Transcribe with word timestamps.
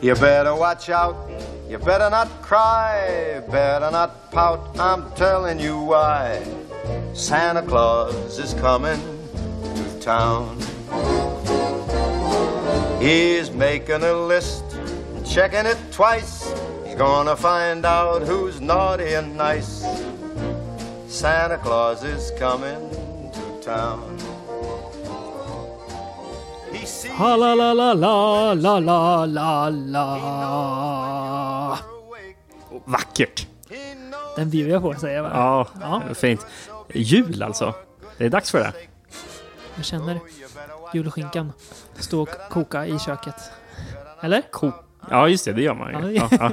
You 0.00 0.14
better 0.14 0.54
watch 0.54 0.90
out. 0.90 1.28
You 1.68 1.76
better 1.78 2.08
not 2.08 2.28
cry. 2.40 3.42
Better 3.50 3.90
not 3.90 4.30
pout. 4.30 4.78
I'm 4.78 5.10
telling 5.14 5.58
you 5.58 5.80
why. 5.80 6.40
Santa 7.14 7.62
Claus 7.62 8.38
is 8.38 8.54
coming 8.54 9.00
to 9.74 10.00
town. 10.00 10.56
He's 13.00 13.50
making 13.50 14.04
a 14.04 14.12
list, 14.12 14.62
checking 15.24 15.66
it 15.66 15.78
twice. 15.90 16.54
He's 16.86 16.94
gonna 16.94 17.34
find 17.34 17.84
out 17.84 18.22
who's 18.22 18.60
naughty 18.60 19.14
and 19.14 19.36
nice. 19.36 19.84
Santa 21.08 21.58
Claus 21.58 22.04
is 22.04 22.30
coming 22.38 22.88
to 23.32 23.60
town. 23.60 24.27
Ha 27.18 27.36
la 27.36 27.54
la 27.54 27.72
la 27.74 27.94
la 27.94 28.54
la 28.54 28.78
la 28.80 29.26
la 29.26 29.68
la. 29.68 31.78
Vackert! 32.84 33.46
Den 34.36 34.50
bjuder 34.50 34.72
jag 34.72 34.82
på 34.82 34.94
säga 34.94 35.22
va? 35.22 35.30
Ja, 35.34 35.66
Ja. 35.80 36.02
fint. 36.14 36.46
Jul 36.94 37.42
alltså. 37.42 37.74
Det 38.18 38.24
är 38.24 38.28
dags 38.30 38.50
för 38.50 38.58
det. 38.58 38.72
Jag 39.74 39.84
känner 39.84 40.20
julskinkan 40.94 41.52
stå 41.98 42.22
och 42.22 42.28
koka 42.50 42.86
i 42.86 42.98
köket. 42.98 43.34
Eller? 44.20 44.42
Ko 44.50 44.72
ja, 45.10 45.28
just 45.28 45.44
det. 45.44 45.52
Det 45.52 45.62
gör 45.62 45.74
man 45.74 46.04
ju. 46.04 46.12
Ja, 46.12 46.28
Ja, 46.40 46.52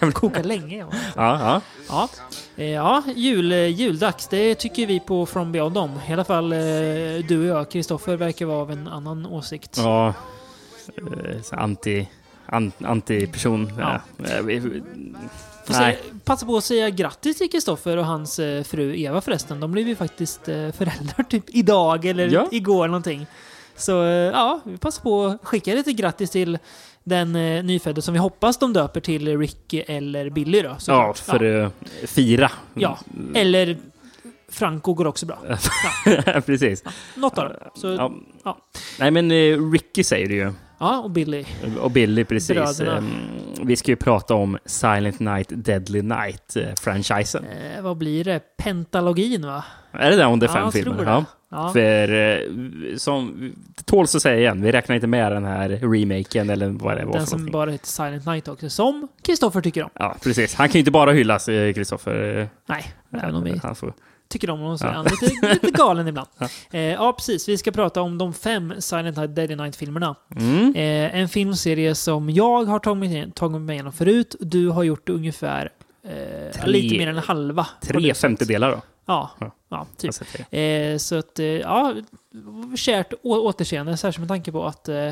ja. 0.00 0.10
Koka 0.12 0.42
länge 0.42 0.76
ja. 0.78 0.86
ja, 1.16 1.60
ja. 2.56 3.02
Eh, 3.06 3.16
jul, 3.16 3.52
eh, 3.52 3.66
juldags. 3.66 4.28
Det 4.28 4.54
tycker 4.54 4.86
vi 4.86 5.00
på 5.00 5.26
From 5.26 5.52
Beyond 5.52 5.78
om. 5.78 5.90
I 6.08 6.12
alla 6.12 6.24
fall 6.24 6.52
eh, 6.52 6.58
du 7.28 7.38
och 7.50 7.58
jag, 7.58 7.70
Kristoffer, 7.70 8.16
verkar 8.16 8.46
vara 8.46 8.58
av 8.58 8.70
en 8.70 8.88
annan 8.88 9.26
åsikt. 9.26 9.76
ja. 9.76 10.14
Eh, 10.96 11.42
så 11.42 11.56
Anti... 11.56 12.08
an- 12.46 12.72
Anti-person. 12.84 13.72
Ja. 13.78 14.00
Nej. 15.68 15.98
passa 16.24 16.46
på 16.46 16.56
att 16.56 16.64
säga 16.64 16.90
grattis 16.90 17.38
till 17.38 17.50
Kristoffer 17.50 17.96
och 17.96 18.06
hans 18.06 18.36
fru 18.64 18.96
Eva 19.00 19.20
förresten. 19.20 19.60
De 19.60 19.72
blev 19.72 19.88
ju 19.88 19.96
faktiskt 19.96 20.44
föräldrar 20.44 21.22
typ 21.28 21.44
idag 21.48 22.04
eller 22.04 22.28
Ja. 22.28 22.48
igår 22.50 22.86
någonting. 22.86 23.26
Så 23.76 23.90
ja, 24.32 24.60
vi 24.64 24.76
passar 24.78 25.02
på 25.02 25.24
att 25.24 25.44
skicka 25.44 25.74
lite 25.74 25.92
grattis 25.92 26.30
till 26.30 26.58
den 27.04 27.36
eh, 27.36 27.64
nyfödda 27.64 28.02
som 28.02 28.14
vi 28.14 28.20
hoppas 28.20 28.58
de 28.58 28.72
döper 28.72 29.00
till 29.00 29.38
Ricky 29.38 29.80
eller 29.80 30.30
Billy 30.30 30.62
då. 30.62 30.68
Ja, 30.68 30.78
såklart. 30.78 31.18
för 31.18 31.44
att 31.64 31.72
fira. 32.10 32.50
ja. 32.74 32.98
Eller 33.34 33.78
Franco 34.48 34.94
går 34.94 35.06
också 35.06 35.26
bra. 35.26 35.38
Precis. 36.46 36.84
Något 37.14 37.38
av 37.38 37.44
dem. 37.48 37.56
Så, 37.74 37.86
ja. 37.88 37.94
Ja. 37.96 38.12
Ja. 38.44 38.58
Nej, 38.98 39.10
men 39.10 39.30
eh, 39.30 39.70
Ricky 39.72 40.04
säger 40.04 40.28
det 40.28 40.34
ju. 40.34 40.52
Och 40.90 41.10
Billy. 41.10 41.44
Och 41.80 41.90
Billy, 41.90 42.24
precis. 42.24 42.56
Bröderna. 42.56 42.96
Ehm, 42.98 43.06
Vi 43.62 43.76
ska 43.76 43.90
ju 43.92 43.96
prata 43.96 44.34
om 44.34 44.58
Silent 44.66 45.20
Night, 45.20 45.46
Deadly 45.50 46.02
Night-franchisen. 46.02 47.44
Eh, 47.76 47.82
vad 47.82 47.96
blir 47.96 48.24
det? 48.24 48.40
Pentalogin 48.56 49.46
va? 49.46 49.64
Är 49.92 50.10
det 50.10 50.16
där 50.16 50.26
om 50.26 50.38
det 50.38 50.46
är 50.46 50.48
Ja, 50.48 50.54
fem 50.54 50.72
filmer? 50.72 51.04
Ja. 51.04 51.24
Ja. 51.50 51.70
För, 51.72 52.12
eh, 52.12 52.38
som, 52.96 53.52
tåls 53.84 54.14
att 54.14 54.22
säga 54.22 54.38
igen, 54.38 54.62
vi 54.62 54.72
räknar 54.72 54.94
inte 54.94 55.06
med 55.06 55.32
den 55.32 55.44
här 55.44 55.68
remaken 55.68 56.50
eller 56.50 56.68
vad 56.68 56.96
det 56.96 57.04
var 57.04 57.12
Den 57.12 57.26
som 57.26 57.46
bara 57.46 57.70
heter 57.70 57.86
Silent 57.86 58.26
Night 58.26 58.48
också. 58.48 58.70
Som 58.70 59.08
Kristoffer 59.22 59.60
tycker 59.60 59.82
om. 59.82 59.90
Ja, 59.94 60.16
precis. 60.22 60.54
Han 60.54 60.68
kan 60.68 60.72
ju 60.72 60.78
inte 60.78 60.90
bara 60.90 61.12
hyllas, 61.12 61.48
eh, 61.48 61.72
Kristoffer. 61.72 62.48
Nej, 62.66 62.84
även 63.22 63.34
om 63.34 63.44
vi 63.44 63.60
Han 63.62 63.74
får... 63.74 63.92
tycker 64.32 64.50
om 64.50 64.60
honom 64.60 64.78
så 64.78 64.86
Ja. 64.86 64.92
han 64.92 65.04
lite, 65.04 65.48
lite 65.52 65.70
galen 65.78 66.08
ibland. 66.08 66.28
Ja. 66.38 66.48
Eh, 66.70 66.80
ja, 66.80 67.12
precis. 67.12 67.48
Vi 67.48 67.58
ska 67.58 67.70
prata 67.70 68.00
om 68.02 68.18
de 68.18 68.32
fem 68.34 68.74
Silent 68.78 69.16
Night 69.16 69.34
Deadly 69.36 69.56
Night-filmerna. 69.56 70.14
Mm. 70.36 70.74
Eh, 70.74 71.20
en 71.20 71.28
filmserie 71.28 71.94
som 71.94 72.30
jag 72.30 72.64
har 72.64 72.78
tagit 72.78 73.34
tagit 73.34 73.60
mig 73.60 73.74
igenom 73.74 73.92
förut. 73.92 74.36
Du 74.40 74.68
har 74.68 74.82
gjort 74.82 75.08
ungefär 75.08 75.72
eh, 76.04 76.52
Tre- 76.52 76.66
lite 76.66 76.98
mer 76.98 77.06
än 77.08 77.18
halva. 77.18 77.66
Tre 77.82 78.14
femtedelar 78.14 78.70
då. 78.70 78.80
Ja, 79.06 79.30
Ja. 79.40 79.50
ja 79.68 79.86
typ. 79.96 80.10
Eh, 80.50 80.96
så 80.98 81.18
att, 81.18 81.38
eh, 81.38 81.46
ja, 81.46 81.94
kärt 82.76 83.12
återseende, 83.22 83.96
särskilt 83.96 84.18
med 84.20 84.28
tanke 84.28 84.52
på 84.52 84.64
att 84.66 84.88
eh, 84.88 85.10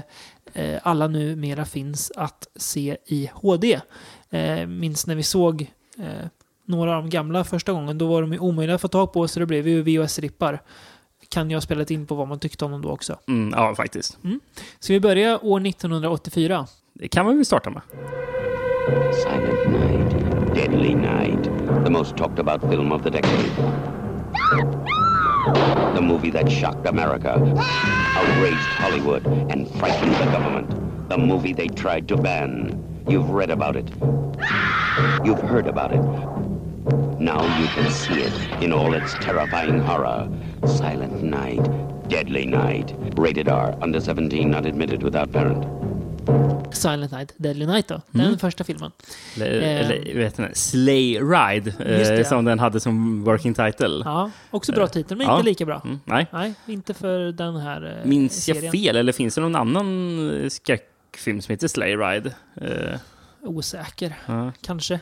alla 0.82 1.06
numera 1.06 1.64
finns 1.64 2.12
att 2.16 2.48
se 2.56 2.96
i 3.06 3.30
HD. 3.34 3.80
Eh, 4.30 4.66
minns 4.66 5.06
när 5.06 5.14
vi 5.14 5.22
såg 5.22 5.70
några 6.70 6.96
av 6.96 7.02
de 7.02 7.10
gamla 7.10 7.44
första 7.44 7.72
gången, 7.72 7.98
då 7.98 8.06
var 8.06 8.20
de 8.20 8.32
ju 8.32 8.38
omöjliga 8.38 8.74
att 8.74 8.80
få 8.80 8.88
tag 8.88 9.12
på, 9.12 9.28
så 9.28 9.40
det 9.40 9.46
blev 9.46 9.68
ju 9.68 9.82
VHS-rippar. 9.82 10.62
Kan 11.28 11.50
jag 11.50 11.56
ha 11.56 11.60
spelat 11.60 11.90
in 11.90 12.06
på 12.06 12.14
vad 12.14 12.28
man 12.28 12.38
tyckte 12.38 12.64
om 12.64 12.70
dem 12.70 12.82
då 12.82 12.90
också. 12.90 13.18
Mm, 13.28 13.54
ja, 13.56 13.74
faktiskt. 13.74 14.18
Ska 14.78 14.92
vi 14.92 15.00
börja 15.00 15.38
år 15.38 15.66
1984? 15.66 16.66
Det 16.92 17.08
kan 17.08 17.26
man 17.26 17.36
väl 17.36 17.44
starta 17.44 17.70
med. 17.70 17.82
Silent 19.12 19.68
Night, 19.68 20.10
Deadly 20.54 20.94
Night, 20.94 21.44
the 21.84 21.90
most 21.90 22.16
talked 22.16 22.38
about 22.38 22.70
film 22.70 22.92
of 22.92 23.02
the 23.02 23.10
decade. 23.10 23.50
The 25.94 26.02
movie 26.02 26.30
that 26.30 26.50
shocked 26.50 26.86
America, 26.86 27.34
outraged 28.16 28.68
Hollywood, 28.78 29.26
and 29.26 29.68
frightened 29.68 30.14
the 30.16 30.26
government. 30.26 30.70
The 31.08 31.18
movie 31.18 31.54
they 31.54 31.68
tried 31.68 32.08
to 32.08 32.16
ban. 32.16 32.72
You've 33.08 33.30
read 33.30 33.50
about 33.50 33.76
it. 33.76 33.88
You've 35.24 35.40
heard 35.40 35.66
about 35.66 35.92
it. 35.92 36.00
Now 37.20 37.42
you 37.60 37.66
can 37.74 37.90
see 37.92 38.20
it 38.20 38.32
in 38.62 38.72
all 38.72 38.94
its 38.94 39.12
terrifying 39.24 39.80
horror. 39.80 40.28
Silent 40.66 41.22
Night, 41.22 41.70
Deadly 42.08 42.46
Night. 42.46 42.94
Rated 43.16 43.48
R, 43.48 43.74
under 43.82 44.00
17, 44.00 44.50
not 44.50 44.66
admitted 44.66 45.02
without 45.02 45.32
parent. 45.32 45.64
Silent 46.74 47.12
Night, 47.12 47.34
Deadly 47.36 47.66
Night 47.66 47.88
då. 47.88 48.00
Den 48.10 48.38
första 48.38 48.64
filmen. 48.64 48.90
Eller, 49.36 49.60
Eh. 49.62 49.80
eller 49.80 50.14
vet 50.18 50.38
ni, 50.38 50.46
Slay 50.52 51.18
Ride, 51.20 51.70
eh, 51.70 51.76
det. 52.16 52.28
som 52.28 52.44
den 52.44 52.58
hade 52.58 52.80
som 52.80 53.24
working 53.24 53.54
title. 53.54 54.02
Ja, 54.04 54.30
också 54.50 54.72
bra 54.72 54.86
titel, 54.86 55.16
men 55.18 55.26
Ja. 55.26 55.36
inte 55.36 55.48
lika 55.48 55.64
bra. 55.66 55.82
Mm, 55.84 56.00
nej. 56.04 56.26
Nej, 56.32 56.54
inte 56.66 56.94
för 56.94 57.32
den 57.32 57.56
här 57.56 57.98
eh, 58.00 58.08
Minns 58.08 58.48
jag 58.48 58.56
serien. 58.56 58.72
fel, 58.72 58.96
eller 58.96 59.12
finns 59.12 59.34
det 59.34 59.40
någon 59.40 59.56
annan 59.56 60.42
eh, 60.42 60.48
skräckfilm 60.48 61.40
som 61.40 61.52
heter 61.52 61.68
Slay 61.68 61.96
Ride? 61.96 62.32
Eh, 62.60 62.98
Osäker, 63.42 64.14
ja. 64.26 64.52
kanske. 64.62 65.00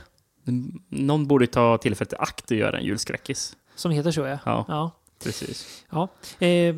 Någon 0.88 1.26
borde 1.26 1.46
ta 1.46 1.78
tillfället 1.78 2.12
i 2.12 2.16
akt 2.16 2.50
och 2.50 2.56
göra 2.56 2.78
en 2.78 2.84
julskräckis. 2.84 3.56
Som 3.74 3.90
heter 3.90 4.10
så 4.10 4.20
ja. 4.20 4.38
Ja. 4.44 4.64
ja. 4.68 4.90
Precis. 5.24 5.84
ja. 5.90 6.08
Eh, 6.46 6.76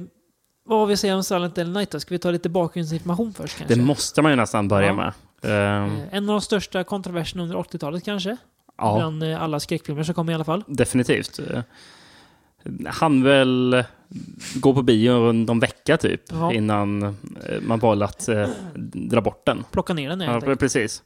vad 0.65 0.79
har 0.79 0.87
vi 0.87 0.93
att 0.95 1.01
säga 1.01 1.17
om 1.17 1.25
Silent 1.25 1.55
Deadly 1.55 1.73
Night 1.73 1.91
då? 1.91 2.01
Ska 2.01 2.15
vi 2.15 2.19
ta 2.19 2.31
lite 2.31 2.49
bakgrundsinformation 2.49 3.33
först 3.33 3.59
kanske? 3.59 3.75
Det 3.75 3.83
måste 3.83 4.23
man 4.23 4.33
ju 4.33 4.37
nästan 4.37 4.69
börja 4.69 4.87
Ja. 4.87 4.95
med. 4.95 5.13
Eh, 5.43 5.93
en 6.11 6.29
av 6.29 6.33
de 6.35 6.41
största 6.41 6.85
kontroverserna 6.85 7.43
under 7.43 7.57
80-talet 7.57 8.05
kanske? 8.05 8.37
ja, 8.79 8.97
Bland 8.97 9.23
eh, 9.23 9.43
alla 9.43 9.61
skräckfilmer 9.61 10.03
som 10.03 10.15
kom 10.15 10.31
i 10.31 10.35
alla 10.35 10.45
fall. 10.45 10.65
definitivt. 10.67 11.41
Han 12.87 13.23
väl 13.23 13.85
gå 14.55 14.75
på 14.75 14.83
bio 14.83 15.29
en 15.31 15.61
vecka 15.61 15.97
typ, 15.97 16.23
Ja. 16.33 16.53
innan 16.53 17.03
eh, 17.03 17.11
man 17.63 17.79
valde 17.79 18.05
att 18.05 18.29
eh, 18.29 18.49
dra 18.93 19.21
bort 19.21 19.47
den. 19.47 19.65
Plocka 19.71 19.95
ner 19.95 20.09
den 20.09 20.21
Ja, 20.21 20.31
helt 20.33 20.45
enkelt. 20.45 20.61
precis. 20.61 21.03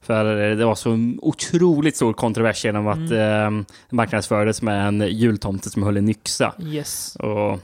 För 0.00 0.24
det 0.56 0.64
var 0.64 0.74
så 0.74 1.14
otroligt 1.22 1.96
stor 1.96 2.12
kontrovers 2.12 2.64
genom 2.64 2.86
att 2.86 3.10
Mm. 3.10 3.58
eh, 3.58 3.64
marknadsfördes 3.90 4.62
med 4.62 4.88
en 4.88 5.00
jultomte 5.00 5.70
som 5.70 5.82
höll 5.82 5.96
en 5.96 6.08
yxa. 6.08 6.54
Yes. 6.62 7.16
Och 7.16 7.58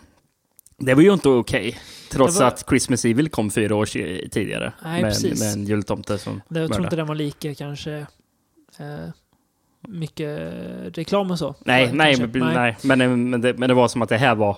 det 0.79 0.95
var 0.95 1.03
ju 1.03 1.13
inte 1.13 1.29
okej. 1.29 1.79
Trots 2.11 2.35
Det 2.35 2.41
var- 2.41 2.49
att 2.49 2.65
Christmas 2.69 3.05
Evil 3.05 3.29
kom 3.29 3.51
fyra 3.51 3.75
år 3.77 3.87
tidigare. 4.29 4.73
Nej, 4.85 5.03
med, 5.03 5.11
precis. 5.11 5.41
med 5.41 5.53
en 5.53 5.65
jultomte 5.67 6.19
som 6.19 6.41
Det, 6.49 6.61
jag 6.61 6.73
tror 6.73 6.85
inte 6.85 6.97
den 6.97 7.07
var 7.07 7.15
lika 7.15 7.55
kanske 7.55 7.93
eh, 8.79 9.09
mycket 9.89 10.41
reklam 10.99 11.31
och 11.31 11.39
så. 11.39 11.55
Nej, 11.65 11.81
Kanske. 11.87 11.97
nej, 11.97 12.17
men, 12.33 12.55
nej. 12.55 12.77
Men, 12.83 13.31
men, 13.31 13.41
det, 13.41 13.55
men 13.59 13.69
det 13.69 13.75
var 13.75 13.89
som 13.89 14.03
att 14.03 14.09
det 14.09 14.17
här 14.17 14.35
var... 14.35 14.57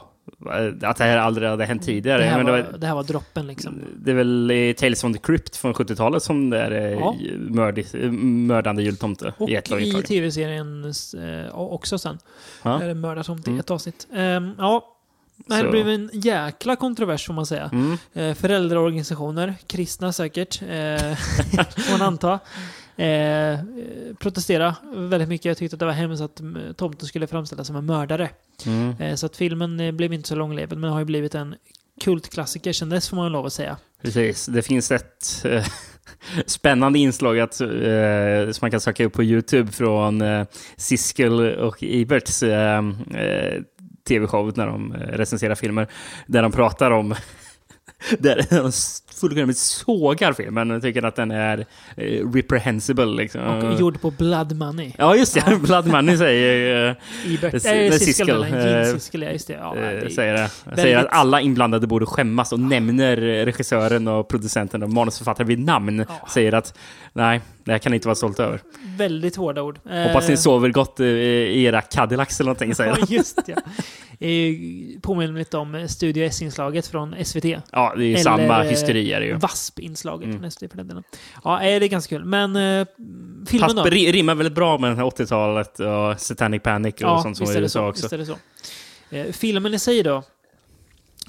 Att 0.83 0.97
det 0.97 1.05
här 1.05 1.17
aldrig 1.19 1.49
hade 1.49 1.65
hänt 1.65 1.83
tidigare. 1.83 2.23
Det 2.23 2.29
här, 2.29 2.37
men 2.37 2.47
var, 2.47 2.57
det, 2.57 2.63
var, 2.73 2.79
det 2.79 2.87
här 2.87 2.95
var 2.95 3.05
droppen 3.05 3.47
liksom. 3.47 3.81
det 3.97 4.11
är 4.11 4.15
väl 4.15 4.51
i 4.51 4.75
Tales 4.75 5.01
from 5.01 5.13
the 5.15 5.19
Crypt 5.19 5.57
från 5.57 5.75
70-talet 5.75 6.23
som 6.23 6.51
det 6.51 6.59
är 6.61 6.71
eh, 6.71 6.99
Ja. 6.99 7.15
mördig, 7.39 7.87
mördande 8.23 8.83
jultomte 8.83 9.33
Och 9.39 9.51
i 9.51 9.55
i 9.55 10.03
tv-serien 10.03 10.93
eh, 11.47 11.59
också 11.59 11.99
sen. 11.99 12.19
Ja. 12.63 12.83
Är 12.83 12.89
det 12.89 12.95
mördartomt 12.95 13.47
i 13.47 13.51
Mm. 13.51 13.61
ett 13.61 13.71
avsnitt. 13.71 14.07
Ehm, 14.15 14.51
ja, 14.59 14.93
det 15.37 15.55
här 15.55 15.71
blev 15.71 15.89
en 15.89 16.11
jäkla 16.13 16.77
kontrovers 16.77 17.27
får 17.27 17.34
man 17.34 17.47
säga. 17.47 17.71
Mm. 17.72 17.99
Eh, 18.15 18.34
föräldraorganisationer, 18.34 19.55
kristna 19.67 20.13
säkert, 20.13 20.63
eh, 20.63 20.69
får 21.77 21.99
man 21.99 22.03
anta. 22.09 22.39
Eh, 22.97 23.59
protestera 24.19 24.77
väldigt 24.95 25.28
mycket. 25.28 25.45
Jag 25.45 25.57
tyckte 25.57 25.75
att 25.75 25.81
det 25.81 25.87
var 25.87 25.93
hemskt 25.93 26.22
att 26.22 26.41
mm, 26.41 26.75
tomten 26.75 27.09
skulle 27.09 27.27
framställas 27.27 27.66
som 27.66 27.77
en 27.77 27.87
mördare. 27.87 28.31
Mm. 28.66 28.95
Eh, 29.01 29.15
så 29.15 29.27
att 29.27 29.37
filmen 29.37 29.81
eh, 29.81 29.93
blev 29.93 30.13
inte 30.13 30.28
så 30.28 30.34
långlevad, 30.34 30.78
men 30.78 30.91
har 30.91 30.98
ju 30.98 31.04
blivit 31.04 31.34
en 31.34 31.54
kultklassiker 32.01 32.72
sen 32.72 32.89
dess 32.89 33.09
får 33.09 33.16
man 33.16 33.33
lov 33.33 33.47
att 33.47 33.53
säga. 33.53 33.77
Precis. 34.03 34.47
Det 34.47 34.63
finns 34.63 34.91
ett 34.91 35.45
eh, 35.45 35.66
spännande 36.47 36.98
inslag 36.98 37.41
att, 37.41 37.60
eh, 37.60 38.51
som 38.51 38.59
man 38.60 38.71
kan 38.71 38.81
söka 38.81 39.04
upp 39.04 39.13
på 39.13 39.25
YouTube 39.25 39.72
från 39.72 40.22
eh, 40.22 40.47
Siskel 40.77 41.54
och 41.54 41.83
Iberts 41.83 42.43
eh, 42.43 42.83
tv-show 44.09 44.53
när 44.57 44.66
de 44.66 44.93
recenserar 44.93 45.54
filmer. 45.54 45.89
Där 46.27 46.43
de 46.43 46.53
pratar 46.53 46.91
om 46.91 47.15
där 48.19 48.47
de 48.51 48.72
fullkomligt 49.21 49.59
sågar 49.59 50.33
filmen 50.33 50.71
och 50.71 50.83
tycker 50.83 51.03
att 51.03 51.16
den 51.16 51.30
är 51.30 51.66
eh, 51.97 52.30
reprehensible. 52.34 53.04
Liksom. 53.07 53.41
Och 53.42 53.80
gjord 53.80 54.01
på 54.01 54.10
blood 54.10 54.57
money. 54.57 54.92
Ja, 54.98 55.16
just 55.16 55.34
det. 55.34 55.59
Blood 55.63 55.86
Money 55.86 56.16
säger... 56.16 56.89
eh, 56.91 57.33
Ibert, 57.33 57.53
Det- 57.63 57.84
äh, 57.86 57.91
det 57.91 57.98
Siskel, 57.98 58.42
eh, 58.42 58.84
Siskel, 58.95 59.22
ja 59.22 59.30
just 59.30 59.47
det. 59.47 59.53
Ja, 59.53 59.74
det 59.74 59.80
eh, 59.80 60.03
är- 60.03 60.09
säger 60.09 60.33
det. 60.33 60.48
Säger 60.77 60.97
att 60.97 61.04
väldigt- 61.04 61.13
alla 61.13 61.41
inblandade 61.41 61.86
borde 61.86 62.07
skämmas 62.07 62.53
och 62.53 62.60
nämner 62.60 63.16
regissören 63.16 64.09
och 64.09 64.28
producenten 64.28 64.83
och 64.83 64.91
manusförfattaren 64.91 65.48
vid 65.48 65.59
namn. 65.59 66.04
Ja. 66.09 66.28
Säger 66.34 66.54
att 66.54 66.78
nej, 67.12 67.41
det 67.65 67.78
kan 67.78 67.95
inte 67.95 68.09
vara 68.09 68.15
stolt 68.15 68.41
över. 68.41 68.60
Väldigt 68.98 69.36
hårda 69.36 69.62
ord. 69.62 69.78
Hoppas 70.07 70.28
ni 70.28 70.36
sover 70.36 70.69
gott 70.69 71.01
i 71.01 71.65
era 71.65 71.80
Cadillacs 71.83 72.41
eller 72.41 72.48
någonting, 72.48 72.74
säger 72.74 72.91
Ja, 72.91 72.97
han. 73.01 73.07
just 73.10 73.39
det. 73.47 73.57
Påminner 75.03 75.39
lite 75.39 75.57
om 75.57 75.86
Studio 75.89 76.24
S-inslaget 76.24 76.86
från 76.86 77.15
SVT. 77.24 77.45
Ja, 77.45 77.92
det 77.97 78.03
är 78.04 78.07
ju 78.07 78.12
Eller, 78.12 78.22
samma 78.22 78.65
eh, 78.65 78.71
hysteri 79.07 79.13
är 79.17 79.21
det 79.21 79.27
ju. 79.27 79.35
VASP-inslaget 79.39 80.25
Mm. 80.27 80.39
från 80.41 80.51
SVT 80.51 80.71
för 80.71 80.77
den 80.77 80.89
delen. 80.89 81.03
Ja, 81.45 81.63
eh, 81.63 81.81
det 81.81 81.87
är 81.87 81.89
ganska 81.89 82.17
kul. 82.17 82.25
Men 82.25 82.57
eh, 82.57 82.87
filmen 83.49 83.71
Fast 83.71 83.77
då? 83.77 83.83
rimmar 83.85 84.35
väldigt 84.35 84.55
bra 84.55 84.79
med 84.79 84.91
den 84.91 84.99
här 84.99 85.05
80-talet 85.05 85.81
och 85.81 86.21
Satanic 86.21 86.63
Panic 86.63 86.95
och 86.95 87.01
Ja, 87.03 87.23
sånt 87.23 87.37
som 87.37 87.47
var 87.47 87.57
i 87.57 87.61
det 87.61 87.69
så. 87.69 87.79
USA 87.79 87.89
också. 87.89 88.03
Visst 88.03 88.13
är 88.13 88.19
det 88.19 88.27
så. 88.27 88.37
Eh, 89.11 89.33
filmen 89.33 89.75
i 89.75 89.79
sig 89.79 90.03
då? 90.03 90.23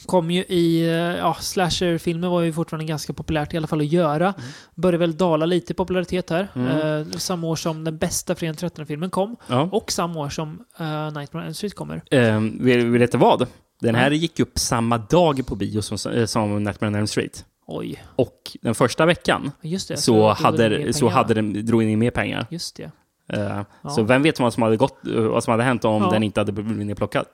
Kom 0.05 0.31
ju 0.31 0.41
i... 0.43 0.81
eh, 0.87 0.93
Ja, 0.95 1.37
slasherfilmer 1.39 2.27
var 2.29 2.41
ju 2.41 2.53
fortfarande 2.53 2.85
ganska 2.85 3.13
populärt 3.13 3.53
i 3.53 3.57
alla 3.57 3.67
fall 3.67 3.79
att 3.81 3.87
göra. 3.91 4.25
Mm. 4.37 4.49
Började 4.75 4.97
väl 4.97 5.17
dala 5.17 5.45
lite 5.45 5.73
i 5.73 5.75
popularitet 5.75 6.29
här. 6.29 6.47
Eh, 6.55 7.17
samma 7.17 7.47
år 7.47 7.55
som 7.55 7.83
den 7.83 7.97
bästa 7.97 8.35
Fredag 8.35 8.53
13-filmen 8.53 9.09
kom. 9.09 9.35
Ja. 9.47 9.69
Och 9.71 9.91
samma 9.91 10.19
år 10.19 10.29
som 10.29 10.49
uh, 10.81 10.85
Nightmare 11.13 11.37
on 11.37 11.43
Elm 11.43 11.53
Street 11.53 11.75
kommer. 11.75 12.03
Um, 12.11 12.57
vill, 12.65 12.85
vill 12.85 12.99
veta 13.01 13.17
vad? 13.17 13.47
Den 13.81 13.95
här 13.95 14.09
Nej. 14.09 14.19
gick 14.19 14.39
upp 14.39 14.59
samma 14.59 14.97
dag 14.97 15.47
på 15.47 15.55
bio 15.55 15.81
som, 15.81 16.11
eh, 16.13 16.25
som 16.25 16.63
Nightmare 16.63 16.89
on 16.91 16.95
Elm 16.95 17.07
Street. 17.07 17.45
Oj, 17.69 18.03
Och 18.15 18.57
den 18.61 18.75
första 18.75 19.05
veckan 19.05 19.51
just 19.61 19.87
det. 19.87 19.97
så, 19.97 20.27
det 20.27 20.33
hade, 20.33 20.93
så 20.93 21.07
hade 21.07 21.33
den, 21.33 21.65
drog 21.65 21.83
in 21.83 21.99
mer 21.99 22.11
pengar. 22.11 22.45
Just 22.49 22.75
det. 22.75 22.91
Eh, 23.33 23.61
Ja. 23.81 23.89
Så 23.89 24.03
vem 24.03 24.21
vet 24.23 24.39
vad 24.39 24.53
som 24.53 24.63
hade, 24.63 24.77
gått, 24.77 24.97
vad 25.03 25.43
som 25.43 25.51
hade 25.51 25.63
hänt 25.63 25.85
om 25.85 26.03
Ja. 26.03 26.09
den 26.11 26.23
inte 26.23 26.39
hade 26.39 26.51
blivit 26.51 26.85
nedplockad? 26.87 27.25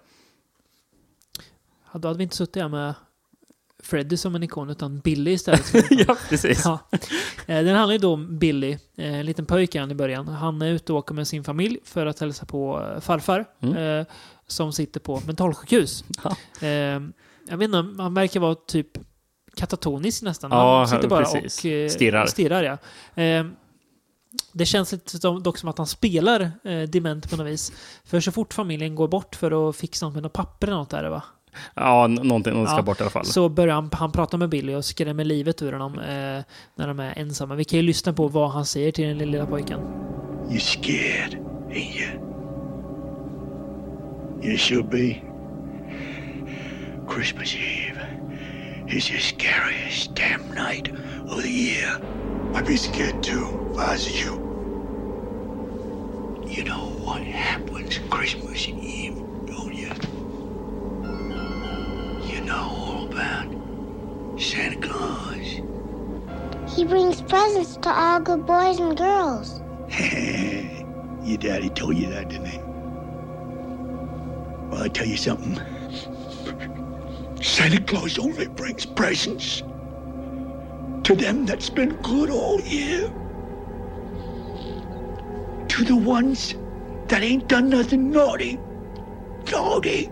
Ja, 1.94 2.00
Då 2.00 2.08
hade 2.08 2.18
vi 2.18 2.24
inte 2.24 2.36
suttit 2.36 2.62
här 2.62 2.70
med 2.70 2.94
Freddy 3.84 4.18
som 4.18 4.36
en 4.36 4.44
ikon, 4.44 4.70
utan 4.70 5.00
Billy 5.00 5.32
istället. 5.32 5.74
ja, 6.08 6.18
precis. 6.30 6.62
Ja. 6.66 6.80
Eh, 7.48 7.64
Den 7.64 7.76
handlar 7.76 7.92
ju 7.94 7.98
då 7.98 8.14
om 8.14 8.38
Billy, 8.40 8.72
eh, 8.96 9.14
en 9.20 9.26
liten 9.26 9.46
pojke 9.46 9.80
han 9.80 9.92
i 9.92 9.96
början. 9.96 10.28
Han 10.28 10.62
är 10.62 10.72
ute 10.72 10.94
och 10.94 11.00
åker 11.00 11.14
med 11.16 11.28
sin 11.28 11.44
familj 11.44 11.80
för 11.84 12.06
att 12.06 12.20
hälsa 12.20 12.46
på 12.46 12.92
farfar 13.02 13.46
Mm. 13.62 14.06
som 14.48 14.74
sitter 14.74 15.00
på 15.00 15.22
mentalsjukhus. 15.28 16.04
Ja. 16.24 16.36
Jag 17.50 17.58
vet 17.58 17.66
inte, 17.66 18.02
han 18.04 18.14
verkar 18.14 18.40
vara 18.40 18.56
typ 18.56 18.88
katatonisk 19.56 20.22
nästan. 20.22 20.52
Ja, 20.52 20.78
han 20.78 20.88
sitter 20.88 21.08
bara 21.08 21.24
precis. 21.26 21.60
och 21.60 21.66
eh, 21.72 21.90
Stirrar. 21.90 22.26
stirrar 22.26 22.64
ja. 22.64 23.24
Eh, 23.24 23.46
det 24.52 24.66
känns 24.66 24.92
lite 24.92 25.18
som, 25.18 25.44
dock 25.44 25.58
som 25.58 25.70
att 25.70 25.78
han 25.78 25.88
spelar 25.88 26.52
eh, 26.64 26.82
dement 26.82 27.30
på 27.30 27.38
något 27.38 27.48
vis. 27.48 27.72
För 28.06 28.20
så 28.20 28.32
fort 28.32 28.54
familjen 28.54 28.96
går 28.96 29.08
bort 29.08 29.36
för 29.36 29.70
att 29.70 29.76
fixa 29.76 30.06
något 30.06 30.14
med 30.14 30.24
något 30.24 30.34
papper 30.34 30.68
eller 30.68 30.78
något 30.78 30.90
där 30.90 31.10
va? 31.10 31.24
Ja, 31.74 32.08
någonting 32.08 32.54
någon 32.54 32.68
ska 32.68 32.76
Ja, 32.76 32.82
bort 32.82 33.00
i 33.00 33.04
alla 33.04 33.10
fall. 33.10 33.26
Så 33.26 33.50
börjar 33.50 33.76
han, 33.76 33.90
han 33.94 34.12
prata 34.12 34.38
med 34.38 34.50
Billy 34.50 34.76
och 34.76 34.86
skrämmer 34.86 35.24
livet 35.24 35.62
ur 35.62 35.74
honom 35.74 36.00
eh, 36.00 36.44
när 36.76 36.88
de 36.88 37.00
är 37.00 37.20
ensamma. 37.20 37.56
Vi 37.56 37.64
kan 37.64 37.80
ju 37.80 37.84
lyssna 37.86 38.14
på 38.14 38.28
vad 38.28 38.52
han 38.52 38.66
säger 38.66 38.92
till 38.92 39.08
den 39.08 39.18
lilla 39.18 39.46
pojken. 39.46 39.80
You 40.50 40.60
scared, 40.60 41.38
ain't 41.70 42.00
you? 42.00 42.20
You 44.44 44.58
should 44.58 44.90
be. 44.90 45.22
Christmas 47.16 47.56
Eve 47.56 47.83
is 48.88 49.10
the 49.10 49.20
scariest 49.20 50.14
damn 50.16 50.54
night 50.54 50.90
of 50.90 51.42
the 51.42 51.50
year. 51.50 52.00
I'd 52.54 52.66
be 52.66 52.78
scared 52.78 53.24
too 53.24 53.70
if 53.72 53.78
I 53.80 53.92
was 53.94 54.24
you. 54.24 54.32
You 56.48 56.64
know 56.66 56.86
what 57.04 57.24
happens 57.24 58.00
Christmas 58.10 58.68
Eve, 58.68 59.16
don't 59.48 59.74
you? 59.74 59.90
You 62.32 62.42
know 62.46 62.56
all 62.56 63.06
about 63.12 63.48
Santa 64.40 64.80
Claus. 64.88 65.62
He 66.76 66.86
brings 66.86 67.22
presents 67.22 67.78
to 67.78 67.90
all 67.90 68.20
good 68.20 68.46
boys 68.46 68.80
and 68.80 68.98
girls. 68.98 69.62
Your 71.28 71.38
daddy 71.38 71.70
told 71.70 71.98
you 71.98 72.10
that, 72.10 72.30
didn't 72.30 72.48
he? 72.48 72.58
Well, 74.70 74.84
I 74.84 74.90
tell 74.90 75.08
you 75.08 75.18
something. 75.18 75.60
Santa 77.44 77.82
Claus 77.82 78.18
only 78.18 78.48
brings 78.48 78.86
presents 78.86 79.64
to 81.04 81.14
them 81.14 81.46
that's 81.46 81.70
been 81.70 81.90
good 81.98 82.30
all 82.30 82.62
year. 82.62 83.10
To 85.68 85.84
the 85.84 85.96
ones 85.96 86.56
that 87.10 87.22
ain't 87.22 87.50
done 87.50 87.70
nothing 87.70 88.12
naughty. 88.12 88.62
Naughty. 89.52 90.10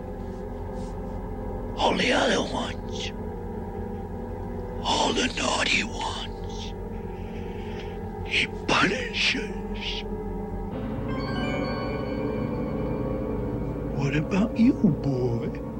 All 1.78 1.96
the 1.96 2.12
other 2.12 2.42
ones. 2.42 3.12
All 4.84 5.14
the 5.14 5.32
naughty 5.38 5.84
ones. 5.84 6.74
He 8.26 8.46
punishes. 8.66 10.04
What 13.96 14.14
about 14.14 14.58
you, 14.58 14.74
boy? 14.74 15.71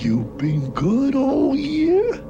You've 0.00 0.38
been 0.38 0.70
good 0.70 1.14
all 1.14 1.54
year? 1.54 2.24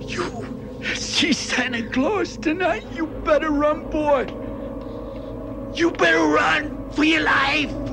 You 0.00 0.46
see 0.94 1.34
Santa 1.34 1.82
Claus 1.90 2.38
tonight? 2.38 2.86
You 2.94 3.06
better 3.06 3.50
run, 3.50 3.90
boy. 3.90 4.22
You 5.74 5.90
better 5.90 6.24
run 6.24 6.90
for 6.92 7.04
your 7.04 7.20
life. 7.20 7.83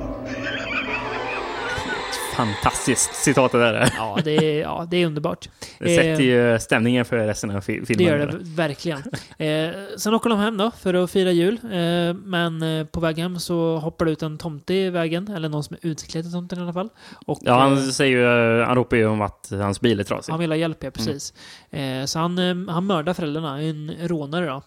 Fantastiskt 2.36 3.14
citat 3.14 3.52
det 3.52 3.58
där. 3.58 3.74
är. 3.74 3.92
Ja, 3.96 4.18
det 4.24 4.30
är, 4.36 4.60
ja, 4.60 4.86
det 4.90 4.96
är 4.96 5.06
underbart. 5.06 5.48
Det 5.78 5.96
sätter 5.96 6.10
Eh, 6.12 6.52
ju 6.52 6.58
stämningen 6.58 7.04
för 7.04 7.16
resten 7.16 7.50
av 7.50 7.60
fi- 7.60 7.80
det 7.80 7.86
filmen. 7.86 8.06
gör 8.06 8.26
det 8.26 8.38
verkligen. 8.42 8.98
Eh, 9.38 9.70
sen 9.98 10.14
åker 10.14 10.30
de 10.30 10.38
hem 10.38 10.56
då 10.56 10.70
för 10.70 10.94
att 10.94 11.10
fira 11.10 11.30
jul. 11.30 11.54
Eh, 11.64 12.14
men 12.14 12.62
eh, 12.62 12.86
på 12.86 13.00
väg 13.00 13.18
hem 13.18 13.38
så 13.38 13.76
hoppar 13.76 14.04
det 14.06 14.12
ut 14.12 14.22
en 14.22 14.38
tomte 14.38 14.74
i 14.74 14.90
vägen. 14.90 15.28
Eller 15.28 15.48
någon 15.48 15.64
som 15.64 15.76
är 15.82 15.88
utklädd 15.88 16.24
till 16.24 16.32
tomten 16.32 16.58
i 16.58 16.62
alla 16.62 16.72
fall. 16.72 16.88
Och, 17.26 17.38
Ja, 17.42 17.52
eh, 17.52 17.58
han, 17.58 17.92
säger 17.92 18.18
ju, 18.18 18.62
han 18.64 18.76
ropar 18.76 18.96
ju 18.96 19.06
om 19.06 19.20
att 19.20 19.48
hans 19.50 19.80
bil 19.80 20.00
är 20.00 20.04
trasig. 20.04 20.32
Han 20.32 20.40
vill 20.40 20.50
ha 20.50 20.56
hjälp, 20.56 20.84
ja 20.84 20.90
precis. 20.90 21.34
Eh, 21.70 22.04
så 22.04 22.18
han, 22.18 22.38
eh, 22.38 22.72
han 22.74 22.86
mördar 22.86 23.14
föräldrarna, 23.14 23.62
en 23.62 23.92
rånare 24.02 24.46
då. 24.46 24.62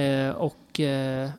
Eh, 0.00 0.30
och 0.30 0.80
eh, 0.80 1.30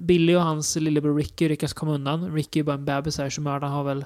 Billy 0.00 0.34
och 0.34 0.40
hans 0.42 0.76
lillebror 0.76 1.16
Ricky 1.16 1.48
lyckas 1.48 1.72
komma 1.72 1.92
undan. 1.92 2.34
Ricky 2.34 2.60
är 2.60 2.64
bara 2.64 2.74
en 2.76 2.84
bebis 2.84 3.18
här, 3.18 3.30
så 3.30 3.40
mördaren 3.40 3.72
har 3.72 3.84
väl, 3.84 4.04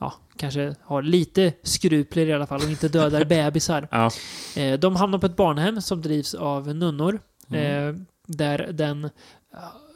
ja, 0.00 0.14
kanske 0.36 0.74
har 0.82 1.02
lite 1.02 1.52
skrupler 1.62 2.26
i 2.26 2.32
alla 2.32 2.46
fall 2.46 2.62
och 2.62 2.70
inte 2.70 2.88
dödar 2.88 3.24
bebisar. 3.34 3.88
Ja. 3.90 4.10
Eh, 4.56 4.78
de 4.78 4.96
hamnar 4.96 5.18
på 5.18 5.26
ett 5.26 5.36
barnhem 5.36 5.80
som 5.82 6.02
drivs 6.02 6.34
av 6.34 6.74
nunnor. 6.74 7.20
Eh, 7.52 7.94
där 8.26 8.68
den 8.72 9.04
eh, 9.04 9.10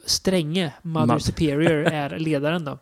stränge 0.05 0.73
Mother 0.81 1.19
Superior 1.19 1.85
är 1.93 2.19
ledaren 2.19 2.65
då. 2.65 2.77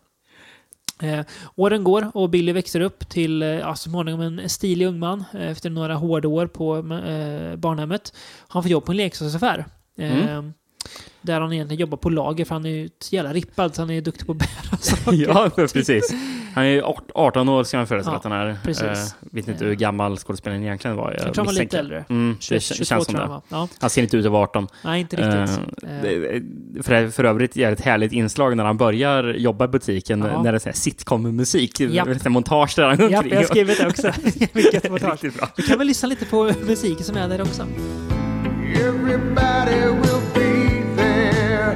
Eh, 1.02 1.26
åren 1.56 1.84
går 1.84 2.12
och 2.14 2.30
Billy 2.30 2.52
växer 2.52 2.82
upp 2.82 3.10
till 3.10 3.42
eh, 3.42 3.48
ja, 3.50 3.76
småningom 3.76 4.22
en 4.22 4.50
stilig 4.50 4.86
ung 4.88 5.00
man 5.00 5.24
eh, 5.34 5.48
efter 5.50 5.70
några 5.70 5.96
hårda 5.96 6.28
år 6.28 6.48
på 6.48 6.78
eh, 6.78 7.56
barnhemmet. 7.56 8.14
Han 8.48 8.64
får 8.64 8.72
jobb 8.72 8.86
på 8.86 8.92
en 8.92 8.98
leksaksaffär. 8.98 9.66
Eh, 9.98 10.44
Där 11.22 11.42
han 11.42 11.54
egentligen 11.54 11.82
jobbar 11.82 11.98
på 11.98 12.10
lager 12.10 12.46
för 12.46 12.56
han 12.56 12.66
är 12.66 12.70
ju 12.70 12.90
jävla 13.12 13.34
rippad 13.34 13.76
så 13.76 13.82
han 13.82 13.90
är 13.90 14.02
duktig 14.02 14.26
på 14.26 14.32
att 14.32 14.38
bära 14.38 14.78
saker. 14.80 15.14
Ja, 15.28 15.50
precis. 15.56 16.14
Han 16.56 16.64
är 16.64 16.68
ju 16.68 16.82
art- 16.84 17.12
18 17.16 17.50
år 17.50 17.64
ska 17.64 17.78
han 17.78 17.88
föreställa 17.88 18.14
Ja, 18.14 18.18
att 18.18 18.24
han 18.24 18.34
är. 18.34 18.58
precis. 18.64 18.84
Eh, 18.84 18.98
vet 19.32 19.48
inte 19.48 19.66
hur 19.66 19.76
gammal 19.76 20.18
skådespelaren 20.18 20.64
egentligen 20.64 20.98
var. 20.98 21.12
Jag 21.12 21.22
tror 21.22 21.36
han 21.36 21.46
var 21.46 21.54
lite 21.54 21.80
äldre. 21.80 22.06
Mm, 22.10 22.36
det 22.40 22.44
21, 22.44 22.62
kän- 22.62 22.74
22 22.74 22.86
känns 22.86 23.06
som 23.06 23.16
tror 23.16 23.28
jag 23.30 23.38
det. 23.38 23.42
Ja, 23.50 23.68
Han 23.82 23.90
ser 23.90 24.02
inte 24.02 24.18
ut 24.18 24.26
att 24.26 24.32
vara 24.32 24.44
18. 24.44 24.68
nej, 24.84 25.00
inte 25.02 25.16
riktigt. 25.16 25.34
Eh, 25.84 25.90
Eh, 26.10 26.42
för, 26.84 27.10
för 27.10 27.24
övrigt 27.24 27.58
är 27.58 27.68
det 27.68 27.72
ett 27.74 27.82
härligt 27.82 28.12
inslag 28.12 28.58
när 28.58 28.66
han 28.66 28.78
börjar 28.78 29.24
jobba 29.24 29.66
i 29.66 29.68
butiken, 29.68 30.20
Ja. 30.34 30.44
när 30.44 30.52
det 30.52 30.68
är 30.68 30.72
sitcom-musik, 30.72 31.80
lite 31.80 32.30
montage 32.30 32.74
där 32.76 32.84
han 32.88 32.98
går 32.98 33.12
Ja, 33.12 33.18
omkring. 33.18 33.34
jag 33.34 33.40
har 33.40 33.46
skrivit 33.48 33.78
det 33.80 33.88
också. 33.88 34.12
Vilket 34.54 34.92
montage. 34.92 35.20
Vi 35.58 35.64
kan 35.64 35.78
väl 35.78 35.88
lyssna 35.88 36.10
lite 36.10 36.26
på 36.26 36.52
musiken 36.66 37.04
som 37.06 37.18
är 37.18 37.28
där 37.30 37.42
också. 37.42 37.64
Everybody 38.76 39.82
will 40.02 40.22
be 40.34 40.84
there, 40.98 41.72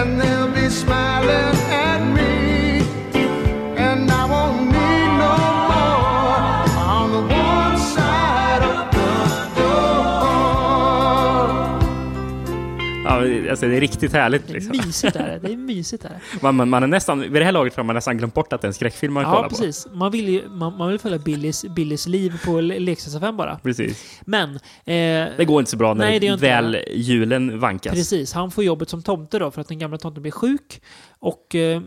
and 0.00 0.22
they'll 0.22 0.54
be 0.54 0.70
smiling 0.70 1.71
alltså, 13.50 13.66
det 13.68 13.76
är 13.76 13.80
riktigt 13.80 14.12
härligt. 14.12 14.46
Det 14.46 14.52
är 14.52 14.54
Liksom. 14.54 14.76
mysigt 14.86 15.16
är 15.16 15.38
det. 15.42 15.52
Är 15.52 15.56
mysigt 15.66 16.04
är 16.04 16.08
det. 16.08 16.20
Man, 16.42 16.54
man, 16.54 16.68
man 16.68 16.82
är 16.82 16.86
nästan, 16.86 17.20
vid 17.20 17.32
det 17.32 17.44
här 17.44 17.52
laget 17.52 17.76
har 17.76 17.84
man 17.84 17.94
nästan 17.94 18.18
glömt 18.18 18.34
bort 18.34 18.52
att 18.52 18.60
det 18.60 18.64
är 18.64 18.68
en 18.68 18.74
skräckfilm 18.74 19.12
man 19.14 19.22
Ja, 19.22 19.34
kollar 19.34 19.48
precis. 19.48 19.86
Man 19.92 20.10
vill, 20.12 20.28
ju, 20.28 20.48
man, 20.48 20.76
man 20.76 20.88
vill 20.88 20.98
följa 20.98 21.18
Billys, 21.18 21.64
Billys 21.64 22.06
liv 22.06 22.40
på 22.44 22.60
le- 22.60 22.78
leksaksaffären 22.78 23.36
bara. 23.36 23.54
på. 23.56 23.60
Precis. 23.62 24.20
Men... 24.24 24.50
Eh, 24.54 24.58
Det 25.36 25.44
går 25.46 25.60
inte 25.60 25.70
så 25.70 25.76
bra 25.76 25.94
när 25.94 26.04
Nej, 26.06 26.20
det 26.20 26.26
inte 26.26 26.40
väl 26.46 26.72
det. 26.72 26.84
julen 26.94 27.58
vankas. 27.60 27.92
Precis, 27.94 28.32
han 28.32 28.50
får 28.50 28.64
jobbet 28.64 28.88
som 28.88 29.02
tomte 29.02 29.38
då 29.38 29.50
för 29.50 29.60
att 29.60 29.68
den 29.68 29.78
gamla 29.78 29.98
tomten 29.98 30.22
blir 30.22 30.32
sjuk. 30.32 30.82
Och 31.18 31.54
eh, 31.54 31.80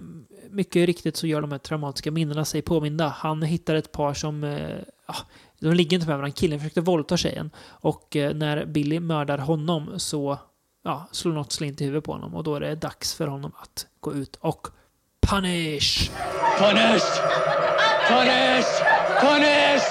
mycket 0.52 0.86
riktigt 0.86 1.18
så 1.18 1.28
gör 1.28 1.42
de 1.42 1.52
här 1.52 1.60
traumatiska 1.60 2.12
minnena 2.12 2.46
sig 2.46 2.62
påminda. 2.62 3.08
Han 3.18 3.42
hittar 3.42 3.76
ett 3.76 3.92
par 3.92 4.14
som... 4.14 4.44
Eh, 4.44 4.60
ja, 5.08 5.16
de 5.60 5.74
ligger 5.74 5.96
inte 5.98 6.08
med 6.08 6.18
varandra. 6.18 6.36
Killen 6.36 6.60
försökte 6.60 6.82
våldta 6.82 7.18
tjejen. 7.18 7.50
Och 7.68 8.16
eh, 8.16 8.34
när 8.36 8.66
Billy 8.66 9.00
mördar 9.00 9.38
honom 9.38 9.94
så 9.98 10.40
ja, 10.86 11.08
slår 11.12 11.34
något 11.34 11.52
slint 11.52 11.82
i 11.82 11.86
huvudet 11.86 12.04
på 12.04 12.12
honom. 12.12 12.36
Och 12.36 12.44
då 12.44 12.56
är 12.56 12.60
det 12.60 12.76
dags 12.76 13.14
för 13.14 13.28
honom 13.28 13.52
att 13.62 13.88
gå 14.00 14.14
ut 14.14 14.36
och 14.36 14.68
punish! 15.28 16.12
Punish! 16.60 17.20
Punish! 18.10 18.66
Punish! 19.22 19.84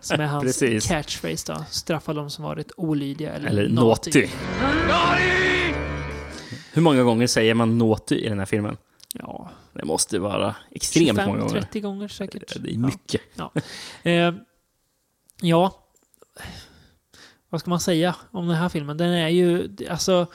Som 0.00 0.20
är 0.20 0.26
hans 0.26 0.44
Precis. 0.44 0.86
catchphrase 0.88 1.52
då. 1.52 1.64
Straffa 1.70 2.12
de 2.12 2.30
som 2.30 2.44
varit 2.44 2.72
olydiga 2.76 3.32
eller, 3.32 3.48
Eller 3.48 3.68
naughty. 3.68 4.10
naughty. 4.10 4.28
Hur 6.72 6.82
många 6.82 7.02
gånger 7.02 7.26
säger 7.26 7.54
man 7.54 7.78
naughty 7.78 8.14
i 8.14 8.28
den 8.28 8.38
här 8.38 8.46
filmen? 8.46 8.76
Ja, 9.14 9.50
Det 9.72 9.84
måste 9.84 10.18
vara 10.18 10.54
extremt 10.70 11.26
många 11.26 11.38
gånger. 11.38 11.60
25-30 11.72 11.80
gånger 11.80 12.08
säkert. 12.08 12.56
Det 12.60 12.70
är 12.74 12.78
mycket. 12.78 13.20
Ja. 13.34 13.52
Eh, 14.02 14.34
ja. 15.40 15.84
Vad 17.50 17.60
ska 17.60 17.70
man 17.70 17.80
säga 17.80 18.16
om 18.30 18.48
den 18.48 18.56
här 18.56 18.68
filmen? 18.68 18.96
Den 18.96 19.10
är 19.10 19.28
ju, 19.28 19.68
alltså... 19.90 20.26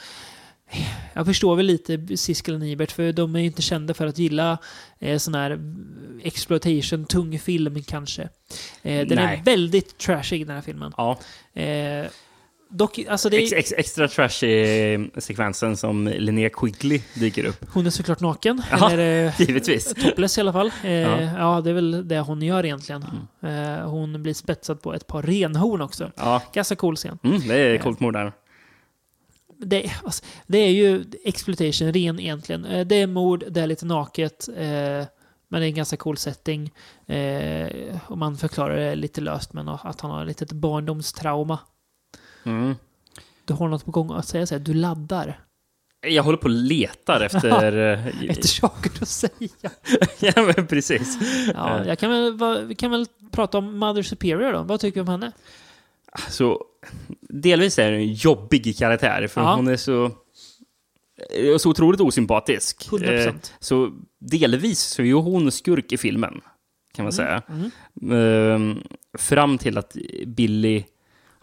Jag 1.14 1.26
förstår 1.26 1.56
väl 1.56 1.66
lite 1.66 2.18
Siskel 2.18 2.54
och 2.54 2.60
Nibert, 2.60 2.92
för 2.92 3.12
de 3.12 3.36
är 3.36 3.40
ju 3.40 3.46
inte 3.46 3.62
kända 3.62 3.94
för 3.94 4.08
att 4.08 4.18
gilla 4.18 4.58
eh, 5.00 5.18
sån 5.18 5.36
här 5.36 5.60
exploitation, 6.24 7.06
tung 7.06 7.40
film 7.40 7.84
kanske. 7.84 8.22
Eh, 8.82 9.08
den 9.08 9.16
Nej. 9.16 9.38
är 9.38 9.44
väldigt 9.44 9.98
trashig 9.98 10.48
den 10.48 10.56
här 10.56 10.62
filmen. 10.62 10.94
Ja. 10.98 11.20
Eh, 11.54 12.06
dock, 12.78 13.00
alltså 13.10 13.30
det 13.30 13.38
Ex, 13.38 13.52
är, 13.52 13.58
ex, 13.58 13.74
extra 13.78 14.08
trash 14.08 14.46
i 14.48 15.10
sekvensen 15.18 15.78
som 15.78 16.08
Linnea 16.08 16.50
Quigley 16.50 17.02
dyker 17.14 17.46
upp. 17.46 17.66
hon 17.74 17.86
är 17.86 17.90
såklart 17.90 18.20
naken. 18.20 18.62
Ja. 18.72 18.92
Eller, 18.92 19.26
eh, 19.28 19.42
Givetvis. 19.42 19.94
topless 19.94 20.38
i 20.38 20.42
alla 20.42 20.54
fall. 20.54 20.72
Eh, 20.84 20.92
Ja. 20.92 21.22
ja. 21.22 21.62
det 21.62 21.70
är 21.70 21.74
väl 21.74 22.08
det 22.08 22.20
hon 22.20 22.42
gör 22.42 22.66
egentligen. 22.66 23.06
Eh, 23.42 23.90
hon 23.90 24.24
blir 24.24 24.34
spetsad 24.34 24.82
på 24.82 24.94
ett 24.94 25.08
par 25.08 25.22
renhorn 25.24 25.82
också. 25.82 26.12
Ja. 26.16 26.42
Ganska 26.54 26.76
cool 26.76 26.96
scen. 26.96 27.20
Mm, 27.24 27.48
det 27.48 27.56
är 27.56 27.78
coolt 27.78 28.00
mord 28.00 28.14
där. 28.14 28.32
det, 29.58 29.92
alltså, 30.04 30.24
det 30.48 30.58
är 30.58 30.70
ju 30.72 31.04
exploitation 31.24 31.94
ren 31.94 32.20
egentligen. 32.20 32.66
Eh, 32.66 32.86
Det 32.88 32.96
är 32.96 33.08
mord, 33.08 33.44
det 33.50 33.62
är 33.62 33.68
lite 33.68 33.86
naket, 33.86 34.48
eh, 34.58 35.06
men 35.48 35.62
det 35.62 35.66
är 35.66 35.70
en 35.70 35.76
ganska 35.76 35.98
cool 35.98 36.18
setting. 36.18 36.72
Eh, 37.08 37.68
och 38.08 38.18
man 38.18 38.38
förklarar 38.38 38.76
det 38.78 38.96
lite 38.96 39.22
löst, 39.22 39.54
men 39.54 39.70
att 39.70 40.02
han 40.02 40.12
har 40.12 40.22
ett 40.22 40.28
litet 40.28 40.52
barndomstrauma. 40.52 41.60
Mm. 42.46 42.76
Du 43.46 43.54
har 43.54 43.68
något 43.68 43.86
på 43.86 43.92
gång 43.92 44.12
att 44.12 44.28
säga, 44.28 44.46
så 44.48 44.56
här, 44.56 44.60
du 44.60 44.74
laddar. 44.74 45.40
Jag 46.08 46.24
håller 46.24 46.38
på 46.38 46.44
och 46.44 46.50
letar 46.50 47.22
efter... 47.22 47.78
eh, 47.94 48.30
Efter 48.30 48.48
saker 48.48 48.92
att 49.02 49.08
säga. 49.08 49.50
ja, 50.20 50.54
men 50.56 50.68
precis. 50.68 51.18
Ja, 51.54 51.86
jag 51.86 52.00
kan 52.00 52.12
väl, 52.12 52.66
vi 52.66 52.76
kan 52.76 52.92
väl 52.92 53.06
prata 53.32 53.58
om 53.58 53.78
Mother 53.80 54.02
Superior 54.04 54.54
då. 54.54 54.64
Vad 54.64 54.80
tycker 54.80 54.96
du 54.96 55.02
om 55.02 55.08
henne? 55.08 55.32
Så, 56.30 56.64
delvis 57.22 57.80
är 57.80 57.92
det 57.92 57.98
en 57.98 58.14
jobbig 58.14 58.78
karaktär, 58.78 59.28
för 59.28 59.42
Ja. 59.42 59.56
hon 59.56 59.68
är 59.68 59.78
så, 59.78 60.12
är 61.30 61.58
så 61.58 61.70
otroligt 61.70 62.02
osympatisk. 62.02 62.90
100%. 62.92 63.28
Eh, 63.28 63.34
Så 63.60 63.92
delvis 64.20 64.80
så 64.80 65.02
är 65.02 65.06
ju 65.06 65.14
hon 65.14 65.52
skurk 65.52 65.92
i 65.92 65.98
filmen, 65.98 66.42
kan 66.94 67.06
man 67.06 67.14
säga. 67.14 67.42
Ehm, 68.12 68.84
fram 69.18 69.58
till 69.58 69.78
att 69.78 69.96
Billy 70.26 70.84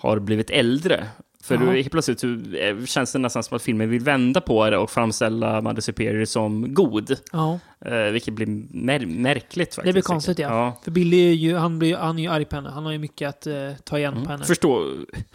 har 0.02 0.18
blivit 0.18 0.50
äldre. 0.50 1.06
För 1.44 1.56
då 1.56 1.70
helt 1.70 1.90
plötsligt 1.90 2.24
eh, 2.24 2.84
känns 2.86 3.12
det 3.12 3.18
nästan 3.18 3.42
som 3.42 3.56
att 3.56 3.62
filmen 3.62 3.90
vill 3.90 4.02
vända 4.02 4.40
på 4.40 4.70
det 4.70 4.76
och 4.78 4.90
framställa 4.90 5.60
Mother 5.60 5.80
Superior 5.80 6.24
som 6.24 6.74
god. 6.74 7.16
Ja, 7.32 7.58
Eh, 7.84 8.12
vilket 8.12 8.34
blir 8.34 8.46
mär- 8.46 9.06
märkligt 9.06 9.74
faktiskt. 9.74 9.84
det 9.86 9.92
blir 9.92 10.02
konstigt 10.02 10.38
ja. 10.38 10.48
ja. 10.48 10.78
För 10.84 10.90
Billy 10.90 11.28
är 11.28 11.32
ju, 11.32 11.56
han, 11.56 11.78
blir, 11.78 11.96
han 11.96 12.18
är 12.18 12.22
ju 12.22 12.28
arg 12.28 12.44
på 12.44 12.56
henne. 12.56 12.70
Han 12.70 12.84
har 12.84 12.92
ju 12.92 12.98
mycket 12.98 13.28
att 13.28 13.46
eh, 13.46 13.54
ta 13.84 13.98
igen 13.98 14.24
på 14.24 14.30
henne. 14.30 14.44
Förstå, 14.44 14.84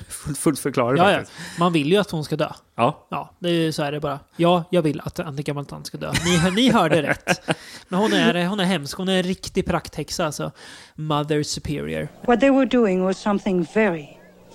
fullt, 0.07 0.37
fullt 0.37 0.59
förklarat 0.59 0.99
Ja, 0.99 1.11
ja. 1.11 1.19
Man 1.59 1.73
vill 1.73 1.91
ju 1.91 1.97
att 1.97 2.11
hon 2.11 2.23
ska 2.23 2.35
dö. 2.35 2.49
Ja. 2.75 3.07
Ja, 3.11 3.35
det 3.39 3.49
är 3.49 3.71
så 3.71 3.83
är 3.83 3.91
det 3.91 3.99
bara. 3.99 4.19
Ja, 4.35 4.63
jag 4.71 4.81
vill 4.81 5.01
att 5.03 5.19
en 5.19 5.35
gammal 5.43 5.65
tant 5.65 5.87
ska 5.87 5.97
dö. 5.97 6.11
Ni, 6.25 6.51
ni 6.55 6.71
hörde 6.71 7.01
rätt. 7.01 7.49
Men 7.87 7.99
hon 7.99 8.13
är, 8.13 8.45
hon 8.47 8.59
är 8.59 8.63
hemsk. 8.65 8.97
Hon 8.97 9.09
är 9.09 9.17
en 9.17 9.23
riktig 9.23 9.65
prakthäxa 9.65 10.25
alltså. 10.25 10.51
Mother 10.95 11.43
Superior. 11.43 12.07
What 12.27 12.39
they 12.39 12.49
were 12.49 12.65
doing 12.65 13.03
was 13.03 13.17
something 13.21 13.67
very, 13.73 14.07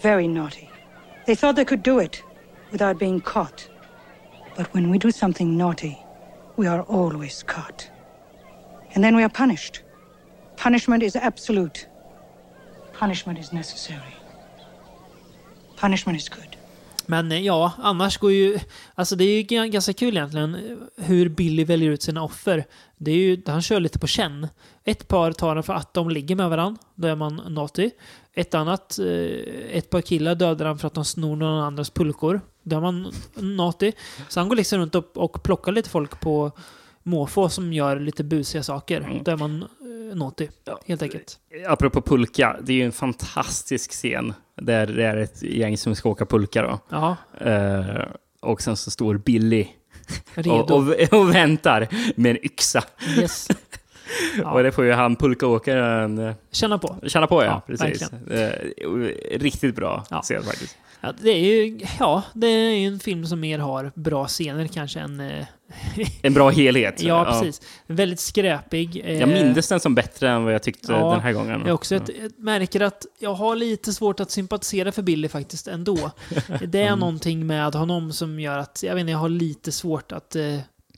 very 0.02 0.28
naughty. 0.28 0.68
They 1.26 1.34
thought 1.34 1.56
they 1.56 1.64
could 1.64 1.82
do 1.82 1.98
it 1.98 2.22
without 2.72 2.98
being 2.98 3.20
caught. 3.20 3.68
But 4.56 4.74
when 4.74 4.90
we 4.90 4.98
do 4.98 5.10
something 5.10 5.56
naughty, 5.56 5.98
we 6.56 6.66
are 6.66 6.82
always 6.82 7.42
caught. 7.42 7.90
And 8.94 9.04
then 9.04 9.16
we 9.16 9.22
are 9.22 9.30
punished. 9.30 9.82
Punishment 10.56 11.02
is 11.02 11.16
absolute. 11.16 11.86
Punishment 12.92 13.38
is 13.38 13.52
necessary. 13.52 14.14
Punishment 15.76 16.18
is 16.18 16.28
good. 16.28 16.56
Men 17.06 17.32
eh, 17.32 17.40
ja, 17.40 17.72
annars 17.78 18.18
går 18.18 18.32
ju... 18.32 18.58
Alltså 18.94 19.16
det 19.16 19.24
är 19.24 19.36
ju 19.36 19.68
ganska 19.68 19.92
kul 19.92 20.16
egentligen 20.16 20.78
hur 20.96 21.28
Billy 21.28 21.64
väljer 21.64 21.90
ut 21.90 22.02
sina 22.02 22.22
offer. 22.22 22.64
Det 22.96 23.10
är 23.10 23.16
ju, 23.16 23.42
han 23.46 23.62
kör 23.62 23.80
lite 23.80 23.98
på 23.98 24.06
känn. 24.06 24.48
Ett 24.84 25.08
par 25.08 25.32
tar 25.32 25.54
han 25.54 25.62
för 25.62 25.74
att 25.74 25.94
de 25.94 26.10
ligger 26.10 26.36
med 26.36 26.50
varandra. 26.50 26.82
Då 26.94 27.08
är 27.08 27.16
man 27.16 27.40
naughty. 27.48 27.90
Ett 28.34 28.54
annat, 28.54 28.98
eh, 28.98 29.06
ett 29.76 29.90
par 29.90 30.00
killar 30.00 30.34
dödar 30.34 30.66
han 30.66 30.78
för 30.78 30.86
att 30.86 30.94
de 30.94 31.04
snor 31.04 31.36
någon 31.36 31.62
andras 31.62 31.90
pulkor. 31.90 32.40
Då 32.62 32.76
är 32.76 32.80
man 32.80 33.12
naughty. 33.34 33.92
Så 34.28 34.40
han 34.40 34.48
går 34.48 34.56
liksom 34.56 34.78
runt 34.78 34.94
och, 34.94 35.16
och 35.16 35.42
plockar 35.42 35.72
lite 35.72 35.90
folk 35.90 36.20
på 36.20 36.52
måfå 37.02 37.48
som 37.48 37.72
gör 37.72 38.00
lite 38.00 38.24
busiga 38.24 38.62
saker. 38.62 39.20
Då 39.24 39.30
är 39.30 39.36
man 39.36 39.62
eh, 39.62 40.16
naughty, 40.16 40.48
helt 40.86 41.02
enkelt. 41.02 41.38
Apropå 41.66 42.02
pulka, 42.02 42.56
det 42.62 42.72
är 42.72 42.76
ju 42.76 42.84
en 42.84 42.92
fantastisk 42.92 43.90
scen 43.90 44.34
där 44.62 44.86
det 44.86 45.04
är 45.04 45.16
ett 45.16 45.42
gäng 45.42 45.78
som 45.78 45.94
ska 45.94 46.08
åka 46.08 46.26
pulka 46.26 46.62
då. 46.62 46.78
Ja, 46.88 47.16
Eh, 47.40 48.04
och 48.40 48.62
sen 48.62 48.76
så 48.76 48.90
står 48.90 49.16
Billy 49.18 49.66
och, 50.46 50.70
och, 50.70 51.12
och 51.20 51.34
väntar 51.34 51.88
med 52.16 52.30
en 52.30 52.44
yxa. 52.44 52.84
Yes. 53.18 53.48
Ja. 54.42 54.50
Och 54.52 54.62
det 54.62 54.72
får 54.72 54.84
ju 54.84 54.92
han 54.92 55.16
pulkaåkaren 55.16 56.18
eh, 56.18 56.34
Känna 56.52 56.78
på. 56.78 56.96
känna 57.06 57.26
på, 57.26 57.44
ja. 57.44 57.46
Ja, 57.46 57.62
precis. 57.66 58.12
Eh, 58.12 59.38
riktigt 59.38 59.76
bra 59.76 60.04
Ja. 60.10 60.20
scen 60.22 60.42
faktiskt. 60.42 60.76
Ja, 61.04 61.12
det 61.20 61.30
är 61.30 61.38
ju 61.64 61.80
ja, 61.98 62.22
det 62.34 62.46
är 62.46 62.86
en 62.86 62.98
film 62.98 63.26
som 63.26 63.40
mer 63.40 63.58
har 63.58 63.92
bra 63.94 64.26
scener 64.26 64.66
kanske 64.66 65.00
än... 65.00 65.20
Eh, 65.20 65.46
En 66.22 66.34
bra 66.34 66.50
helhet. 66.50 67.02
ja, 67.02 67.24
precis. 67.24 67.60
Väldigt 67.86 68.20
skräpig. 68.20 69.00
eh, 69.04 69.20
Jag 69.20 69.28
mindes 69.28 69.68
den 69.68 69.80
som 69.80 69.94
bättre 69.94 70.30
än 70.30 70.44
vad 70.44 70.54
jag 70.54 70.62
tyckte 70.62 70.92
Ja, 70.92 71.10
den 71.10 71.20
här 71.20 71.32
gången. 71.32 71.62
Jag 71.66 71.74
också 71.74 71.94
ett, 71.94 72.08
ett, 72.08 72.38
märker 72.38 72.80
att 72.80 73.06
jag 73.18 73.34
har 73.34 73.56
lite 73.56 73.92
svårt 73.92 74.20
att 74.20 74.30
sympatisera 74.30 74.92
för 74.92 75.02
Billy 75.02 75.28
faktiskt 75.28 75.68
ändå. 75.68 75.96
Det 76.66 76.80
är 76.82 76.86
Mm. 76.86 76.98
någonting 76.98 77.46
med 77.46 77.74
honom 77.74 78.12
som 78.12 78.40
gör 78.40 78.58
att 78.58 78.80
jag 78.82 78.94
vet 78.94 79.00
inte, 79.00 79.10
jag 79.12 79.18
har 79.18 79.28
lite 79.28 79.72
svårt 79.72 80.12
att 80.12 80.36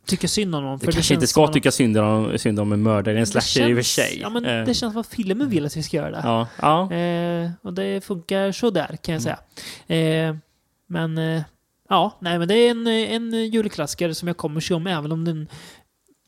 tycka 0.06 0.28
synd 0.28 0.54
om 0.54 0.62
honom. 0.64 0.78
Du 0.78 0.84
kanske 0.92 1.14
inte 1.14 1.20
känns 1.26 1.30
ska 1.30 1.46
tycka 1.48 1.70
synd 1.70 1.98
om, 1.98 2.38
synd 2.38 2.60
om 2.60 2.72
en 2.72 2.82
mördare 2.82 3.14
en 3.14 3.20
det 3.20 3.26
slasher 3.26 3.68
i 3.68 3.72
och 3.72 3.76
för 3.76 3.82
känns- 3.82 3.88
sig. 4.10 4.18
Ja, 4.20 4.28
men 4.30 4.44
Eh, 4.44 4.64
det 4.64 4.74
känns 4.74 4.92
som 4.92 5.00
att 5.00 5.06
filmen 5.06 5.48
vill 5.48 5.66
att 5.66 5.76
vi 5.76 5.82
ska 5.82 5.96
göra 5.96 6.10
det. 6.10 6.20
ja, 6.24 6.48
ja. 6.60 6.92
Eh, 6.92 7.50
och 7.62 7.74
det 7.74 8.04
funkar 8.04 8.52
sådär 8.52 8.96
kan 9.02 9.14
jag 9.14 9.22
Mm. 9.26 9.36
säga. 9.86 10.28
Eh, 10.28 10.36
men 10.86 11.18
eh, 11.18 11.42
ja, 11.88 12.16
nej 12.20 12.38
men 12.38 12.48
det 12.48 12.54
är 12.54 12.70
en, 12.70 12.86
en 12.86 13.32
julklassiker 13.50 14.12
som 14.12 14.28
jag 14.28 14.36
kommer 14.36 14.60
se 14.60 14.74
om 14.74 14.86
även 14.86 15.12
om 15.12 15.24
den 15.24 15.48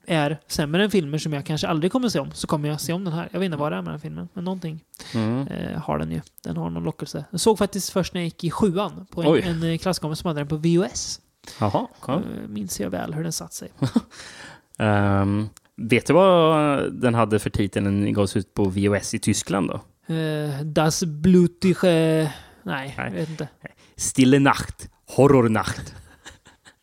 är 0.08 0.38
sämre 0.46 0.84
än 0.84 0.90
filmer 0.90 1.18
som 1.18 1.32
jag 1.32 1.46
kanske 1.46 1.66
aldrig 1.68 1.92
kommer 1.92 2.08
se 2.08 2.18
om. 2.18 2.30
Så 2.32 2.46
kommer 2.46 2.68
jag 2.68 2.80
se 2.80 2.92
om 2.92 3.04
den 3.04 3.12
här. 3.14 3.28
Jag 3.32 3.40
vet 3.40 3.44
inte 3.46 3.56
vad 3.56 3.72
det 3.72 3.76
är 3.76 3.82
med 3.82 3.86
den 3.92 3.92
här 3.94 3.98
filmen, 4.02 4.28
men 4.34 4.44
någonting 4.44 4.80
Mm. 5.14 5.48
eh, 5.48 5.78
har 5.80 5.98
den 5.98 6.10
ju. 6.10 6.20
Den 6.44 6.56
har 6.56 6.70
någon 6.70 6.84
lockelse. 6.84 7.24
Jag 7.30 7.40
såg 7.40 7.58
faktiskt 7.58 7.90
först 7.90 8.14
när 8.14 8.20
jag 8.20 8.24
gick 8.24 8.44
i 8.44 8.50
sjuan 8.50 9.06
på 9.10 9.20
Oj. 9.20 9.42
en, 9.46 9.62
en 9.62 9.78
klasskompis 9.78 10.18
som 10.18 10.28
hade 10.28 10.40
den 10.40 10.48
på 10.48 10.56
VHS. 10.56 11.20
Jaha. 11.60 11.86
Ja. 12.06 12.14
Eh, 12.14 12.48
minns 12.48 12.80
jag 12.80 12.90
väl 12.90 13.14
hur 13.14 13.22
den 13.22 13.32
satt 13.32 13.52
sig. 13.52 13.68
Ehm, 14.78 15.48
vet 15.76 16.06
du 16.06 16.12
vad 16.12 16.92
den 16.92 17.14
hade 17.14 17.38
för 17.38 17.50
titel 17.50 17.82
när 17.82 17.90
den 17.90 18.12
gavs 18.12 18.36
ut 18.36 18.54
på 18.54 18.64
VHS 18.64 19.14
i 19.14 19.18
Tyskland 19.18 19.70
då? 19.70 19.80
Eh, 20.14 20.60
das 20.62 21.04
blutige... 21.04 22.32
Nej, 22.62 22.94
jag 22.96 23.04
Nej. 23.04 23.12
vet 23.12 23.30
inte. 23.30 23.48
Stille 23.96 24.38
Nacht, 24.38 24.88
Horrornacht. 25.06 25.94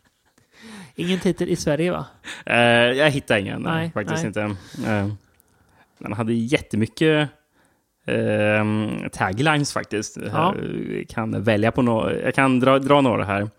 Ingen 0.95 1.19
titel 1.19 1.49
i 1.49 1.55
Sverige 1.55 1.91
va? 1.91 2.05
Uh, 2.49 2.97
jag 2.97 3.09
hittar 3.09 3.37
ingen, 3.37 3.61
nej, 3.61 3.73
Nej, 3.73 3.91
faktiskt 3.91 4.23
nej. 4.23 4.27
inte. 4.27 4.41
Uh, 4.89 5.13
den 5.97 6.13
hade 6.13 6.33
jättemycket 6.33 7.29
uh, 8.09 9.07
taglines 9.11 9.73
faktiskt. 9.73 10.17
Ja. 10.31 10.55
Jag 10.89 11.07
kan 11.09 11.43
välja 11.43 11.71
på 11.71 11.81
några, 11.81 12.19
jag 12.19 12.35
kan 12.35 12.59
dra, 12.59 12.79
dra 12.79 13.01
några 13.01 13.23
här. 13.23 13.49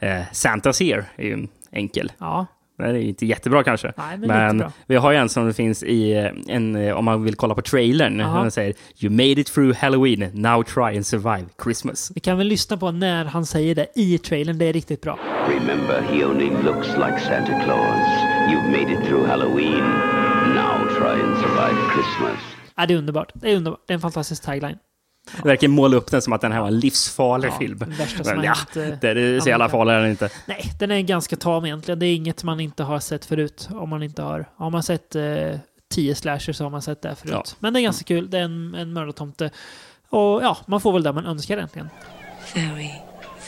Eh, 0.00 0.20
Santa's 0.32 0.82
Here 0.82 1.04
är 1.16 1.24
ju 1.24 1.32
en 1.32 1.48
enkel. 1.72 2.12
Ja, 2.18 2.46
Den 2.78 2.86
är 2.86 2.94
inte 3.00 3.26
jättebra 3.26 3.64
kanske. 3.64 3.92
Nej, 3.96 4.18
men 4.18 4.58
bra. 4.58 4.72
vi 4.86 4.96
har 4.96 5.10
ju 5.12 5.18
en 5.18 5.28
som 5.28 5.54
finns 5.54 5.82
i 5.82 6.12
eh, 6.12 6.30
en, 6.56 6.76
eh, 6.76 6.94
om 6.96 7.04
man 7.04 7.24
vill 7.24 7.34
kolla 7.34 7.54
på 7.54 7.62
trailern. 7.62 8.20
Aha. 8.20 8.42
Den 8.42 8.50
säger 8.50 8.74
You 9.00 9.10
made 9.10 9.40
it 9.40 9.46
through 9.46 9.76
Halloween, 9.76 10.30
now 10.34 10.62
try 10.62 10.96
and 10.96 11.06
survive 11.06 11.44
Christmas. 11.62 12.12
vi 12.14 12.20
kan 12.20 12.38
väl 12.38 12.46
lyssna 12.46 12.76
på 12.76 12.90
när 12.90 13.24
han 13.24 13.46
säger 13.46 13.74
det 13.74 13.86
i 13.94 14.18
trailern. 14.18 14.58
Det 14.58 14.64
är 14.64 14.72
riktigt 14.72 15.00
bra. 15.00 15.18
Remember, 15.48 16.00
he 16.00 16.24
only 16.24 16.50
looks 16.64 16.88
like 16.88 17.18
Santa 17.20 17.64
Claus. 17.64 18.08
You've 18.50 18.70
made 18.70 18.92
it 18.92 19.08
through 19.08 19.28
Halloween. 19.28 19.84
Now 20.54 20.88
try 20.98 21.22
and 21.22 21.36
survive 21.36 21.76
Christmas. 21.94 22.38
Ja, 22.76 22.86
det 22.86 22.94
är 22.94 22.98
underbart. 22.98 23.30
Det 23.34 23.52
är 23.52 23.56
underbart. 23.56 23.80
Det 23.86 23.92
är 23.92 23.94
en 23.94 24.00
fantastisk 24.00 24.42
tagline. 24.44 24.76
Det 25.42 25.48
verkar 25.48 25.68
måla 25.68 25.96
upp 25.96 26.10
den 26.10 26.22
som 26.22 26.32
att 26.32 26.40
den 26.40 26.52
här 26.52 26.60
var 26.60 26.68
en 26.68 26.78
livsfarlig 26.80 27.48
Ja, 27.48 27.58
film. 27.58 27.78
det 27.78 27.84
värsta 27.84 28.24
som 28.24 28.36
Men 28.36 28.44
ja, 28.44 28.82
eh, 28.82 28.98
det, 29.00 29.08
är 29.08 29.40
så 29.40 29.48
jävla 29.48 29.68
farlig 29.68 29.92
är 29.92 30.00
den 30.00 30.10
inte. 30.10 30.30
Nej, 30.46 30.72
den 30.78 30.90
är 30.90 31.00
ganska 31.00 31.36
tam 31.36 31.64
egentligen. 31.64 31.98
Det 31.98 32.06
är 32.06 32.14
inget 32.14 32.44
man 32.44 32.60
inte 32.60 32.82
har 32.82 33.00
sett 33.00 33.24
förut. 33.24 33.68
Om 33.72 33.88
man 33.88 34.02
inte 34.02 34.22
har... 34.22 34.48
Har 34.56 34.70
man 34.70 34.82
sett 34.82 35.14
eh, 35.14 35.24
tio 35.90 36.14
slashers 36.14 36.56
så 36.56 36.64
har 36.64 36.70
man 36.70 36.82
sett 36.82 37.02
det 37.02 37.14
förut. 37.14 37.32
Ja. 37.32 37.44
Men 37.58 37.72
det 37.72 37.80
är 37.80 37.82
ganska 37.82 38.04
kul. 38.04 38.30
Det 38.30 38.38
är 38.38 38.42
en, 38.42 38.74
en 38.74 38.92
mördartomte. 38.92 39.50
Och 40.10 40.42
ja, 40.42 40.56
man 40.66 40.80
får 40.80 40.92
väl 40.92 41.02
det 41.02 41.12
man 41.12 41.26
önskar 41.26 41.56
egentligen. 41.56 41.88
Very, 42.54 42.90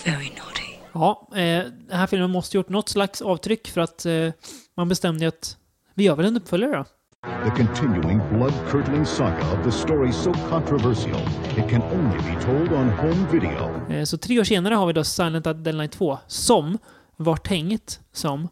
very 0.04 0.30
naughty. 0.30 0.60
Ja, 0.92 1.28
eh, 1.32 1.64
den 1.88 1.99
här 1.99 2.06
filmen 2.06 2.30
måste 2.30 2.56
gjort 2.56 2.68
något 2.68 2.88
slags 2.88 3.22
avtryck 3.22 3.68
för 3.68 3.80
att 3.80 4.06
eh, 4.06 4.28
man 4.76 4.88
bestämde 4.88 5.25
ju 5.25 5.28
att 5.28 5.56
vi 5.94 6.04
gör 6.04 6.16
väl 6.16 6.26
en 6.26 6.37
uppföljare 6.37 6.76
då. 6.76 6.84
The 7.24 7.50
continuing 7.56 8.18
blood-curdling 8.32 9.04
saga 9.06 9.52
of 9.52 9.64
the 9.64 9.72
story 9.72 10.12
so 10.12 10.32
controversial 10.50 11.20
it 11.58 11.68
can 11.70 11.82
only 11.82 12.18
be 12.18 12.42
told 12.44 12.72
on 12.72 12.88
home 12.90 13.26
video. 13.32 13.86
Eh, 13.90 14.04
så 14.04 14.18
tre 14.18 14.40
år 14.40 14.44
senare 14.44 14.74
har 14.74 14.86
vi 14.86 14.92
då 14.92 15.04
Silent 15.04 15.44
Deadline 15.44 15.88
2 15.88 16.18
som 16.26 16.78
var 17.16 17.36
tänkt 17.36 18.00
som... 18.12 18.40
eh, 18.42 18.48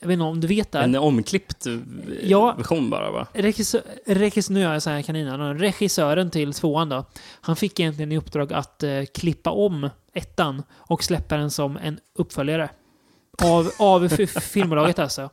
Jag 0.00 0.08
vet 0.08 0.12
inte 0.14 0.24
om 0.24 0.40
du 0.40 0.46
vet 0.46 0.72
det? 0.72 0.78
En 0.78 0.96
omklippt 0.96 1.66
eh, 1.66 1.74
Ja. 2.22 2.54
version 2.58 2.90
bara 2.90 3.10
va? 3.10 3.26
Regissör, 3.32 3.80
regissör, 4.06 4.54
nu 4.54 4.60
gör 4.60 4.72
jag 4.72 4.82
så 4.82 4.90
här 4.90 5.02
kaninöron. 5.02 5.58
Regissören 5.58 6.30
till 6.30 6.52
tvåan 6.52 6.88
då. 6.88 7.04
Han 7.40 7.56
fick 7.56 7.80
egentligen 7.80 8.12
i 8.12 8.16
uppdrag 8.18 8.52
att 8.52 8.82
eh, 8.82 9.02
klippa 9.14 9.50
om 9.50 9.90
ettan 10.14 10.62
och 10.76 11.04
släppa 11.04 11.36
den 11.36 11.50
som 11.50 11.76
en 11.76 11.98
uppföljare. 12.18 12.68
Av, 13.42 13.70
av 13.78 14.08
filmbolaget 14.40 14.98
alltså. 14.98 15.30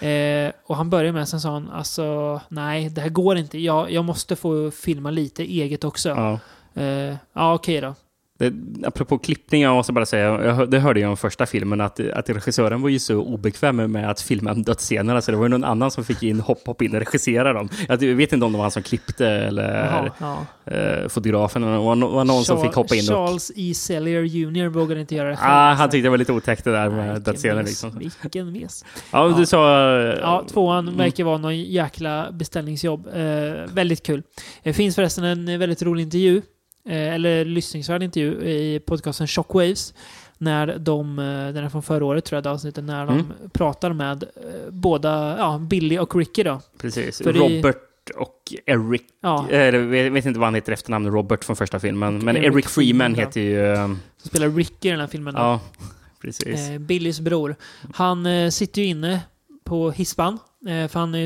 Eh, 0.00 0.52
och 0.64 0.76
han 0.76 0.90
började 0.90 1.12
med, 1.12 1.28
sen 1.28 1.40
sa 1.40 1.50
han 1.52 1.70
alltså 1.70 2.40
nej, 2.48 2.88
det 2.88 3.00
här 3.00 3.08
går 3.08 3.36
inte. 3.36 3.58
Jag, 3.58 3.90
jag 3.90 4.04
måste 4.04 4.36
få 4.36 4.70
filma 4.70 5.10
lite 5.10 5.42
eget 5.42 5.84
också. 5.84 6.08
Ja. 6.08 6.38
Eh, 6.82 7.16
ja, 7.32 7.54
okej 7.54 7.80
då. 7.80 7.94
Det, 8.38 8.52
apropå 8.86 9.18
klippning, 9.18 9.62
jag 9.62 9.74
måste 9.74 9.92
bara 9.92 10.06
säga, 10.06 10.44
jag, 10.44 10.70
det 10.70 10.78
hörde 10.78 11.00
jag 11.00 11.10
om 11.10 11.16
första 11.16 11.46
filmen, 11.46 11.80
att, 11.80 12.00
att 12.00 12.30
regissören 12.30 12.82
var 12.82 12.88
ju 12.88 12.98
så 12.98 13.16
obekväm 13.16 13.76
med 13.92 14.10
att 14.10 14.20
filma 14.20 14.54
dödsscenerna, 14.54 15.20
så 15.22 15.30
det 15.30 15.36
var 15.36 15.44
ju 15.44 15.48
någon 15.48 15.64
annan 15.64 15.90
som 15.90 16.04
fick 16.04 16.22
in, 16.22 16.40
hopp, 16.40 16.66
hopp 16.66 16.82
in 16.82 16.92
och 16.94 16.98
regissera 16.98 17.52
dem. 17.52 17.68
Jag 17.88 17.98
vet 17.98 18.32
inte 18.32 18.46
om 18.46 18.52
det 18.52 18.58
var 18.58 18.64
han 18.64 18.70
som 18.70 18.82
klippte 18.82 19.28
eller 19.28 19.84
Jaha, 19.84 20.10
ja. 20.18 20.72
eh, 20.72 21.08
fotografen, 21.08 21.62
det 21.62 21.68
var, 21.78 22.24
någon 22.24 22.44
som 22.44 22.62
fick 22.62 22.74
hoppa 22.74 22.94
in 22.94 23.00
och... 23.00 23.06
Charles 23.28 23.52
E. 23.56 23.74
Sellier 23.74 24.22
Jr. 24.22 24.68
vågade 24.68 25.00
inte 25.00 25.14
göra 25.14 25.28
det 25.30 25.36
själv. 25.36 25.50
Ah, 25.52 25.72
han 25.74 25.90
tyckte 25.90 26.06
det 26.06 26.10
var 26.10 26.18
lite 26.18 26.32
otäckt 26.32 26.64
det 26.64 26.72
där 26.72 26.90
med 26.90 27.22
dödsscener 27.22 27.62
liksom. 27.62 27.98
Vilken 28.22 28.52
mes. 28.52 28.84
Ja, 29.12 29.28
Ja. 29.30 29.36
du 29.38 29.46
sa... 29.46 29.80
Ja, 30.20 30.44
tvåan 30.52 30.88
Mm. 30.88 30.98
verkar 30.98 31.24
vara 31.24 31.38
någon 31.38 31.58
jäkla 31.60 32.32
beställningsjobb. 32.32 33.06
Eh, 33.14 33.72
väldigt 33.74 34.02
kul. 34.06 34.22
Det 34.62 34.72
finns 34.72 34.94
förresten 34.94 35.24
en 35.24 35.58
väldigt 35.58 35.82
rolig 35.82 36.02
intervju, 36.02 36.36
eh, 36.36 36.42
eller 36.88 37.44
lyssningsvärd 37.44 38.02
intervju 38.02 38.48
i 38.48 38.80
podcasten 38.80 39.26
Shockwaves. 39.28 39.94
När 40.38 40.78
de, 40.78 41.18
eh, 41.18 41.24
den 41.24 41.56
är 41.56 41.68
från 41.68 41.82
förra 41.82 42.04
året 42.04 42.24
tror 42.24 42.36
jag, 42.36 42.44
det 42.44 42.50
avsnittet, 42.50 42.84
när 42.84 43.06
de 43.06 43.14
Mm. 43.14 43.26
pratar 43.52 43.92
med 43.92 44.22
eh, 44.22 44.70
båda, 44.70 45.36
ja, 45.38 45.58
Billy 45.58 45.98
och 45.98 46.16
Ricky 46.16 46.42
då. 46.42 46.60
Precis. 46.78 47.18
För 47.22 47.36
i- 47.36 47.38
Robert 47.58 47.76
och 48.16 48.52
Eric. 48.66 49.02
Ja, 49.22 49.46
Eller, 49.50 49.94
jag 49.94 50.10
vet 50.10 50.26
inte 50.26 50.38
vad 50.40 50.46
han 50.46 50.54
heter 50.54 50.72
i 50.72 50.74
efternamn, 50.74 51.10
Robert 51.10 51.44
från 51.44 51.56
första 51.56 51.80
filmen. 51.80 52.18
Men 52.24 52.36
Eric 52.36 52.54
Eric, 52.54 52.66
Freeman 52.66 53.14
heter 53.14 53.40
ju... 53.40 53.66
eh, 53.72 53.86
som 53.86 54.28
spelar 54.28 54.48
Ricky 54.48 54.88
i 54.88 54.90
den 54.90 55.00
här 55.00 55.06
filmen. 55.06 55.34
Då. 55.34 55.40
Ja, 55.40 55.60
precis. 56.22 56.68
Eh, 56.70 56.78
Billys 56.78 57.20
bror. 57.20 57.56
Han 57.94 58.26
eh, 58.26 58.50
sitter 58.50 58.82
ju 58.82 58.88
inne 58.88 59.20
på 59.64 59.90
hispan, 59.90 60.38
eh, 60.68 60.88
för 60.88 60.98
han 61.00 61.14
är 61.14 61.18
ju 61.18 61.24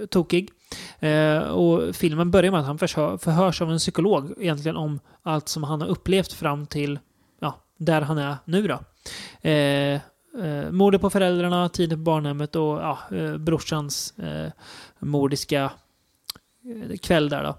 eh, 0.00 0.06
tokig. 0.06 0.50
Eh, 0.98 1.38
och 1.38 1.96
filmen 1.96 2.30
börjar 2.30 2.50
med 2.50 2.60
att 2.60 2.66
han 2.66 2.78
förhör, 2.78 3.18
förhörs 3.18 3.62
av 3.62 3.72
en 3.72 3.78
psykolog 3.78 4.34
egentligen 4.38 4.76
om 4.76 5.00
allt 5.22 5.48
som 5.48 5.64
han 5.64 5.80
har 5.80 5.88
upplevt 5.88 6.32
fram 6.32 6.66
till 6.66 6.98
ja, 7.40 7.54
där 7.76 8.00
han 8.00 8.18
är 8.18 8.36
nu 8.44 8.66
då. 8.66 8.80
Eh, 9.48 10.00
eh, 10.44 10.70
mordet 10.70 11.00
på 11.00 11.10
föräldrarna, 11.10 11.68
tiden 11.68 11.98
på 11.98 12.02
barnhemmet 12.02 12.56
och 12.56 12.78
ja, 12.78 12.98
eh, 13.10 13.36
brorsans 13.36 14.18
eh, 14.18 14.52
mordiska 14.98 15.70
eh, 16.64 16.96
kväll 16.96 17.28
där 17.28 17.42
då. 17.44 17.58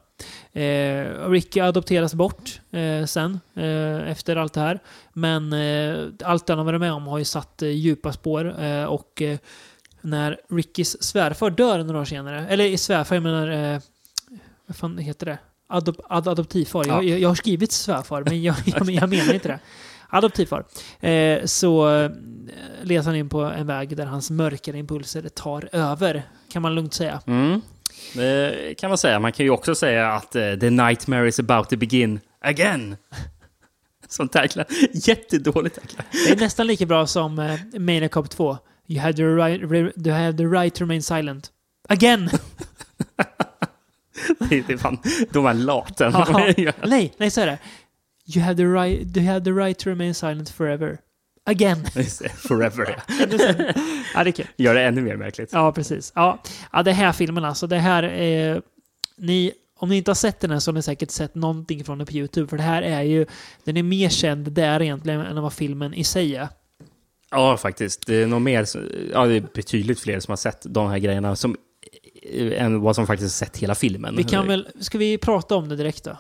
Eh, 0.60 1.30
Ricky 1.30 1.60
adopteras 1.60 2.14
bort 2.14 2.62
eh, 2.72 3.06
sen, 3.06 3.40
eh, 3.54 4.10
efter 4.12 4.36
allt 4.36 4.54
det 4.54 4.62
här. 4.62 4.80
Men 5.14 5.54
eh, 5.54 6.08
allt 6.24 6.50
han 6.50 6.58
har 6.58 6.66
varit 6.66 6.80
med 6.80 6.94
om 6.94 7.08
har 7.08 7.18
ju 7.18 7.26
satt 7.26 7.62
eh, 7.62 7.70
djupa 7.70 8.14
spår. 8.14 8.64
Eh, 8.64 8.86
och 8.86 9.22
eh, 9.22 9.38
när 10.08 10.38
Rickys 10.50 11.04
svärfar 11.04 11.50
dör 11.50 11.84
några 11.84 12.02
år 12.02 12.06
senare, 12.06 12.48
eller 12.48 12.66
i 12.66 12.78
svärfar, 12.78 13.16
jag 13.16 13.24
menar, 13.24 13.48
eh, 13.48 13.80
vad 14.68 14.78
fan 14.78 14.98
heter 14.98 15.26
det? 15.26 15.38
Adop, 15.70 15.96
ad, 16.10 16.28
adoptivfar. 16.28 16.86
Ja. 16.88 17.04
Jag, 17.04 17.20
jag, 17.20 17.30
har 17.30 17.36
skrivit 17.36 17.72
svärfar, 17.72 18.24
men 18.24 18.44
jag, 18.44 18.56
jag, 18.66 18.90
jag 18.90 19.10
menar 19.10 19.34
inte 19.34 19.48
det. 19.48 19.60
Adoptivfar. 20.10 20.66
Eh, 21.00 21.46
så 21.46 21.90
eh, 21.90 22.12
leds 22.84 23.06
han 23.06 23.16
in 23.16 23.30
på 23.30 23.42
en 23.42 23.68
väg 23.68 23.98
där 23.98 24.06
hans 24.06 24.30
mörkare 24.30 24.78
impulser 24.78 25.30
tar 25.30 25.70
över, 25.72 26.24
kan 26.52 26.62
man 26.62 26.76
lugnt 26.76 26.94
säga. 26.94 27.22
Mm. 27.28 27.62
Det 28.14 28.78
kan 28.78 28.90
man 28.90 28.98
säga. 28.98 29.20
Man 29.20 29.32
kan 29.32 29.46
ju 29.46 29.50
också 29.50 29.76
säga 29.76 30.12
att 30.12 30.36
eh, 30.36 30.54
the 30.54 30.70
nightmare 30.70 31.28
is 31.28 31.40
about 31.40 31.70
to 31.70 31.78
begin 31.78 32.20
again. 32.42 32.96
Som 34.08 34.30
tagline. 34.30 34.66
Jättedålig 34.94 35.74
tagline. 35.74 36.04
Det 36.12 36.32
är 36.32 36.40
nästan 36.40 36.68
lika 36.68 36.86
bra 36.86 37.08
som 37.08 37.40
eh, 37.40 37.80
Maniac 37.80 38.12
Cop 38.12 38.30
2. 38.30 38.58
You 38.88 39.02
have, 39.02 39.14
the 39.14 39.24
right, 39.24 39.62
you 39.62 40.14
have 40.14 40.38
the 40.38 40.48
right 40.48 40.76
to 40.76 40.84
remain 40.84 41.02
silent. 41.02 41.52
Again! 41.90 42.30
Det 44.50 44.70
är 44.70 44.78
fan 44.78 44.98
de 45.32 45.46
här 45.46 45.54
laten. 45.54 46.14
Nej, 46.84 47.14
nej 47.18 47.32
så 47.32 47.42
är 47.42 47.46
det. 47.46 47.58
You 48.36 48.46
have, 48.46 48.56
the 48.56 48.66
right, 48.66 49.18
you 49.18 49.26
have 49.26 49.46
the 49.46 49.52
right 49.52 49.80
to 49.80 49.90
remain 49.90 50.14
silent 50.14 50.50
forever. 50.50 50.98
Again! 51.46 51.86
Forever. 52.36 53.04
ja, 54.14 54.24
det 54.24 54.30
är 54.30 54.32
kul. 54.32 54.48
Gör 54.58 54.74
det 54.74 54.84
ännu 54.84 55.02
mer 55.02 55.16
märkligt. 55.16 55.50
Ja, 55.54 55.72
precis. 55.72 56.12
Ja, 56.16 56.44
ja 56.72 56.84
det 56.84 56.92
här 56.92 57.12
filmen 57.12 57.46
alltså. 57.46 57.68
Det 57.68 57.78
här 57.78 58.04
är... 58.04 58.62
Ni, 59.18 59.52
om 59.80 59.90
ni 59.90 59.98
inte 59.98 60.12
har 60.12 60.16
sett 60.16 60.40
den 60.40 60.52
här 60.52 60.60
så 60.60 60.72
har 60.72 60.74
ni 60.74 60.82
säkert 60.82 61.12
sett 61.12 61.36
någonting 61.36 61.84
från 61.84 61.98
den 61.98 62.08
på 62.08 62.14
YouTube. 62.14 62.48
För 62.48 62.58
det 62.58 62.64
här 62.64 62.82
är 62.82 63.02
ju... 63.02 63.26
Den 63.64 63.78
är 63.78 63.84
mer 63.84 64.10
känd 64.10 64.52
där 64.52 64.82
egentligen 64.82 65.22
än 65.22 65.42
vad 65.42 65.54
filmen 65.54 65.94
i 65.94 66.04
sig 66.04 66.36
är. 66.36 66.48
Ja, 67.32 67.58
faktiskt. 67.58 68.08
Det 68.08 68.16
är 68.16 68.28
nog 68.28 68.42
mer, 68.42 68.66
ja, 69.14 69.26
det 69.26 69.34
är 69.36 69.44
betydligt 69.54 70.00
fler 70.00 70.20
som 70.20 70.32
har 70.32 70.38
sett 70.38 70.62
de 70.70 70.88
här 70.90 70.98
grejerna 70.98 71.36
som, 71.36 71.56
än 72.56 72.82
vad 72.82 72.96
som 72.96 73.08
faktiskt 73.08 73.36
sett 73.36 73.58
hela 73.58 73.76
filmen. 73.76 74.16
Vi 74.16 74.24
kan 74.24 74.48
väl... 74.48 74.68
Ska 74.80 74.98
vi 74.98 75.18
prata 75.18 75.56
om 75.56 75.70
det 75.70 75.76
direkt 75.76 76.04
då? 76.04 76.18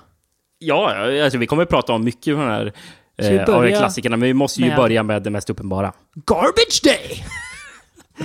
Ja, 0.60 0.96
alltså, 1.24 1.38
vi 1.40 1.48
kommer 1.48 1.64
att 1.64 1.70
prata 1.70 1.94
om 1.94 2.04
mycket 2.04 2.34
av 2.34 2.40
de 2.40 2.46
här 2.46 2.74
eh, 3.18 3.56
av 3.56 3.68
klassikerna, 3.70 4.18
men 4.18 4.28
vi 4.28 4.34
måste 4.34 4.62
ju 4.62 4.68
med- 4.68 4.78
börja 4.78 5.04
med 5.04 5.24
det 5.24 5.30
mest 5.30 5.50
uppenbara. 5.50 5.94
Garbage 6.26 6.82
Day! 6.84 7.26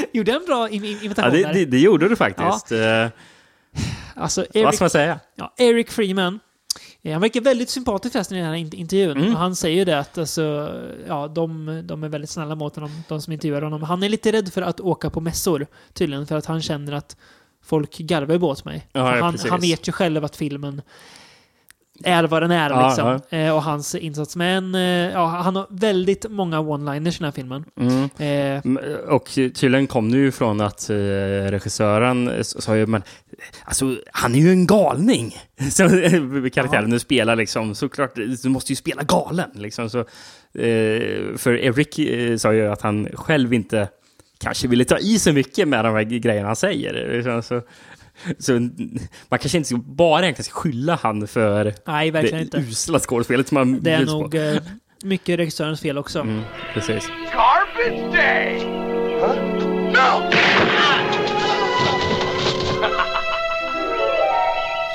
Gjorde 0.13 0.33
en 0.33 0.45
bra 0.47 0.69
im- 0.69 0.83
im- 0.85 0.97
Ja, 1.01 1.05
imitation 1.05 1.33
det, 1.33 1.53
det, 1.53 1.65
det 1.65 1.79
gjorde 1.79 2.09
du 2.09 2.17
faktiskt. 2.17 2.73
Eh, 2.73 3.07
Alltså, 4.15 4.41
Vad 4.55 4.63
Eric, 4.65 4.75
ska 4.75 4.85
man 4.85 4.91
säga? 4.91 5.21
ja, 5.35 5.55
Eric 5.59 5.91
Freeman. 5.91 6.41
Eh, 7.03 7.13
Han 7.13 7.21
verkar 7.21 7.41
väldigt 7.41 7.71
sympatisk 7.71 8.13
förresten 8.13 8.39
i 8.39 8.41
den 8.41 8.51
här 8.51 8.57
int- 8.57 8.75
intervjun. 8.75 9.17
Mm. 9.17 9.35
Han 9.35 9.57
säger 9.57 9.77
ju 9.77 9.85
det 9.85 9.99
att 9.99 10.19
alltså, 10.19 10.43
ja, 11.09 11.29
de, 11.29 11.81
de 11.85 12.05
är 12.05 12.09
väldigt 12.09 12.31
snälla 12.31 12.55
mot 12.55 12.75
honom, 12.75 12.91
de 13.09 13.21
som 13.23 13.33
intervjuar 13.33 13.63
honom. 13.63 13.83
Han 13.83 14.03
är 14.03 14.09
lite 14.09 14.33
rädd 14.33 14.53
för 14.53 14.63
att 14.63 14.81
åka 14.81 15.11
på 15.11 15.21
mässor, 15.21 15.67
tydligen, 15.93 16.27
för 16.27 16.37
att 16.37 16.47
han 16.47 16.63
känner 16.63 16.93
att 16.93 17.17
folk 17.65 17.99
garvar 17.99 18.35
ju 18.35 18.43
åt 18.43 18.65
mig. 18.65 18.89
Ja, 18.93 19.17
ja, 19.17 19.25
han, 19.25 19.39
han 19.51 19.61
vet 19.61 19.89
ju 19.89 19.93
själv 19.93 20.25
att 20.25 20.37
filmen 20.37 20.83
är 22.05 22.25
vad 22.25 22.43
den 22.43 22.51
är 22.51 22.71
Ja, 22.71 22.87
liksom. 22.89 23.39
Eh, 23.39 23.55
och 23.57 23.63
hans 23.63 23.95
insats. 23.95 24.37
Men 24.37 24.75
eh, 24.75 24.81
ja, 25.13 25.27
han 25.27 25.57
har 25.57 25.67
väldigt 25.71 26.27
många 26.31 26.61
one-liners 26.61 27.15
i 27.15 27.19
den 27.19 27.25
här 27.25 27.33
filmen. 27.33 27.65
Mm. 27.81 28.77
Eh, 28.77 28.95
Och 28.95 29.25
tydligen 29.35 29.87
kom 29.87 30.13
det 30.13 30.19
ju 30.19 30.33
från 30.33 30.61
att 30.61 30.91
eh, 30.91 30.95
regissören 31.51 32.29
s- 32.29 32.63
sa 32.65 32.77
ju, 32.77 32.87
men 32.87 33.03
alltså 33.65 33.97
han 34.13 34.35
är 34.35 34.39
ju 34.39 34.51
en 34.51 34.67
galning. 34.67 35.37
Så 35.71 35.85
eh, 35.85 36.49
karaktären 36.53 36.91
du 36.91 36.99
spelar 36.99 37.37
liksom, 37.37 37.75
såklart, 37.75 38.15
du 38.43 38.49
måste 38.49 38.73
ju 38.73 38.77
spela 38.77 39.03
galen 39.03 39.51
liksom. 39.55 39.91
Så, 39.91 39.99
eh, 40.01 41.37
för 41.37 41.53
Eric 41.59 41.99
eh, 41.99 42.37
sa 42.37 42.53
ju 42.55 42.67
att 42.69 42.83
han 42.83 43.09
själv 43.15 43.55
inte 43.55 43.89
kanske 44.41 44.69
ville 44.69 44.85
ta 44.85 44.99
i 44.99 45.19
så 45.19 45.33
mycket 45.33 45.69
med 45.69 45.85
de 45.85 45.95
här 45.95 46.03
grejerna 46.03 46.47
han 46.47 46.57
säger. 46.57 47.13
Liksom, 47.17 47.43
Så, 47.43 47.61
så 48.39 48.53
man 49.29 49.39
kanske 49.39 49.59
inte 49.59 49.75
bara 49.75 50.23
egentligen 50.23 50.45
ska 50.45 50.55
skylla 50.61 50.99
han 51.03 51.27
för 51.27 51.75
nej, 51.87 52.11
verkligen 52.11 52.39
det 52.39 52.43
inte. 52.59 52.71
usla 52.71 52.99
skådespelet 52.99 53.49
som 53.49 53.57
han 53.57 53.83
Det 53.83 53.91
är 53.93 53.97
bjuds 53.99 54.13
på. 54.13 54.19
nog... 54.19 54.35
Eh, 54.35 54.57
Mycket 55.05 55.39
regissörens 55.39 55.81
fel 55.81 55.99
också. 55.99 56.21
Mm, 56.21 56.43
precis. 56.75 57.09
Garbage 57.09 58.13
day! 58.15 58.59
Huh? 59.21 59.37
No! 59.93 60.31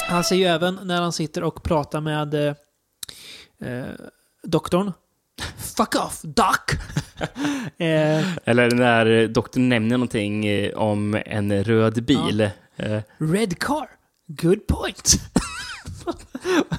Han 0.10 0.24
säger 0.24 0.48
ju 0.50 0.56
även 0.56 0.80
när 0.84 1.02
han 1.02 1.14
sitter 1.14 1.44
och 1.44 1.64
pratar 1.64 2.02
med 2.02 2.34
eh, 2.34 2.54
eh, 3.72 3.86
doktorn. 4.44 4.92
Fuck 5.78 5.96
off, 5.96 6.22
doc! 6.22 6.58
eh, 7.78 8.34
Eller 8.46 8.72
när 8.72 9.28
doktorn 9.28 9.70
nämner 9.70 9.98
någonting 9.98 10.46
eh, 10.48 10.74
om 10.74 11.22
en 11.26 11.64
röd 11.64 12.04
bil. 12.06 12.42
Eh, 12.42 12.50
Red 13.18 13.60
car. 13.60 13.90
Good 14.28 14.68
point. 14.68 15.20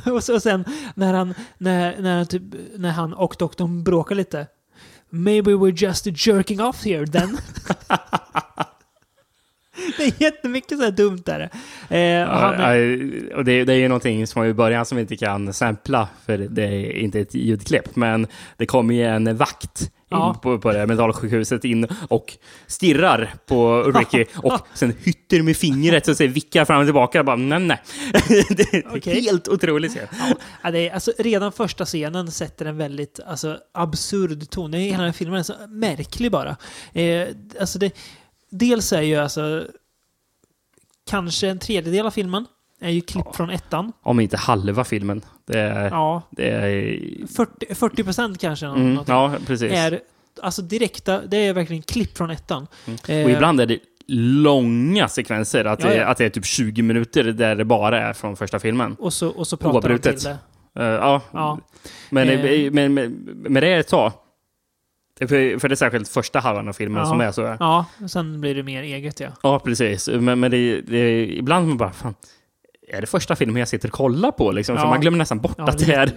och, 0.13 0.25
så, 0.25 0.41
sen 0.41 0.65
när 0.95 1.15
han, 1.15 1.35
när, 1.59 2.01
när, 2.01 2.17
han 2.17 2.27
typ, 2.27 2.43
när 2.77 2.91
han 2.91 3.15
och 3.15 3.37
doktorn 3.39 3.85
bråkar 3.85 4.15
lite. 4.15 4.47
Maybe 5.11 5.51
we're 5.51 5.85
just 5.85 6.27
jerking 6.27 6.61
off 6.61 6.85
here 6.85 7.07
then. 7.07 7.39
det 9.97 10.05
är 10.05 10.23
jättemycket 10.23 10.79
så 10.79 10.85
här 10.85 10.91
dumt 10.91 11.23
där. 11.25 11.51
Eh, 11.89 11.99
Ja, 12.01 12.75
ja, 12.75 12.97
och 13.37 13.45
det, 13.45 13.65
det 13.65 13.73
är 13.73 13.79
ju 13.79 13.89
någonting 13.89 14.27
som 14.27 14.45
i 14.45 14.53
början 14.55 14.87
som 14.87 14.97
vi 14.97 15.03
inte 15.03 15.17
kan 15.17 15.53
sampla, 15.53 16.09
för 16.27 16.39
det 16.39 16.65
är 16.65 16.93
inte 16.93 17.21
ett 17.21 17.35
ljudklipp. 17.35 17.97
Men 17.97 18.27
det 18.57 18.67
kommer 18.67 18.95
ju 18.95 19.05
en 19.05 19.37
vakt 19.37 19.91
Ja. 20.09 20.38
på, 20.42 20.59
på 20.59 20.73
det 20.73 20.79
här 20.79 20.87
mentalsjukhuset 20.87 21.64
in 21.64 21.87
och 22.09 22.38
stirrar 22.66 23.35
på 23.47 23.83
Ricky 23.83 24.25
och 24.37 24.66
sen 24.75 24.94
hytter 25.03 25.42
med 25.42 25.57
fingret 25.57 26.09
och 26.09 26.16
så 26.16 26.27
vickar 26.27 26.64
fram 26.64 26.81
och 26.81 26.87
tillbaka. 26.87 27.25
Bara, 27.25 27.37
nej, 27.37 27.59
nej. 27.59 27.83
det 28.49 28.75
är 28.75 28.97
Okej. 28.97 29.21
helt 29.21 29.49
otroligt. 29.49 29.92
scen. 29.92 30.07
Ja, 30.62 30.71
det 30.71 30.88
är, 30.88 30.94
alltså, 30.94 31.12
redan 31.18 31.53
första 31.53 31.85
scenen 31.85 32.31
sätter 32.31 32.66
en 32.66 32.77
väldigt 32.77 33.21
alltså, 33.27 33.59
absurd 33.75 34.51
ton. 34.51 34.73
Hela 34.73 34.97
den 34.97 35.07
här 35.07 35.12
filmen 35.12 35.38
är 35.38 35.42
så 35.42 35.55
märklig 35.68 36.33
bara. 36.33 36.57
Eh, 36.92 37.29
alltså 37.61 37.79
det, 37.79 37.92
dels 38.51 38.92
är 38.92 39.03
ju 39.03 39.16
alltså 39.16 39.64
kanske 41.11 41.49
en 41.49 41.59
tredjedel 41.59 42.07
av 42.07 42.11
filmen 42.11 42.47
är 42.81 42.91
ju 42.91 43.01
klipp 43.01 43.37
från 43.37 43.51
ettan. 43.51 43.93
Om 44.03 44.21
inte 44.21 44.37
halva 44.37 44.85
filmen. 44.85 45.23
Det 45.47 45.59
är... 45.59 45.91
Ja, 45.91 46.23
Det 46.31 46.49
är 46.51 47.27
40, 47.37 47.75
40 47.75 48.05
procent 48.05 48.38
kanske. 48.41 48.67
mm, 48.67 48.99
ja, 49.07 49.33
precis. 49.47 49.73
är 49.73 50.01
alltså 50.43 50.62
direkta, 50.62 51.21
det 51.27 51.37
är 51.37 51.53
verkligen 51.53 51.83
klipp 51.83 52.17
från 52.17 52.31
ettan. 52.31 52.67
Och 53.03 53.11
Eh, 53.11 53.33
ibland 53.33 53.61
är 53.61 53.67
det 53.67 53.79
långa 54.07 55.09
sekvenser. 55.09 55.64
Att, 55.64 55.83
Ja, 55.83 55.88
det, 55.88 55.97
ja. 55.97 56.07
att 56.07 56.19
det 56.19 56.25
är 56.25 56.31
typ 56.31 56.45
20 56.47 56.83
minuter 56.83 57.25
där 57.25 57.55
det 57.57 57.64
bara 57.64 58.01
är 58.01 58.12
från 58.12 58.37
första 58.37 58.59
filmen. 58.59 58.97
och, 58.99 59.12
så, 59.12 59.29
och 59.29 59.47
så 59.47 59.57
pratar 59.57 59.75
Oavbrutet. 59.75 60.19
till 60.19 60.29
det. 60.75 60.85
Eh, 60.85 60.87
ja. 60.93 61.21
Ja. 61.33 61.59
Men, 62.11 62.29
Eh. 62.29 62.71
men, 62.73 62.95
men, 62.95 63.12
men 63.35 63.55
det 63.62 63.69
är 63.69 63.81
ett 63.81 63.88
tag. 63.88 64.12
För, 65.19 65.59
för 65.59 65.69
det 65.69 65.73
är 65.73 65.77
särskilt 65.77 66.09
första 66.09 66.38
halvan 66.41 66.69
av 66.69 66.73
filmen 66.73 67.03
Ja. 67.03 67.09
som 67.09 67.21
är 67.21 67.33
så. 67.33 67.41
Ja, 67.43 67.87
Ja, 68.01 68.09
sen 68.09 68.41
blir 68.41 68.55
det 68.55 68.62
mer 68.62 68.83
eget 68.83 69.21
ja. 69.21 69.29
ja 69.43 69.59
precis. 69.59 70.09
Men, 70.09 70.41
men 70.41 70.51
det, 70.51 70.81
det, 70.81 71.27
ibland 71.37 71.69
man 71.69 71.77
bara, 71.77 71.91
fan, 71.93 72.14
är 72.90 73.01
det 73.01 73.07
första 73.07 73.37
filmen 73.37 73.57
jag 73.57 73.68
sitter 73.68 73.88
och 73.88 73.94
kollar 73.94 74.31
på? 74.33 74.53
Liksom? 74.53 74.77
För 74.77 74.83
Ja. 74.85 74.90
man 74.90 75.01
glömmer 75.01 75.18
nästan 75.18 75.40
bort 75.40 75.55
ja 75.59 75.64
att 75.68 75.79
det 75.79 75.92
är... 75.94 76.12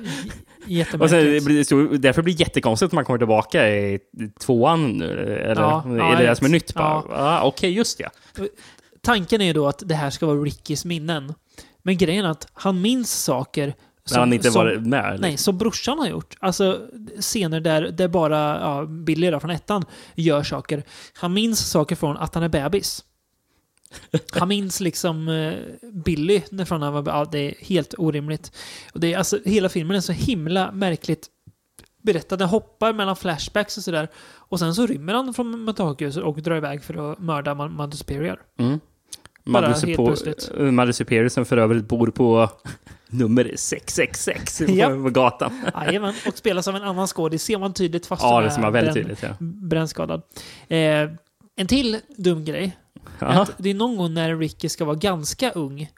Och 1.00 1.10
sen, 1.10 1.26
det 1.26 1.46
blir, 1.46 1.64
så, 1.64 1.76
därför 1.98 2.22
blir 2.22 2.34
det 2.34 2.40
jättekonstigt 2.40 2.90
att 2.90 2.94
man 2.94 3.06
kommer 3.06 3.20
tillbaka 3.20 3.70
i 3.70 4.00
tvåan. 4.40 5.02
Eller 5.02 5.62
Ja, 5.62 5.84
är 5.90 5.98
ja, 5.98 6.16
det 6.18 6.26
det 6.28 6.36
som 6.36 6.46
är 6.46 6.52
nytt? 6.52 6.72
Ja. 6.76 7.06
ah, 7.10 7.42
Okej, 7.44 7.72
just 7.72 8.00
ja. 8.00 8.10
Tanken 9.04 9.42
är 9.42 9.46
ju 9.46 9.54
då 9.54 9.68
att 9.68 9.84
det 9.86 9.96
här 9.96 10.10
ska 10.10 10.26
vara 10.26 10.38
Rickys 10.38 10.86
minnen. 10.86 11.34
Men 11.84 11.98
grejen 11.98 12.26
är 12.26 12.30
att 12.30 12.48
han 12.54 12.82
minns 12.82 13.24
saker 13.24 13.74
När 14.12 14.20
han 14.20 14.34
inte 14.34 14.52
som, 14.52 14.66
varit 14.66 14.88
med. 14.88 15.06
eller? 15.06 15.18
Nej, 15.22 15.38
som 15.38 15.58
brorsan 15.58 16.00
har 16.00 16.08
gjort. 16.08 16.36
Alltså 16.40 16.80
scener 17.20 17.60
där, 17.60 17.82
där 17.82 18.08
bara 18.08 18.60
ja, 18.62 18.86
Billy 18.86 19.30
då, 19.32 19.40
från 19.40 19.52
ettan 19.52 19.86
gör 20.16 20.44
saker. 20.44 20.84
Han 21.14 21.34
minns 21.34 21.70
saker 21.70 21.96
från 21.96 22.18
att 22.18 22.36
han 22.36 22.44
är 22.44 22.50
bebis. 22.50 23.04
Han 24.32 24.48
minns 24.48 24.80
liksom 24.80 25.28
eh, 25.28 25.54
Billy 25.94 26.42
från 26.66 26.82
han 26.82 26.94
var 26.94 27.04
ja, 27.08 27.26
Det 27.32 27.40
är 27.40 27.66
helt 27.66 27.94
orimligt. 27.98 28.52
Och 28.94 29.00
det 29.00 29.14
är, 29.14 29.18
alltså, 29.18 29.40
hela 29.46 29.70
filmen 29.70 29.98
är 29.98 30.02
så 30.02 30.12
himla 30.12 30.72
märkligt 30.72 31.28
berättad. 32.04 32.38
Den 32.40 32.48
hoppar 32.50 32.94
mellan 32.94 33.16
flashbacks 33.16 33.78
och 33.78 33.84
sådär. 33.84 34.08
Och 34.34 34.60
sen 34.60 34.76
så 34.76 34.88
rymmer 34.88 35.14
han 35.14 35.34
från 35.34 35.64
mentalsjukhuset 35.66 36.24
och 36.24 36.42
drar 36.42 36.56
iväg 36.56 36.84
för 36.84 37.12
att 37.12 37.20
mörda 37.20 37.54
Mother 37.56 37.98
Superior. 37.98 38.40
Mm. 38.60 38.80
Bara 39.46 39.70
Mother, 39.70 39.88
helt 39.88 39.98
plötsligt. 40.06 40.52
eh, 40.58 40.64
Mother 40.64 40.92
Superior 40.92 41.30
som 41.30 41.46
för 41.46 41.58
övrigt 41.58 41.88
bor 41.88 42.08
på 42.08 42.50
nummer 43.08 43.52
666 43.56 44.58
på, 44.58 44.72
Ja. 44.72 44.90
gatan. 44.96 45.62
Jajamän, 45.76 46.14
och 46.28 46.38
spelas 46.38 46.68
av 46.68 46.76
en 46.76 46.84
annan 46.84 47.08
skådis. 47.08 47.44
ser 47.44 47.58
man 47.58 47.74
tydligt 47.74 48.06
fast 48.06 48.24
Ja, 48.24 48.42
det 48.42 48.48
är 48.48 48.72
väldigt 48.72 48.94
bränn- 48.94 48.94
tydligt. 48.94 49.24
Ja. 49.24 49.30
brännskadad. 49.40 50.22
Eh, 50.68 51.10
en 51.56 51.68
till 51.68 51.98
dum 52.18 52.46
grej. 52.46 52.78
Ja. 53.20 53.28
Att 53.28 53.52
det 53.58 53.70
är 53.70 53.74
någon 53.74 53.98
gång 53.98 54.14
när 54.14 54.38
Ricky 54.38 54.70
ska 54.70 54.86
vara 54.86 54.96
ganska 54.96 55.52
ung. 55.52 55.90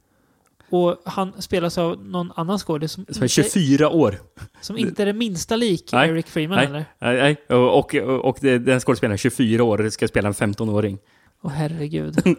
Och 0.70 1.02
han 1.06 1.42
spelas 1.42 1.78
av 1.78 2.06
någon 2.06 2.32
annan 2.36 2.60
skådis 2.60 2.92
som, 2.92 3.06
Som 3.10 3.24
är 3.24 3.40
inte, 3.40 3.50
24 3.50 3.90
år. 3.90 4.20
som 4.62 4.78
inte 4.78 5.02
är 5.02 5.06
det 5.06 5.14
minsta 5.14 5.56
lik 5.56 5.90
Nej, 5.94 6.10
Eric 6.10 6.28
Freeman 6.28 6.58
Nej, 6.58 6.66
eller? 6.66 6.86
nej, 7.00 7.38
nej. 7.50 7.58
Och, 7.60 7.80
och, 7.80 7.96
och 8.26 8.38
den 8.42 8.80
skådespelaren 8.80 9.14
är 9.14 9.18
24 9.18 9.64
år 9.64 9.86
och 9.86 9.94
ska 9.94 10.08
spela 10.08 10.28
en 10.28 10.34
15-åring. 10.34 11.00
Åh 11.42 11.52
herregud. 11.52 12.18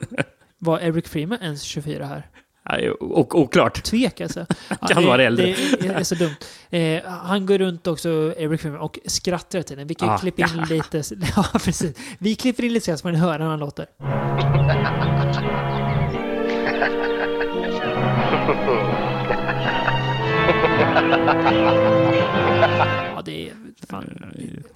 Var 0.58 0.78
Eric 0.78 1.08
Freeman 1.08 1.38
ens 1.42 1.62
24 1.62 2.06
här? 2.06 2.26
Nej, 2.70 2.90
Och 2.90 3.38
oklart. 3.40 3.82
Tvek 3.82 4.20
alltså. 4.20 4.46
Ja, 4.80 4.86
Kan 4.88 5.04
vara 5.06 5.22
äldre. 5.22 5.44
Det 5.80 5.86
är, 5.86 5.92
är 5.94 6.02
så 6.04 6.14
dumt. 6.14 6.36
Eh, 6.70 7.02
han 7.10 7.46
går 7.46 7.58
runt 7.58 7.86
också, 7.86 8.08
Eric 8.38 8.60
Freeman, 8.60 8.80
och 8.80 8.98
skrattar 9.06 9.62
till 9.62 9.76
den. 9.76 9.86
Vi 9.86 9.94
kan 9.94 10.08
Ah. 10.10 10.18
klippa 10.18 10.42
in 10.42 10.64
lite... 10.68 11.02
Ja, 11.36 11.44
precis. 11.64 11.96
Vi 12.18 12.34
klipper 12.34 12.64
in 12.64 12.72
lite 12.72 12.96
så 12.96 13.02
får 13.02 13.10
ni 13.12 13.18
höra 13.18 13.42
hur 13.42 13.50
han 13.50 13.58
låter. 13.58 13.86
Ja, 23.26 23.32
det 23.32 23.48
är 23.48 23.86
fan... 23.90 24.04
Äl, 24.04 24.20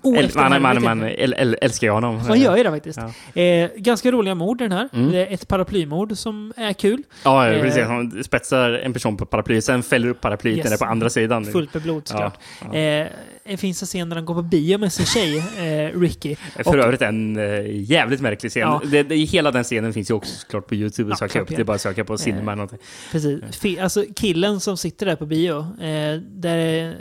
man, 0.03 0.15
oefterhärmligt 0.15 0.63
man, 0.85 0.99
man, 0.99 1.03
äl, 1.09 1.33
äl, 1.33 1.57
älskar 1.61 1.87
jag 1.87 1.95
honom. 1.95 2.21
Man 2.29 2.41
gör 2.41 2.57
ju 2.57 2.63
det 2.63 2.71
faktiskt. 2.71 2.99
Ja. 3.35 3.43
Eh, 3.43 3.71
ganska 3.77 4.11
roliga 4.13 4.35
mord 4.35 4.59
den 4.59 4.73
här. 4.73 4.89
Mm. 4.93 5.11
Det 5.13 5.27
är 5.27 5.35
ett 5.35 5.49
paraplymord 5.49 6.17
som 6.17 6.53
är 6.57 6.73
kul. 6.73 7.03
Ja, 7.23 7.49
Eh, 7.49 7.61
precis. 7.63 7.85
Han 7.85 8.25
spetsar 8.25 8.71
en 8.71 8.93
person 8.93 9.17
på 9.17 9.27
paraplyet, 9.27 9.65
sen 9.65 9.83
fäller 9.83 10.09
upp 10.09 10.21
paraplyet 10.21 10.59
Yes. 10.59 10.73
är 10.73 10.77
på 10.77 10.85
andra 10.85 11.11
sidan. 11.11 11.45
Fullt 11.45 11.75
med 11.75 11.83
blod 11.83 12.09
såklart. 12.09 12.39
Ja, 12.73 12.75
Eh, 12.79 13.07
det 13.45 13.57
finns 13.57 13.83
en 13.83 13.87
scen 13.87 14.09
där 14.09 14.17
han 14.17 14.25
går 14.25 14.35
på 14.35 14.43
bio 14.43 14.79
med 14.79 14.93
sin 14.93 15.07
tjej, 15.07 15.39
eh, 15.39 16.01
Ricky. 16.01 16.37
För 16.37 16.69
Och- 16.69 16.75
övrigt 16.85 17.03
en 17.03 17.37
eh, 17.37 17.81
jävligt 17.83 18.21
märklig 18.21 18.51
scen. 18.51 18.61
Ja. 18.63 18.83
Det, 18.91 19.03
det, 19.03 19.15
hela 19.17 19.51
den 19.51 19.65
scenen 19.65 19.93
finns 19.93 20.11
ju 20.11 20.15
också 20.15 20.35
såklart 20.39 20.67
på 20.67 20.75
YouTube 20.75 21.09
Ja, 21.09 21.13
att 21.13 21.19
söka 21.19 21.33
klart 21.33 21.43
upp. 21.51 21.57
det 21.57 21.63
är 21.63 21.65
bara 21.65 21.75
att 21.75 21.81
söka 21.81 22.05
på 22.05 22.13
Eh, 22.13 22.17
cinema 22.17 22.53
eller 22.53 22.57
någonting. 22.57 22.79
Precis. 23.13 23.79
Alltså 23.81 24.05
killen 24.17 24.61
som 24.61 24.77
sitter 24.77 25.07
där 25.07 25.17
på 25.17 25.27
bio, 25.27 25.59
eh, 25.59 26.21
där 26.21 26.89
eh, 26.89 26.93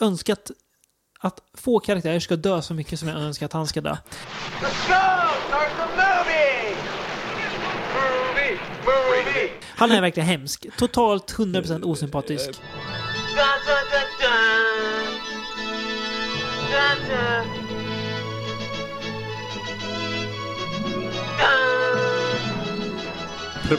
önskat 0.00 0.50
att 1.20 1.40
få 1.54 1.80
karaktärer 1.80 2.20
ska 2.20 2.36
dö 2.36 2.62
så 2.62 2.74
mycket 2.74 2.98
som 2.98 3.08
jag 3.08 3.18
önskar 3.18 3.46
att 3.46 3.52
han 3.52 3.66
ska 3.66 3.80
dö. 3.80 3.96
Han 9.80 9.90
är 9.90 10.00
verkligen 10.00 10.28
hemsk. 10.28 10.66
Totalt 10.76 11.34
100% 11.34 11.82
osympatisk. 11.82 12.50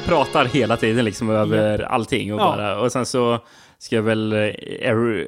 Pratar 0.06 0.46
hela 0.46 0.78
tiden 0.78 1.06
liksom 1.06 1.30
över 1.30 1.80
allting. 1.80 2.34
Och, 2.34 2.40
bara, 2.40 2.80
och 2.80 2.92
sen 2.92 3.06
så 3.06 3.40
ska 3.82 4.02
väl 4.02 4.34
eh, 4.34 4.40
er, 4.40 5.28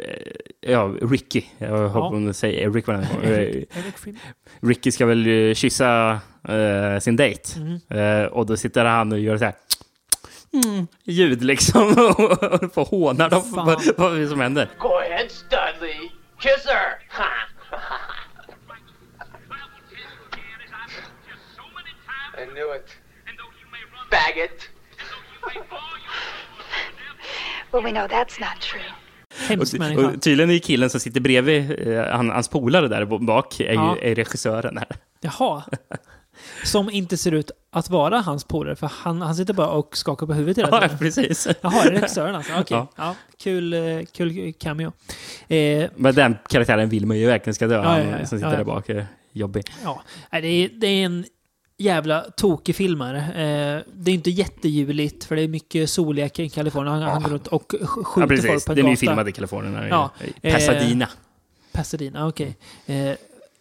eh, 0.61 0.71
ja, 0.71 0.95
Ricky, 1.01 1.43
jag 1.57 1.89
hoppas 1.89 2.11
hon 2.11 2.33
säger 2.33 2.69
Eric 2.69 2.87
var 2.87 2.93
den 2.93 3.03
här 3.03 3.15
gången. 3.15 3.33
Eh, 3.33 3.39
Eric 3.39 3.97
Freeman. 3.97 4.21
Ricky 4.61 4.91
ska 4.91 5.05
väl 5.05 5.27
eh, 5.27 5.53
kyssa 5.53 6.19
eh, 6.49 6.99
sin 6.99 7.15
dejt. 7.15 7.59
Mhm. 7.59 7.97
Eh, 7.99 8.25
och 8.25 8.45
då 8.45 8.57
sitter 8.57 8.85
han 8.85 9.11
och 9.11 9.19
gör 9.19 9.37
så 9.37 9.45
här 9.45 9.53
mm, 10.65 10.87
ljud 11.03 11.43
liksom 11.43 11.87
och 11.91 12.73
får 12.73 12.85
hånar 12.85 13.29
dem 13.29 13.43
vad, 13.51 13.81
vad 13.97 14.15
är 14.15 14.19
det 14.19 14.27
som 14.27 14.39
händer. 14.39 14.69
Go 14.79 14.87
ahead, 14.87 15.29
Studley. 15.29 16.09
Kiss 16.39 16.65
her. 16.65 16.99
I 22.43 22.45
knew 22.45 22.75
it. 22.75 22.97
Faggot. 24.11 24.72
Well, 27.73 27.83
we 27.83 27.91
know 27.91 28.07
that's 28.07 28.39
not 28.39 28.61
true. 28.61 28.81
Hemsk 29.47 29.73
Och, 29.73 29.79
människa. 29.79 30.07
och 30.07 30.21
tydligen 30.21 30.51
är 30.51 30.59
killen 30.59 30.89
som 30.89 30.99
sitter 30.99 31.21
bredvid, 31.21 31.87
eh, 31.87 32.05
han, 32.05 32.29
hans 32.29 32.47
polare 32.47 32.87
där 32.87 33.05
bak, 33.05 33.59
är 33.59 33.73
Ja. 33.73 33.97
ju 34.03 34.11
är 34.11 34.15
regissören 34.15 34.77
här. 34.77 34.87
Jaha. 35.21 35.63
som 36.63 36.89
inte 36.89 37.17
ser 37.17 37.31
ut 37.31 37.51
att 37.71 37.89
vara 37.89 38.19
hans 38.21 38.43
polare, 38.43 38.75
för 38.75 38.87
han, 38.93 39.21
han 39.21 39.35
sitter 39.35 39.53
bara 39.53 39.67
och 39.69 39.97
skakar 39.97 40.27
på 40.27 40.33
huvudet 40.33 40.57
hela 40.57 40.69
Ja, 40.71 40.81
tiden. 40.81 40.97
precis. 40.97 41.47
Jaha, 41.61 41.83
är 41.83 41.91
det 41.91 41.97
regissören 41.97 42.35
alltså? 42.35 42.51
Okej. 42.53 42.77
Ja. 42.77 42.87
Ja. 42.95 43.15
kul, 43.43 43.73
eh, 43.73 43.79
kul 44.13 44.53
cameo. 44.59 44.91
Eh, 45.47 45.89
Men 45.95 46.15
den 46.15 46.37
karaktären 46.49 46.89
vill 46.89 47.05
man 47.05 47.17
ju 47.17 47.25
verkligen 47.27 47.53
ska 47.55 47.67
dö. 47.67 47.75
Ja, 47.75 47.99
ja, 47.99 48.05
ja, 48.05 48.11
Han 48.17 48.27
som 48.27 48.39
ja, 48.39 48.45
sitter 48.45 48.51
ja. 48.51 48.57
där 48.57 48.63
bak 48.63 48.89
är 48.89 49.05
jobbig. 49.31 49.63
Ja, 49.83 50.01
nej, 50.31 50.41
det 50.41 50.47
är, 50.47 50.69
det 50.73 50.87
är 50.87 51.05
en 51.05 51.25
jävla 51.83 52.21
tokig 52.21 52.75
filmare. 52.75 53.17
Eh, 53.17 53.81
det 53.93 54.11
är 54.11 54.15
inte 54.15 54.29
jätteljuvligt 54.31 55.23
för 55.23 55.35
det 55.35 55.41
är 55.41 55.47
mycket 55.47 55.89
sollek 55.89 56.39
i 56.39 56.49
Kalifornien. 56.49 56.93
Han, 56.93 57.03
han 57.03 57.23
går 57.23 57.29
runt 57.29 57.47
och 57.47 57.71
sk- 57.73 57.77
Ja, 57.81 57.87
skjuter 58.03 58.27
precis. 58.27 58.47
folk 58.47 58.65
på 58.65 58.71
en 58.71 58.75
Den 58.75 58.85
är 58.85 58.89
ju 58.89 58.95
filmad 58.97 59.29
i 59.29 59.31
Kalifornien. 59.31 59.75
Här, 59.75 59.87
Ja, 59.89 60.11
i 60.41 60.51
Pasadena. 60.51 61.07
Pasadena, 61.71 62.27
okej. 62.27 62.57
Eh, 62.85 63.11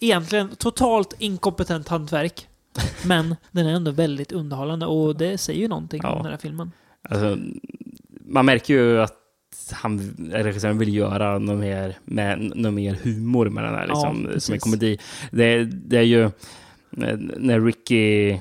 egentligen 0.01 0.49
totalt 0.59 1.15
inkompetent 1.19 1.89
hantverk. 1.89 2.49
Men 3.05 3.37
den 3.51 3.67
är 3.67 3.73
ändå 3.75 3.91
väldigt 3.91 4.33
underhållande 4.33 4.87
och 4.87 5.17
det 5.17 5.39
säger 5.39 5.61
ju 5.61 5.69
någonting 5.69 6.01
Ja. 6.03 6.11
om 6.13 6.23
den 6.23 6.33
här 6.33 6.39
filmen. 6.39 6.73
Alltså, 7.09 7.39
man 8.27 8.47
märker 8.47 8.75
ju 8.75 9.01
att 9.03 9.19
han, 9.73 10.17
regissören 10.33 10.79
vill 10.79 10.95
göra 10.95 11.39
något 11.39 11.59
mer, 11.61 11.99
med, 12.05 12.53
något 12.57 12.73
mer 12.75 12.99
humor 13.03 13.49
med 13.49 13.65
den 13.65 13.75
här, 13.75 13.87
Ja, 13.89 13.95
liksom, 13.95 14.15
som 14.17 14.25
precis. 14.33 14.51
en 14.51 14.59
komedi. 14.61 14.99
Det, 15.31 15.65
det 15.65 15.97
är 15.99 16.03
ju 16.03 16.23
eh, 16.23 16.31
när 16.93 17.61
Ricky 17.61 18.37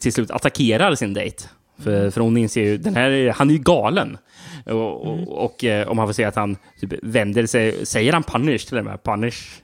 till 0.00 0.12
slut 0.12 0.30
attackerar 0.30 0.94
sin 0.94 1.14
dejt. 1.14 1.44
Mm. 1.44 1.84
För, 1.84 2.10
för 2.10 2.20
hon 2.20 2.36
inser 2.36 2.62
ju, 2.62 2.76
den 2.78 2.96
här, 2.96 3.32
han 3.36 3.50
är 3.50 3.54
ju 3.54 3.60
galen. 3.60 4.18
Och, 4.64 4.72
Mm. 4.72 5.28
och, 5.28 5.44
och 5.44 5.64
eh, 5.64 5.88
om 5.88 5.96
man 5.96 6.06
får 6.08 6.12
säga 6.12 6.28
att 6.28 6.36
han 6.36 6.56
typ 6.80 6.92
vänder 7.02 7.46
sig, 7.46 7.86
säger 7.86 8.12
han 8.12 8.22
punish 8.22 8.58
till 8.68 8.78
och 8.78 8.84
med? 8.84 9.02
Punish? 9.02 9.62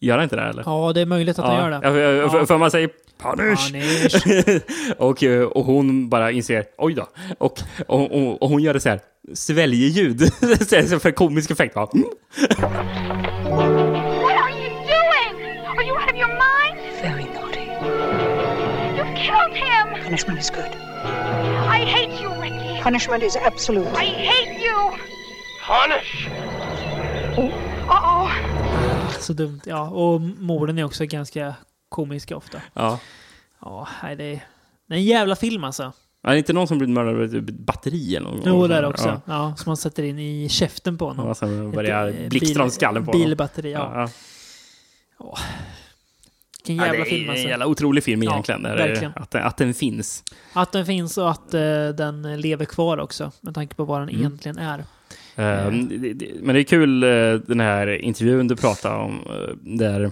Gör 0.00 0.14
han 0.14 0.24
inte 0.24 0.36
det 0.36 0.42
eller? 0.42 0.62
Ja, 0.66 0.92
det 0.94 1.00
är 1.00 1.06
möjligt 1.06 1.38
att 1.38 1.44
han 1.44 1.56
gör 1.56 1.70
det. 1.70 1.80
Ja, 1.82 1.92
för, 1.92 2.28
för, 2.28 2.46
för 2.46 2.58
man 2.58 2.70
säger 2.70 2.90
punish. 3.22 3.72
Punish. 3.72 4.62
och, 4.98 5.22
och 5.56 5.64
hon 5.64 6.08
bara 6.08 6.30
inser, 6.30 6.64
oj 6.78 6.94
då. 6.94 7.06
Och, 7.38 7.60
och, 7.86 8.42
och, 8.42 8.48
hon 8.48 8.62
gör 8.62 8.74
det 8.74 8.80
så 8.80 8.88
här, 8.88 9.00
sväljeljud. 9.34 10.20
Så 10.68 10.76
här, 10.76 10.98
för 10.98 11.10
komisk 11.10 11.50
effekt. 11.50 11.76
Va? 11.76 11.90
Punishment 20.06 20.40
is 20.40 20.50
good. 20.50 20.72
I 21.68 21.84
hate 21.84 22.22
you, 22.22 22.30
Ricky! 22.42 22.82
Punishment 22.82 23.22
is 23.22 23.36
absolute. 23.36 23.88
I 23.88 24.04
hate 24.04 24.62
you! 24.64 24.92
Punish! 25.66 26.28
Uh-oh. 27.88 28.30
Så 29.20 29.32
dumt. 29.32 29.60
Ja, 29.64 29.90
och 29.90 30.20
morden 30.20 30.78
är 30.78 30.84
också 30.84 31.04
ganska 31.04 31.54
komiska 31.88 32.36
ofta. 32.36 32.62
Ja. 32.74 32.98
Ja, 33.60 33.88
nej, 34.02 34.16
det 34.16 34.24
är, 34.24 34.40
det 34.88 34.94
är 34.94 34.98
en 34.98 35.04
jävla 35.04 35.36
film 35.36 35.64
alltså. 35.64 35.92
Är 36.22 36.32
det 36.32 36.38
inte 36.38 36.52
någon 36.52 36.68
som 36.68 36.78
blir 36.78 36.88
mördad 36.88 37.14
av 37.14 37.22
ett 37.22 37.50
batteri 37.50 38.16
eller 38.16 38.30
något? 38.30 38.40
Jo, 38.44 38.66
det 38.66 38.76
är 38.76 38.82
det 38.82 38.88
också. 38.88 39.08
Ja. 39.08 39.20
Ja. 39.24 39.56
som 39.56 39.70
man 39.70 39.76
sätter 39.76 40.02
in 40.02 40.18
i 40.18 40.48
käften 40.48 40.98
på 40.98 41.06
honom. 41.06 41.26
Ja, 41.26 41.34
sen 41.34 41.70
börjar 41.72 42.08
eh, 42.08 42.28
blixtra 42.28 42.62
om 42.62 42.70
skallen 42.70 43.04
på 43.04 43.12
honom. 43.12 43.26
Bilbatteri, 43.26 43.72
ja. 43.72 44.08
Ja, 45.18 45.38
Vilken 46.68 46.76
ja. 46.86 46.86
jävla 46.92 47.04
det 47.04 47.10
film 47.10 47.26
är 47.26 47.30
alltså. 47.30 47.44
en 47.44 47.50
jävla 47.50 47.66
otrolig 47.66 48.04
film 48.04 48.22
Ja, 48.22 48.30
egentligen. 48.32 48.62
Det 48.62 48.68
verkligen. 48.76 49.12
Att, 49.16 49.34
att 49.34 49.56
den 49.56 49.74
finns. 49.74 50.24
Att 50.52 50.72
den 50.72 50.86
finns 50.86 51.18
och 51.18 51.30
att 51.30 51.54
eh, 51.54 51.88
den 51.88 52.40
lever 52.40 52.64
kvar 52.64 52.98
också. 52.98 53.32
Med 53.40 53.54
tanke 53.54 53.74
på 53.74 53.84
vad 53.84 54.00
den 54.00 54.08
Mm. 54.08 54.20
egentligen 54.20 54.58
är. 54.58 54.84
Det- 55.36 56.12
det- 56.14 56.26
Men 56.42 56.54
det 56.54 56.60
är 56.60 56.64
kul 56.64 57.02
eh, 57.02 57.08
den 57.46 57.60
här 57.60 57.86
intervjun 57.88 58.48
du 58.48 58.56
pratade 58.56 58.96
om. 58.96 59.18
Där 59.60 60.10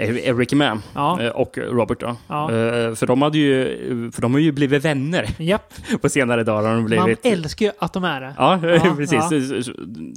Eric 0.00 0.52
är 0.52 0.56
med. 0.56 0.78
Ja. 0.94 1.22
eh, 1.22 1.28
Och 1.30 1.58
Robert 1.58 2.00
då. 2.00 2.16
Ja. 2.28 2.42
Eh, 2.52 2.94
För 2.94 3.06
de, 3.06 3.22
hade 3.22 3.38
ju, 3.38 4.10
för 4.14 4.22
de 4.22 4.32
har 4.32 4.40
ju 4.40 4.52
blivit 4.52 4.84
vänner. 4.84 5.28
Japp. 5.38 5.74
På 6.02 6.08
senare 6.08 6.44
dagar 6.44 6.62
har 6.62 6.70
de 6.70 6.76
Man 6.76 6.84
blivit... 6.84 7.26
älskar 7.26 7.66
ju 7.66 7.72
att 7.78 7.92
de 7.92 8.04
är 8.04 8.20
det. 8.20 8.34
Ja, 8.38 8.58
Ja, 8.84 8.94
precis. 8.96 9.68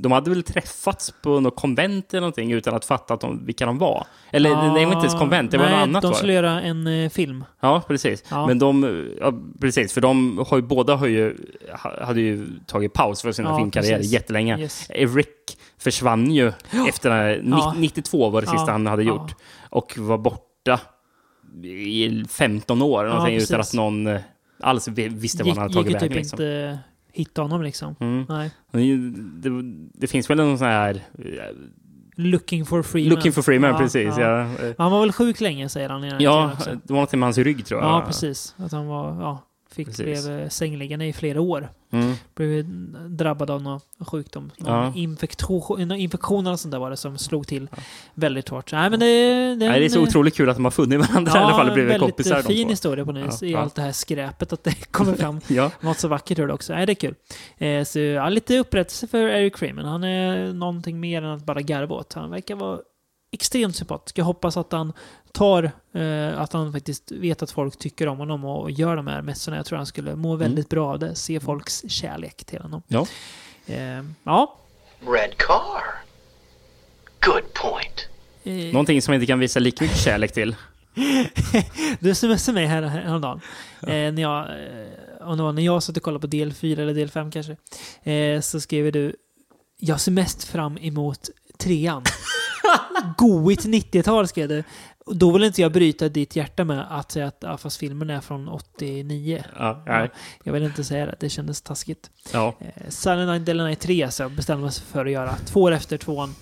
De 0.01 0.11
hade 0.11 0.29
väl 0.29 0.43
träffats 0.43 1.13
på 1.23 1.39
något 1.39 1.55
konvent 1.55 2.13
eller 2.13 2.21
någonting 2.21 2.51
utan 2.51 2.73
att 2.75 2.85
fatta 2.85 3.13
att 3.13 3.21
de, 3.21 3.45
vilka 3.45 3.65
de 3.65 3.77
var. 3.77 4.05
Eller 4.31 4.49
Ja, 4.49 4.73
nej, 4.73 4.85
var 4.85 4.93
inte 4.93 5.05
ens 5.05 5.19
konvent, 5.19 5.51
det 5.51 5.57
var 5.57 5.65
nej, 5.65 5.73
något 5.73 5.83
annat. 5.83 6.01
de 6.01 6.13
skulle 6.13 6.33
göra 6.33 6.61
en 6.61 6.87
eh, 6.87 7.09
film. 7.09 7.43
Ja, 7.61 7.81
precis. 7.87 8.23
Ja. 8.29 8.47
Men 8.47 8.59
de, 8.59 9.05
ja, 9.21 9.33
precis, 9.61 9.93
för 9.93 10.01
de 10.01 10.45
har 10.49 10.57
ju, 10.57 10.63
båda 10.63 10.95
har 10.95 11.07
ju, 11.07 11.35
ha- 11.83 12.05
hade 12.05 12.21
ju 12.21 12.47
tagit 12.67 12.93
paus 12.93 13.21
för 13.21 13.31
sina 13.31 13.49
Ja, 13.49 13.57
filmkarriärer 13.57 14.01
jättelänge. 14.03 14.57
Yes. 14.59 14.87
Eric 14.89 15.27
försvann 15.81 16.31
ju 16.31 16.51
efter 16.87 17.41
Ja. 17.45 17.73
92 17.77 18.29
var 18.29 18.41
det 18.41 18.47
sista 18.47 18.65
Ja, 18.65 18.71
han 18.71 18.87
hade 18.87 19.03
gjort. 19.03 19.35
Och 19.69 19.97
var 19.97 20.17
borta 20.17 20.79
i 21.63 22.25
15 22.29 22.81
år 22.81 23.05
Ja, 23.05 23.29
utan 23.29 23.59
att 23.61 23.73
någon 23.73 24.07
eh, 24.07 24.19
alls 24.59 24.87
vi- 24.87 25.07
visste 25.07 25.43
Gick, 25.43 25.57
han 25.57 25.61
hade 25.61 25.73
gick 25.73 25.83
tagit 25.83 25.95
vägen. 25.95 26.09
typ 26.09 26.15
liksom. 26.17 26.39
inte 26.41 26.79
hitta 27.13 27.41
honom 27.41 27.61
liksom. 27.63 27.95
Mm. 27.99 28.25
Nej. 28.29 28.51
Det, 29.41 29.49
det 29.93 30.07
finns 30.07 30.29
väl 30.29 30.37
någon 30.37 30.57
sån 30.57 30.67
här... 30.67 30.95
eh, 31.19 31.55
Looking 32.15 32.65
for 32.65 32.83
Freeman. 32.83 33.09
Looking 33.15 33.31
for 33.31 33.41
Freeman, 33.41 33.69
Ja, 33.71 33.77
precis. 33.77 34.17
ja. 34.17 34.47
Han 34.77 34.91
var 34.91 34.99
väl 34.99 35.11
sjuk 35.11 35.41
länge 35.41 35.69
säger 35.69 35.89
han 35.89 36.03
i 36.03 36.09
den 36.09 36.21
ja 36.21 36.51
det 36.83 36.93
var 36.93 36.99
något 37.01 37.11
med 37.11 37.21
hans 37.23 37.37
rygg 37.37 37.65
tror 37.65 37.81
jag. 37.81 37.89
Ja, 37.89 38.03
precis. 38.07 38.55
Att 38.57 38.71
han 38.71 38.87
var, 38.87 39.21
ja, 39.21 39.43
fick, 39.71 39.87
Precis. 39.87 40.25
blev 40.25 40.39
eh, 40.39 40.49
sängliggande 40.49 41.05
i 41.05 41.13
flera 41.13 41.41
år. 41.41 41.69
Mm. 41.91 42.13
Blev 42.35 42.65
drabbad 43.09 43.49
av 43.49 43.61
någon 43.61 43.79
sjukdom. 43.99 44.51
Någon 44.57 44.73
Ja. 44.73 44.93
infektion, 44.95 45.87
någon 45.87 45.97
infektion 45.97 46.47
eller 46.47 46.57
sånt 46.57 46.71
där 46.71 46.79
var 46.79 46.89
det 46.89 46.97
som 46.97 47.17
slog 47.17 47.47
till 47.47 47.67
väldigt 48.13 48.49
hårt. 48.49 48.71
Nej, 48.71 48.89
men 48.89 48.99
det, 48.99 49.05
det, 49.55 49.55
Nej, 49.67 49.79
det 49.79 49.85
är 49.85 49.89
så 49.89 49.97
eh, 49.99 50.03
otroligt 50.03 50.35
kul 50.35 50.49
att 50.49 50.55
de 50.55 50.63
har 50.65 50.71
funnit 50.71 50.99
varandra 50.99 51.31
i 51.31 51.37
alla 51.37 51.51
fall 51.57 51.67
och 51.67 51.73
blivit 51.73 51.91
väldigt 51.93 52.09
kompisar. 52.15 52.35
de 52.35 52.43
fin 52.43 52.69
historia 52.69 53.05
på 53.05 53.11
något 53.11 53.41
Ja, 53.41 53.47
i 53.47 53.51
ja. 53.51 53.59
allt 53.59 53.75
det 53.75 53.81
här 53.81 53.91
skräpet. 53.91 54.53
Att 54.53 54.63
det 54.63 54.71
kommer 54.91 55.13
fram 55.13 55.39
Ja. 55.47 55.71
något 55.81 55.99
så 55.99 56.07
vackert 56.07 56.39
ur 56.39 56.47
det 56.47 56.53
också. 56.53 56.73
Nej, 56.73 56.85
det 56.85 56.91
är 56.91 56.95
kul. 56.95 57.15
Eh, 57.57 57.83
så 57.83 57.99
ja, 57.99 58.29
lite 58.29 58.57
upprättelse 58.57 59.07
för 59.07 59.17
Eric 59.27 59.57
Freeman. 59.57 59.85
Han 59.85 60.03
är 60.03 60.53
någonting 60.53 60.99
mer 60.99 61.21
än 61.21 61.31
att 61.31 61.45
bara 61.45 61.61
garva 61.61 61.95
åt. 61.95 62.13
Han 62.13 62.31
verkar 62.31 62.55
vara 62.55 62.79
extremt 63.31 63.75
sympatisk. 63.75 64.17
Jag 64.17 64.25
hoppas 64.25 64.57
att 64.57 64.71
han 64.71 64.93
tar, 65.31 65.71
eh, 65.93 66.41
att 66.41 66.53
han 66.53 66.71
faktiskt 66.73 67.11
vet 67.11 67.41
att 67.43 67.51
folk 67.51 67.77
tycker 67.79 68.07
om 68.07 68.17
honom 68.17 68.45
och 68.45 68.71
gör 68.71 68.95
de 68.95 69.07
här 69.07 69.21
mässorna. 69.21 69.57
Jag 69.57 69.65
tror 69.65 69.77
han 69.77 69.85
skulle 69.85 70.15
må 70.15 70.35
väldigt 70.35 70.69
bra 70.69 70.91
av 70.93 70.99
det. 70.99 71.15
Se 71.15 71.39
folks 71.39 71.91
kärlek 71.91 72.43
till 72.45 72.59
honom. 72.61 72.81
Ja. 72.87 73.07
Eh, 73.65 74.03
ja. 74.23 74.57
Red 74.99 75.37
car. 75.37 75.83
Good 77.25 77.53
point. 77.53 78.07
Eh, 78.43 78.73
Någonting 78.73 79.01
som 79.01 79.13
jag 79.13 79.17
inte 79.21 79.27
kan 79.31 79.39
visa 79.39 79.59
lika 79.59 79.83
mycket 79.83 79.99
kärlek 79.99 80.33
till. 80.33 80.55
Du 81.99 82.15
smsade 82.15 82.55
mig 82.55 82.65
här, 82.65 82.81
häromdagen. 82.83 83.41
Eh, 83.81 83.87
när 83.87 84.21
jag, 84.21 84.39
eh, 84.41 85.27
om 85.27 85.37
det 85.37 85.43
var 85.43 85.51
när 85.51 85.61
jag 85.61 85.83
satt 85.83 85.97
och 85.97 86.03
kollade 86.03 86.21
på 86.21 86.27
del 86.27 86.53
4 86.53 86.81
eller 86.81 86.93
del 86.93 87.09
5 87.09 87.31
kanske. 87.31 87.55
Eh, 88.11 88.41
så 88.41 88.59
skrev 88.61 88.91
du 88.91 89.15
Jag 89.77 90.01
ser 90.01 90.11
mest 90.11 90.43
fram 90.43 90.77
emot 90.77 91.29
trean. 91.61 92.03
Goigt 93.17 93.65
90-tal 93.65 94.27
skrev 94.27 94.47
du. 94.49 94.63
Då 95.05 95.31
vill 95.31 95.43
inte 95.43 95.61
jag 95.61 95.71
bryta 95.71 96.09
ditt 96.09 96.35
hjärta 96.35 96.63
med 96.63 96.85
att 96.99 97.11
säga 97.11 97.27
att 97.27 97.37
ja, 97.39 97.57
fast 97.57 97.77
filmen 97.77 98.09
är 98.09 98.21
från 98.21 98.47
89. 98.49 99.43
Ja, 99.57 99.83
nej. 99.87 100.11
jag 100.43 100.53
vill 100.53 100.63
inte 100.63 100.83
säga 100.83 101.05
det, 101.05 101.15
det 101.19 101.29
kändes 101.29 101.61
taskigt. 101.61 102.09
Ja. 102.33 102.55
Eh, 102.59 102.89
Silent 102.89 103.29
Night 103.29 103.45
Deadly 103.45 103.63
Night 103.63 103.79
3 103.79 104.11
så 104.11 104.29
bestämde 104.29 104.61
man 104.61 104.71
sig 104.71 104.85
för 104.85 105.05
att 105.05 105.11
göra. 105.11 105.35
Två 105.45 105.61
år 105.61 105.71
efter 105.71 105.97
tvåan. 105.97 106.35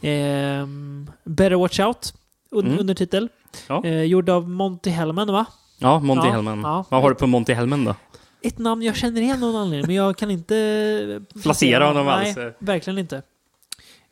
Ehm, 0.00 1.10
Better 1.24 1.56
Watch 1.56 1.80
Out, 1.80 2.14
un- 2.50 2.66
Mm. 2.66 2.78
undertitel. 2.78 3.28
Ja. 3.68 3.84
Eh, 3.84 4.02
gjord 4.02 4.28
av 4.28 4.48
Monty 4.48 4.90
Hellman 4.90 5.32
va? 5.32 5.46
Ja, 5.78 5.98
Monty 6.00 6.26
Ja, 6.26 6.32
Hellman. 6.32 6.60
ja. 6.60 6.84
Vad 6.90 7.02
har 7.02 7.08
du 7.10 7.14
på 7.16 7.26
Monty 7.26 7.52
Hellman 7.52 7.84
då? 7.84 7.94
Ett 8.42 8.58
namn 8.58 8.82
jag 8.82 8.96
känner 8.96 9.20
igen 9.20 9.34
av 9.44 9.52
någon 9.52 9.56
anledning, 9.62 9.86
men 9.86 9.96
jag 9.96 10.16
kan 10.16 10.30
inte... 10.30 11.20
Placera 11.42 11.86
honom 11.86 12.06
Nej, 12.06 12.28
alls. 12.30 12.54
verkligen 12.58 12.98
inte. 12.98 13.22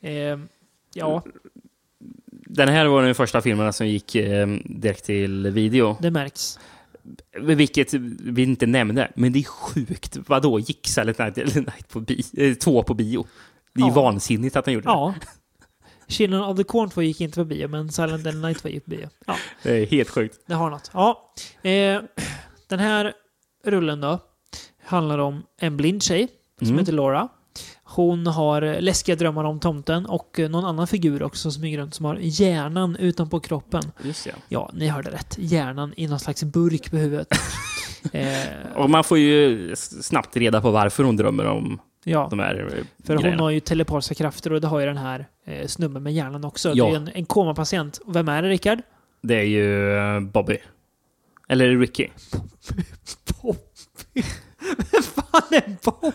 Eh, 0.05 0.39
ja, 0.93 1.23
Den 2.29 2.67
här 2.67 2.85
var 2.85 3.03
den 3.03 3.15
första 3.15 3.41
filmen 3.41 3.73
som 3.73 3.87
gick 3.87 4.15
eh, 4.15 4.47
direkt 4.65 5.05
till 5.05 5.47
video. 5.47 5.97
det 6.01 6.11
märks. 6.11 6.59
Vilket 7.39 7.93
vi 7.93 8.43
inte 8.43 8.65
nämnde, 8.65 9.11
men 9.15 9.33
det 9.33 9.39
är 9.39 9.43
sjukt. 9.43 10.17
Vadå, 10.27 10.59
gick 10.59 10.87
Silent 10.87 11.17
Night, 11.19 11.35
Night 11.55 11.89
på 11.89 11.99
bi, 11.99 12.23
eh, 12.37 12.53
två 12.53 12.83
på 12.83 12.93
bio? 12.93 13.25
Det 13.73 13.81
är 13.81 13.87
Ja. 13.87 13.93
vansinnigt 13.93 14.55
att 14.55 14.65
den 14.65 14.73
gjorde 14.73 14.85
Ja. 14.89 15.13
Children 16.07 16.41
of 16.43 16.57
the 16.57 16.63
Corn 16.63 16.89
2 16.89 17.01
gick 17.01 17.21
inte 17.21 17.35
på 17.35 17.45
bio, 17.45 17.67
men 17.67 17.91
Silent 17.91 18.25
Night 18.35 18.59
2 18.59 18.69
gick 18.69 18.83
på 18.85 18.89
bio. 18.89 19.09
Ja, 19.25 19.35
det. 19.63 19.69
Det 19.71 19.77
är 19.81 19.85
helt 19.85 20.09
sjukt. 20.09 20.39
det 20.47 20.53
har 20.53 20.69
något. 20.69 20.91
Ja. 20.93 21.33
Eh, 21.63 22.01
den 22.67 22.79
här 22.79 23.13
rullen 23.65 24.01
då 24.01 24.19
handlar 24.83 25.17
om 25.19 25.43
en 25.57 25.77
blind 25.77 26.03
tjej 26.03 26.27
som 26.59 26.67
Mm. 26.67 26.79
heter 26.79 26.93
Laura. 26.93 27.27
Hon 27.95 28.27
har 28.27 28.81
läskiga 28.81 29.15
drömmar 29.15 29.43
om 29.43 29.59
tomten 29.59 30.05
och 30.05 30.39
någon 30.49 30.65
annan 30.65 30.87
figur 30.87 31.23
också 31.23 31.41
som 31.41 31.51
smyger 31.51 31.77
runt 31.77 31.93
som 31.95 32.05
har 32.05 32.17
hjärnan 32.21 32.95
utanpå 32.95 33.39
kroppen. 33.39 33.83
Just 34.03 34.23
det. 34.25 34.35
Ja, 34.49 34.69
ni 34.73 34.87
hörde 34.87 35.11
rätt. 35.11 35.35
Hjärnan 35.39 35.93
i 35.97 36.07
någon 36.07 36.19
slags 36.19 36.43
burk 36.43 36.91
på 36.91 36.97
huvudet. 36.97 37.27
eh, 38.11 38.27
Och 38.75 38.89
man 38.89 39.03
får 39.03 39.17
ju 39.17 39.71
snabbt 39.75 40.37
reda 40.37 40.61
på 40.61 40.71
varför 40.71 41.03
hon 41.03 41.17
drömmer 41.17 41.45
om 41.45 41.79
ja, 42.03 42.27
de 42.29 42.39
här 42.39 42.55
eh, 42.77 42.83
för 43.05 43.13
hon 43.13 43.23
grejerna. 43.23 43.43
har 43.43 43.49
ju 43.49 43.59
telepatiska 43.59 44.15
krafter 44.15 44.53
och 44.53 44.61
det 44.61 44.67
har 44.67 44.79
ju 44.79 44.85
den 44.85 44.97
här 44.97 45.27
eh, 45.45 45.67
snubben 45.67 46.03
med 46.03 46.13
hjärnan 46.13 46.45
också. 46.45 46.71
Ja. 46.75 46.85
Det 46.85 46.91
är 46.91 46.95
en, 46.95 47.09
en 47.13 47.25
komapatient. 47.25 47.99
Vem 48.07 48.27
är 48.27 48.41
det, 48.41 48.49
Rickard? 48.49 48.79
det 49.21 49.35
är 49.35 49.43
ju 49.43 49.95
eh, 49.97 50.19
Bobby. 50.19 50.57
Eller 51.47 51.65
är 51.65 51.69
det 51.69 51.75
Ricky? 51.81 52.07
Vem 54.91 55.03
fan 55.03 55.41
är 55.51 55.75
Bob? 55.85 56.13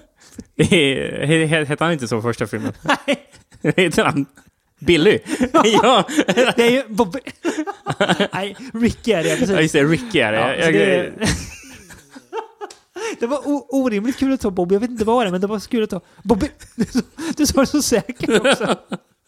He- 0.56 1.46
he- 1.46 1.64
Hette 1.64 1.84
han 1.84 1.92
inte 1.92 2.08
så 2.08 2.22
första 2.22 2.46
filmen? 2.46 2.72
Nej. 2.82 3.28
Heter 3.76 4.04
han 4.04 4.26
Billy? 4.78 5.18
ja. 5.82 6.04
Det 6.56 6.62
är 6.66 6.70
ju 6.70 6.82
Bob... 6.88 7.16
Nej, 8.32 8.56
Ricky 8.74 9.12
är 9.12 9.22
det, 9.24 9.30
precis. 9.30 9.50
ja, 9.50 9.60
just 9.60 9.72
det. 9.74 9.84
Ricky 9.84 10.18
är 10.18 10.32
det. 10.32 10.38
Ja, 10.38 10.54
Jag- 10.54 10.74
det, 10.74 11.12
det 13.20 13.26
var 13.26 13.40
orimligt 13.74 14.16
kul 14.18 14.32
att 14.32 14.40
ta 14.40 14.50
Bobby. 14.50 14.74
Jag 14.74 14.80
vet 14.80 14.90
inte 14.90 15.04
vad 15.04 15.24
det 15.26 15.28
är, 15.28 15.32
men 15.32 15.40
det 15.40 15.46
var 15.46 15.58
så 15.58 15.68
kul 15.70 15.82
att 15.84 15.90
ta 15.90 16.00
Bobby. 16.22 16.46
Du 17.36 17.46
sa 17.46 17.60
det 17.60 17.66
så 17.66 17.82
säkert 17.82 18.28
också. 18.40 18.78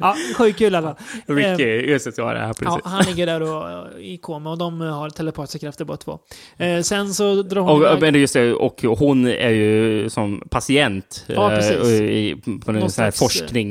Ja, 0.00 0.16
sjukt 0.36 0.58
kul 0.58 0.74
alla. 0.74 0.96
Ricky, 1.26 1.62
Eh, 1.64 1.88
just 1.90 2.16
det, 2.16 2.18
var 2.22 2.34
det 2.34 2.40
här 2.40 2.46
Ja, 2.48 2.54
precis. 2.54 2.80
han 2.84 3.04
ligger 3.04 3.26
där 3.26 3.42
och, 3.42 4.00
i 4.00 4.16
koma 4.18 4.50
och 4.50 4.58
de 4.58 4.82
eh, 4.82 4.88
har 4.98 5.10
telepatiska 5.10 5.58
krafter 5.58 5.84
båda 5.84 5.96
två. 5.96 6.18
Eh, 6.56 6.82
sen 6.82 7.14
så 7.14 7.42
drar 7.42 7.60
hon 7.60 7.70
Och, 7.70 7.98
iväg. 7.98 8.16
just 8.16 8.34
det, 8.34 8.52
och 8.54 8.82
hon 8.98 9.26
är 9.26 9.50
ju 9.50 10.10
som 10.10 10.42
patient 10.50 11.24
Ja, 11.26 11.52
eh, 11.52 11.72
i, 11.92 12.36
på 12.64 12.72
här 12.72 12.88
slags, 12.88 13.00
eh, 13.02 13.04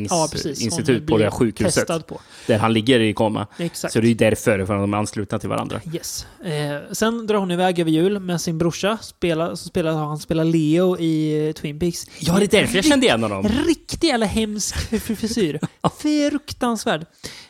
ja, 0.09 0.27
forskningsinstitut 0.31 0.97
Hon 0.99 1.07
på 1.07 1.17
det 1.17 1.23
här 1.23 1.31
sjukhuset. 1.31 2.07
på. 2.07 2.21
Där 2.47 2.57
han 2.57 2.73
ligger 2.73 2.99
i 2.99 3.13
koma. 3.13 3.47
Exakt. 3.57 3.93
Så 3.93 3.99
det 3.99 4.05
är 4.07 4.09
ju 4.09 4.13
därför, 4.15 4.65
för 4.65 4.73
att 4.75 4.81
de 4.83 4.93
är 4.93 4.97
anslutna 4.97 5.39
till 5.39 5.49
varandra. 5.49 5.81
Yes. 5.93 6.25
Eh, 6.45 6.77
sen 6.91 7.27
drar 7.27 7.37
hon 7.37 7.51
iväg 7.51 7.79
över 7.79 7.91
jul 7.91 8.19
med 8.19 8.41
sin 8.41 8.57
brorsa. 8.57 8.97
Spelar, 9.01 9.49
så 9.55 9.67
spelar, 9.69 9.91
han 9.93 10.19
spelar 10.19 10.43
Leo 10.43 10.97
i 10.99 11.47
eh, 11.47 11.53
Twin 11.53 11.79
Peaks. 11.79 12.05
Ja, 12.19 12.33
det 12.39 12.43
är 12.53 12.61
därför 12.61 12.75
jag 12.75 12.85
kände 12.85 13.05
igen 13.05 13.23
honom. 13.23 13.47
Riktig 13.67 14.07
jävla 14.07 14.25
hemsk 14.25 14.75
frisyr. 15.01 15.59
Fruktansvärd. 15.99 17.05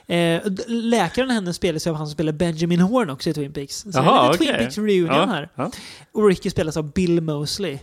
Eh, 0.07 0.41
läkaren 0.67 1.29
henne 1.29 1.53
spelas 1.53 1.87
av 1.87 1.95
han 1.95 2.07
som 2.07 2.13
spelar 2.13 2.33
Benjamin 2.33 2.79
Horn 2.79 3.09
också 3.09 3.29
i 3.29 3.33
Twin 3.33 3.53
Peaks. 3.53 3.75
Så 3.81 3.89
Jaha, 3.93 4.27
lite 4.31 4.37
Twin 4.37 4.49
okej. 4.49 4.59
Peaks 4.61 4.77
reunion 4.77 5.05
Ja, 5.15 5.25
här. 5.25 5.49
ja. 5.55 5.71
Och 6.11 6.27
Ricky 6.27 6.49
spelas 6.49 6.77
av 6.77 6.91
Bill 6.93 7.21
Mosley. 7.21 7.77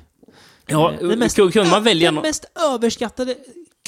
Ja, 0.66 0.92
Eh, 0.92 1.08
den 1.08 1.18
mest, 1.18 1.36
kunde 1.36 1.64
man 1.70 1.84
välja 1.84 2.10
den 2.12 2.22
mest 2.22 2.44
överskattade 2.74 3.34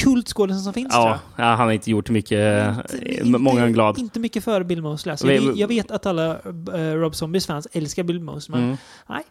kultskådisen 0.00 0.62
som 0.62 0.72
finns 0.72 0.92
tror 0.94 1.04
Ja, 1.04 1.18
jag. 1.36 1.46
ja, 1.46 1.50
han 1.50 1.66
har 1.66 1.72
inte 1.72 1.90
gjort 1.90 2.10
mycket... 2.10 2.66
eh, 3.02 3.24
många 3.24 3.64
är 3.64 3.68
glad. 3.68 3.98
Inte 3.98 4.20
mycket 4.20 4.44
för 4.44 4.62
Bill 4.62 4.82
Mosley. 4.82 5.10
Alltså, 5.10 5.32
jag, 5.32 5.56
jag 5.58 5.68
vet 5.68 5.90
att 5.90 6.06
alla 6.06 6.30
eh, 6.74 6.94
Rob 6.94 7.14
Zombies 7.14 7.46
fans 7.46 7.68
älskar 7.72 8.02
Bill 8.02 8.20
Mosley, 8.20 8.56
men 8.58 8.64
Mm. 8.68 8.76
nej. 9.08 9.22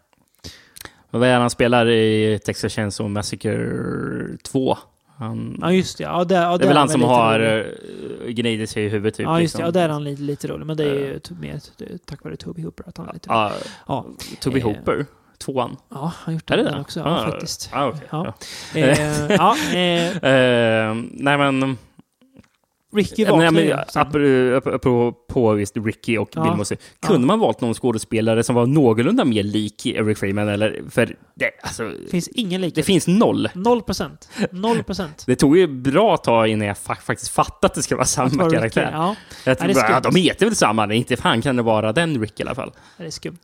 Vad 1.10 1.24
är 1.24 1.40
han 1.40 1.50
spelar 1.50 1.90
i 1.90 2.40
Texas 2.46 2.74
Chainsaw 2.74 3.14
Massacre 3.14 4.38
2? 4.44 4.78
Han... 5.18 5.58
Ja, 5.62 5.72
just 5.72 5.98
det. 5.98 6.04
Ja, 6.04 6.24
där, 6.24 6.42
ja, 6.42 6.58
det 6.58 6.64
är 6.64 6.68
väl 6.68 6.78
han 6.78 6.90
som 6.90 7.02
har 7.02 7.40
rolig. 7.40 7.66
uh, 8.26 8.30
gnider 8.34 8.66
sig 8.66 8.86
i 8.86 8.90
huvudet 8.90 9.16
typ. 9.16 9.24
Ja, 9.26 9.42
just 9.42 9.56
det. 9.56 9.58
liksom. 9.64 9.66
Ja, 9.66 9.72
där 9.72 9.90
är 9.90 9.94
han 9.94 10.04
lite, 10.04 10.22
lite 10.22 10.48
rolig. 10.48 10.66
Men 10.66 10.78
det 10.78 10.84
är 10.84 10.94
ju 10.94 11.20
t- 11.20 11.34
mer 11.42 11.60
tack 12.06 12.24
vare 12.24 12.36
Toby 12.36 12.62
Hooper 12.64 12.84
att 12.90 12.98
han 12.98 13.10
är 13.10 13.14
lite 13.14 13.30
Ja, 13.30 13.52
Ja. 13.88 14.06
Toby 14.40 14.60
Eh, 14.60 14.66
Hooper? 14.66 15.06
Tvåan? 15.38 15.78
Ja, 15.90 15.98
han 16.00 16.12
har 16.26 16.34
gjort 16.34 16.48
det 16.48 16.56
den 16.56 16.66
det? 16.74 16.80
också. 16.80 17.00
Ja, 17.00 17.06
Ah, 17.06 17.32
faktiskt. 17.32 17.70
ah. 17.74 17.92
Ja. 18.12 18.34
Eh, 18.76 19.00
ja, 19.30 19.56
eh, 19.74 20.18
Eh, 20.24 20.96
nej 21.12 21.38
men... 21.38 21.78
Ricky 22.94 23.24
nej, 23.24 23.32
vaknar 23.32 23.52
men 23.52 23.64
ju. 23.64 23.74
apropå, 23.74 24.68
apropå 24.68 25.12
på 25.30 25.60
just 25.60 25.78
Ricky 25.78 26.18
och 26.18 26.30
Ja. 26.36 26.44
Bill 26.44 26.54
Mosley. 26.54 26.78
Kunde 27.02 27.28
man 27.28 27.40
valt 27.40 27.62
någon 27.62 27.74
skådespelare 27.74 28.44
som 28.44 28.56
var 28.56 28.66
någorlunda 28.66 29.26
mer 29.26 29.44
lik 29.44 29.86
Eric 29.86 30.18
Freeman? 30.18 30.48
Eller, 30.50 30.82
för 30.90 31.16
det, 31.36 31.50
alltså, 31.64 31.92
finns 32.12 32.28
ingen 32.28 32.62
likhet. 32.62 32.76
det 32.76 32.84
finns 32.84 33.08
noll. 33.08 33.50
Noll 33.56 33.82
procent. 33.82 34.30
Noll 34.52 34.84
procent. 34.84 35.24
Det 35.28 35.36
tog 35.36 35.58
ju 35.58 35.68
bra 35.68 36.18
tag 36.18 36.48
innan 36.48 36.68
jag 36.68 36.76
fa- 36.78 37.02
faktiskt 37.02 37.32
fattade 37.32 37.66
att 37.68 37.74
det 37.74 37.82
ska 37.84 37.96
vara 37.96 38.06
samma 38.06 38.44
Ricky, 38.46 38.56
karaktär. 38.56 38.90
ja. 38.94 39.16
Jag 39.46 39.52
Ja, 39.52 39.56
tror 39.56 39.74
bara, 39.74 39.90
ja, 39.92 40.00
de 40.00 40.16
heter 40.16 40.46
väl 40.46 40.56
samma, 40.56 40.88
men 40.88 40.98
inte 40.98 41.18
fan 41.18 41.42
kan 41.42 41.56
det 41.56 41.62
vara 41.64 41.94
den 41.94 42.22
Ricky 42.22 42.44
i 42.44 42.46
alla 42.46 42.56
fall. 42.56 42.72
Det 42.98 43.06
är 43.06 43.10
skumt. 43.10 43.38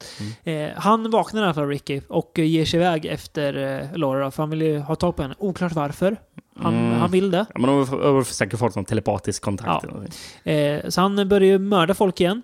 Mm. 0.46 0.70
Eh, 0.72 0.78
han 0.78 1.12
vaknar 1.12 1.42
i 1.42 1.46
alla 1.46 1.54
fall, 1.54 1.68
Ricky, 1.68 2.02
och 2.08 2.40
eh, 2.40 2.46
ger 2.46 2.66
sig 2.66 2.80
iväg 2.80 3.06
efter 3.06 3.80
eh, 3.92 3.98
Laura, 3.98 4.32
för 4.32 4.44
han 4.44 4.50
vill 4.50 4.62
ju 4.62 4.80
ha 4.80 4.96
tag 4.96 5.16
på 5.16 5.22
henne. 5.22 5.36
Oklart 5.38 5.72
varför. 5.74 6.18
Han, 6.56 6.74
Mm. 6.76 7.00
han 7.00 7.12
vill 7.12 7.32
det. 7.32 7.46
Ja, 7.54 7.60
men 7.60 7.70
de 7.70 7.88
har 7.90 8.14
har 8.14 8.24
säkert 8.24 8.60
fått 8.60 8.76
någon 8.76 8.86
telepatisk 8.86 9.42
kontakt. 9.44 9.86
Ja. 10.46 10.52
Eh, 10.52 10.90
så 10.90 11.02
han 11.02 11.30
börjar 11.30 11.48
ju 11.48 11.60
mörda 11.60 11.94
folk 11.94 12.22
igen. 12.22 12.42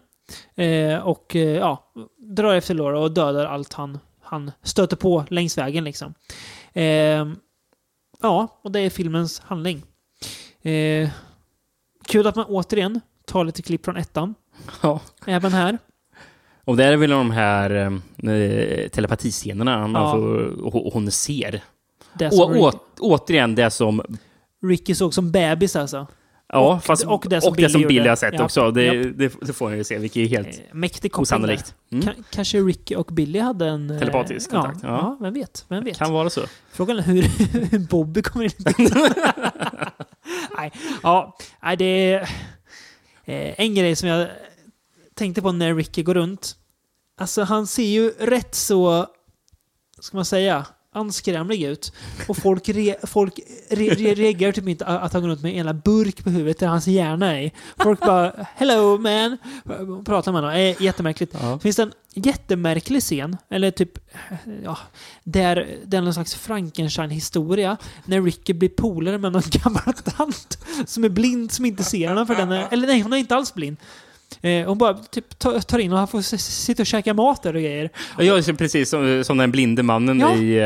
Eh, 0.56 0.98
och 1.00 1.36
eh, 1.36 1.42
ja, 1.58 1.92
drar 2.36 2.54
efter 2.54 2.74
Laura 2.74 3.00
och 3.00 3.12
dödar 3.12 3.46
allt 3.46 3.74
han, 3.74 4.00
han 4.22 4.52
stöter 4.64 4.96
på 4.96 5.26
längs 5.30 5.58
vägen 5.58 5.84
liksom. 5.84 6.14
Eh, 6.74 6.84
ja, 8.22 8.60
och 8.64 8.72
det 8.72 8.80
är 8.80 8.90
filmens 8.90 9.40
handling. 9.40 9.84
Eh, 10.62 11.10
kul 12.08 12.28
att 12.28 12.36
man 12.36 12.46
återigen 12.46 13.02
tar 13.28 13.44
lite 13.44 13.62
klipp 13.62 13.86
från 13.86 13.98
ettan. 13.98 14.36
Ja. 14.82 15.00
Även 15.26 15.52
här. 15.54 15.78
Och 16.66 16.78
där 16.78 16.92
är 16.92 16.98
väl 16.98 17.10
de 17.10 17.32
här 17.32 17.70
eh, 18.24 18.88
telepatiscenerna 18.90 19.92
Ja. 19.94 20.12
får, 20.12 20.92
hon 20.94 21.12
ser. 21.12 21.64
Det 22.14 22.28
Och, 22.28 22.56
återigen 23.00 23.56
det 23.56 23.72
som... 23.72 24.02
Ricky 24.64 24.96
såg 24.96 25.14
som 25.14 25.32
bebis 25.32 25.76
alltså. 25.76 26.08
Ja, 26.54 26.76
Och- 26.76 26.84
fast, 26.84 27.06
och 27.06 27.26
det 27.30 27.42
som 27.42 27.50
och 27.52 27.56
det 27.58 27.70
som 27.70 27.82
Billy 27.82 27.88
Billy 27.88 28.10
har 28.10 28.16
sett 28.16 28.34
Japp, 28.34 28.42
också. 28.42 28.72
Det, 28.72 29.04
det, 29.04 29.34
det 29.42 29.54
får 29.54 29.70
ni 29.70 29.78
ju 29.78 29.84
se, 29.84 29.98
vilket 29.98 30.18
är 30.18 30.28
helt 30.28 30.48
Eh, 30.48 30.54
mäktig 30.72 31.20
osannolikt. 31.20 31.76
Mm. 31.92 32.04
Ka- 32.08 32.24
kanske 32.30 32.58
Ricky 32.60 32.96
och 32.96 33.06
Billy 33.12 33.40
hade 33.40 33.68
en... 33.68 33.90
eh, 33.92 34.00
Telepatisk 34.00 34.52
kontakt, 34.52 34.80
Ja, 34.84 34.90
ja. 34.90 34.98
ja. 34.98 35.18
vem 35.22 35.34
vet? 35.34 35.66
Vem 35.68 35.84
vet? 35.84 35.98
Kan 35.98 36.14
vara 36.14 36.30
så. 36.30 36.42
Frågan 36.72 36.98
är 36.98 37.02
hur, 37.02 37.22
hur 37.72 37.80
Bobby 37.90 38.22
kommer 38.22 38.46
in 38.46 38.52
i 38.60 38.64
bilden. 38.78 39.14
Nej, 40.58 40.72
ja, 41.04 41.38
nej, 41.64 41.78
det 41.78 41.86
är 42.14 42.22
eh, 43.26 43.54
en 43.60 43.76
grej 43.76 43.96
som 43.96 44.10
jag 44.10 44.28
tänkte 45.14 45.42
på 45.42 45.52
när 45.52 45.76
Ricky 45.76 46.04
går 46.04 46.14
runt. 46.14 46.56
Alltså 47.18 47.44
han 47.44 47.68
ser 47.68 47.84
ju 47.84 48.10
rätt 48.20 48.56
så, 48.56 49.06
ska 50.00 50.18
man 50.18 50.26
säga, 50.26 50.66
anskrämlig 50.96 51.64
ut. 51.64 51.94
Och 52.28 52.38
folk, 52.38 52.70
re, 52.70 52.96
folk 53.04 53.40
re, 53.70 53.90
re, 53.90 54.14
reagerar 54.14 54.52
typ 54.52 54.68
inte 54.68 54.86
att 54.86 55.14
han 55.14 55.22
går 55.22 55.30
runt 55.30 55.42
med 55.42 55.50
en 55.50 55.58
jävla 55.58 55.74
burk 55.74 56.24
på 56.24 56.30
huvudet 56.30 56.60
där 56.60 56.68
hans 56.68 56.88
hjärna 56.88 57.40
är. 57.40 57.52
Folk 57.78 58.00
bara 58.00 58.34
“Hello 58.56 58.98
man” 58.98 59.38
pratar 60.06 60.32
med 60.32 60.42
honom. 60.42 60.58
Eh, 60.58 60.82
jättemärkligt. 60.82 61.36
Ja. 61.42 61.60
Finns 61.60 61.76
det 61.76 61.84
en 61.84 61.94
jättemärklig 62.14 63.02
scen, 63.02 63.38
eller 63.50 63.72
typ, 63.72 63.92
ja, 64.64 64.78
där 65.24 65.78
det 65.86 65.98
är 65.98 66.02
någon 66.02 66.14
slags 66.14 66.36
Frankenstein-historia, 66.36 67.78
när 68.06 68.22
Ricky 68.22 68.54
blir 68.54 68.70
polare 68.70 69.18
med 69.18 69.32
någon 69.32 69.44
gammal 69.52 69.94
tant 69.94 70.58
som 70.86 71.04
är 71.04 71.10
blind, 71.10 71.52
som 71.52 71.66
inte 71.66 71.84
ser 71.84 72.08
honom 72.08 72.28
för 72.28 72.36
den 72.36 72.52
är, 72.52 72.68
eller 72.72 72.88
nej, 72.88 73.02
hon 73.02 73.14
är 73.14 73.18
inte 73.18 73.36
alls 73.36 73.54
blind. 73.54 73.78
Eh, 74.42 74.68
hon 74.68 74.78
bara 74.78 74.94
typ 74.94 75.40
tar 75.40 75.80
in 75.80 75.92
och 75.94 75.98
han 76.00 76.08
får 76.08 76.22
sitta 76.38 76.84
och 76.84 76.88
käka 76.88 77.14
mat 77.14 77.44
där 77.44 77.56
och 77.56 77.62
grejer. 77.62 77.90
Ja, 78.18 78.42
precis 78.58 78.90
som, 78.90 79.24
som 79.24 79.38
den 79.38 79.52
blinde 79.52 79.84
mannen 79.84 80.20
Ja. 80.20 80.36
i 80.36 80.60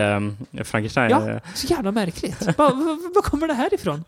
eh, 0.58 0.64
Frankenstein. 0.64 1.10
Ja, 1.12 1.40
så 1.56 1.68
jävla 1.68 1.92
märkligt. 1.92 2.42
Var 2.58 3.22
kommer 3.22 3.48
det 3.48 3.54
här 3.54 3.74
ifrån? 3.74 4.04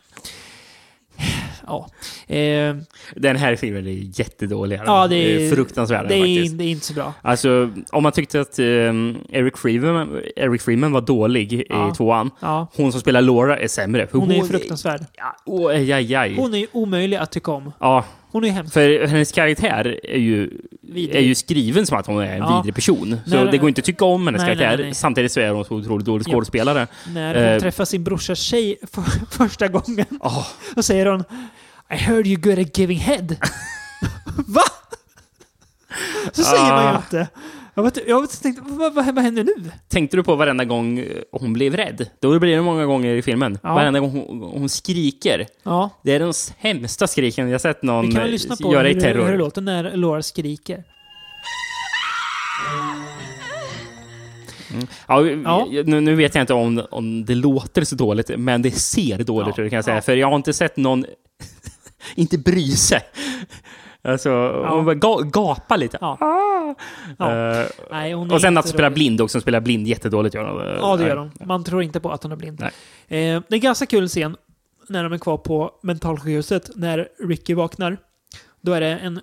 Ja. 1.67 1.89
Eh, 2.35 2.75
Den 3.15 3.35
här 3.35 3.55
filmen 3.55 3.87
är 3.87 4.19
jättedålig. 4.19 4.79
ja, 4.85 5.07
det 5.07 5.15
är... 5.45 5.51
fruktansvärd 5.55 6.07
det 6.07 6.15
det 6.57 6.63
är 6.63 6.69
inte 6.71 6.85
så 6.85 6.93
bra. 6.93 7.13
Alltså, 7.21 7.71
om 7.91 8.03
man 8.03 8.11
tyckte 8.11 8.41
att 8.41 8.59
eh, 8.59 8.65
Eric, 9.29 9.57
Freeman, 9.57 10.21
Eric 10.35 10.61
Freeman 10.61 10.91
var 10.91 11.01
dålig 11.01 11.65
Ja. 11.69 11.91
i 11.91 11.95
tvåan, 11.95 12.31
Ja. 12.39 12.67
hon 12.75 12.91
som 12.91 13.01
spelar 13.01 13.21
Laura 13.21 13.57
är 13.57 13.67
sämre. 13.67 14.07
För 14.07 14.17
Hon 14.17 14.31
är 14.31 14.43
fruktansvärd. 14.43 15.05
Ja, 15.13 15.35
oh, 15.45 15.69
aj, 15.71 15.91
aj, 15.93 16.15
aj. 16.15 16.35
Hon 16.35 16.55
är 16.55 16.67
omöjlig 16.71 17.17
att 17.17 17.31
tycka 17.31 17.51
om. 17.51 17.71
Ja, 17.79 18.05
Hon 18.35 18.43
är 18.45 18.49
hemsk. 18.49 18.73
för 18.73 19.07
hennes 19.07 19.31
karaktär 19.31 19.99
är 20.03 20.17
ju, 20.17 20.49
Vidrig. 20.81 21.15
är 21.15 21.19
ju 21.21 21.35
skriven 21.35 21.85
som 21.85 21.97
att 21.97 22.05
hon 22.07 22.21
är 22.21 22.31
en 22.33 22.37
Ja. 22.37 22.55
vidrig 22.57 22.75
person. 22.75 23.17
Så 23.27 23.35
Nej, 23.35 23.51
det 23.51 23.57
går 23.57 23.69
inte 23.69 23.79
att 23.79 23.85
tycka 23.85 24.05
om 24.05 24.27
hennes 24.27 24.41
nej, 24.41 24.47
karaktär. 24.55 24.77
nej, 24.77 24.85
nej. 24.85 24.95
Samtidigt 24.95 25.31
så 25.31 25.39
är 25.39 25.49
hon 25.49 25.65
så 25.65 25.75
otroligt 25.75 26.05
dålig 26.05 26.25
Ja. 26.27 26.31
skådespelare. 26.31 26.87
När 27.13 27.35
hon 27.35 27.43
Eh, 27.43 27.59
träffar 27.59 27.85
sin 27.85 28.03
brorsas 28.03 28.39
tjej 28.39 28.77
för 28.91 29.01
första 29.37 29.67
gången. 29.67 30.05
åh, 30.19 30.47
Och 30.75 30.85
säger 30.85 31.05
hon 31.05 31.23
I 31.91 31.95
heard 31.95 32.27
you 32.27 32.35
good 32.41 32.59
at 32.59 32.77
giving 32.77 32.99
head. 32.99 33.27
Va? 34.47 34.61
Så 36.33 36.43
säger 36.43 36.63
man 36.71 36.83
ju 36.83 36.89
Ah. 36.89 36.95
inte. 36.97 37.27
Jag, 37.77 37.83
vet, 37.83 38.07
jag 38.07 38.29
tänkte, 38.29 38.61
vad, 38.65 38.93
vad, 38.93 39.15
vad 39.15 39.23
händer 39.23 39.43
nu? 39.43 39.71
Tänkte 39.87 40.17
du 40.17 40.23
på 40.23 40.35
varenda 40.35 40.65
gång 40.65 40.99
eh, 40.99 41.05
hon 41.31 41.53
blev 41.53 41.75
rädd? 41.75 42.09
Då 42.19 42.39
blir 42.39 42.55
det 42.55 42.61
många 42.61 42.85
gånger 42.85 43.15
i 43.15 43.21
filmen. 43.21 43.57
Ja. 43.63 43.73
Varenda 43.75 43.99
gång 43.99 44.11
hon, 44.11 44.41
hon 44.41 44.69
skriker. 44.69 45.47
Ja, 45.63 45.89
Det 46.03 46.11
är 46.11 46.19
de 46.19 46.33
sämsta 46.33 47.07
skriken 47.07 47.49
jag 47.49 47.61
sett 47.61 47.83
någon 47.83 48.07
vi 48.07 48.11
kan 48.13 48.21
väl 48.21 48.31
lyssna 48.31 48.55
på 48.55 48.73
göra 48.73 48.87
hur, 48.87 48.97
i 48.97 49.01
terror. 49.01 49.23
hur 49.25 49.31
det 49.31 49.37
låter 49.37 49.61
när 49.61 49.97
Laura 49.97 50.21
skriker. 50.23 50.83
Ja, 55.07 55.21
Ja. 55.29 55.67
Nu, 55.85 56.01
nu 56.01 56.15
vet 56.15 56.35
jag 56.35 56.41
inte 56.43 56.53
om, 56.53 56.81
om 56.91 57.25
det 57.25 57.35
låter 57.35 57.83
så 57.83 57.95
dåligt, 57.95 58.31
men 58.37 58.61
det 58.61 58.71
ser 58.71 59.23
dåligt 59.23 59.57
Ja, 59.57 59.63
ut 59.63 59.69
kan 59.69 59.75
jag 59.75 59.85
säga. 59.85 59.95
ja. 59.95 60.01
För 60.01 60.15
jag 60.15 60.27
har 60.27 60.35
inte 60.35 60.53
sett 60.53 60.77
någon 60.77 61.05
inte 62.15 62.37
bry 62.37 62.71
sig. 62.71 63.01
Alltså, 64.05 64.29
hon 64.69 64.85
bara 64.85 64.95
ga, 64.95 65.17
gapa 65.21 65.75
lite. 65.75 65.97
Ja. 66.01 66.17
Ah. 66.21 66.75
Ja. 67.17 67.51
Eh, 67.61 67.65
Nej, 67.91 68.13
hon 68.13 68.31
och 68.31 68.41
sen 68.41 68.57
att 68.57 68.67
spela 68.67 68.87
rolig. 68.87 68.93
blind 68.95 69.21
också, 69.21 69.41
spelar 69.41 69.59
blind 69.61 69.87
jättedåligt 69.87 70.35
gör 70.35 70.43
hon. 70.47 70.61
Ja, 70.81 70.97
det 70.97 71.07
gör 71.07 71.17
hon. 71.17 71.31
Man 71.45 71.63
tror 71.63 71.83
inte 71.83 71.99
på 71.99 72.11
att 72.11 72.23
hon 72.23 72.31
är 72.31 72.35
blind. 72.35 72.61
Eh, 72.61 72.69
det 73.07 73.17
är 73.17 73.43
en 73.49 73.59
ganska 73.59 73.85
kul 73.85 74.07
scen 74.07 74.37
när 74.89 75.03
de 75.03 75.13
är 75.13 75.17
kvar 75.17 75.37
på 75.37 75.71
mentalsjukhuset, 75.83 76.69
när 76.75 77.07
Ricky 77.27 77.53
vaknar. 77.53 77.97
Då 78.61 78.73
är 78.73 78.81
det 78.81 78.87
en 78.87 79.21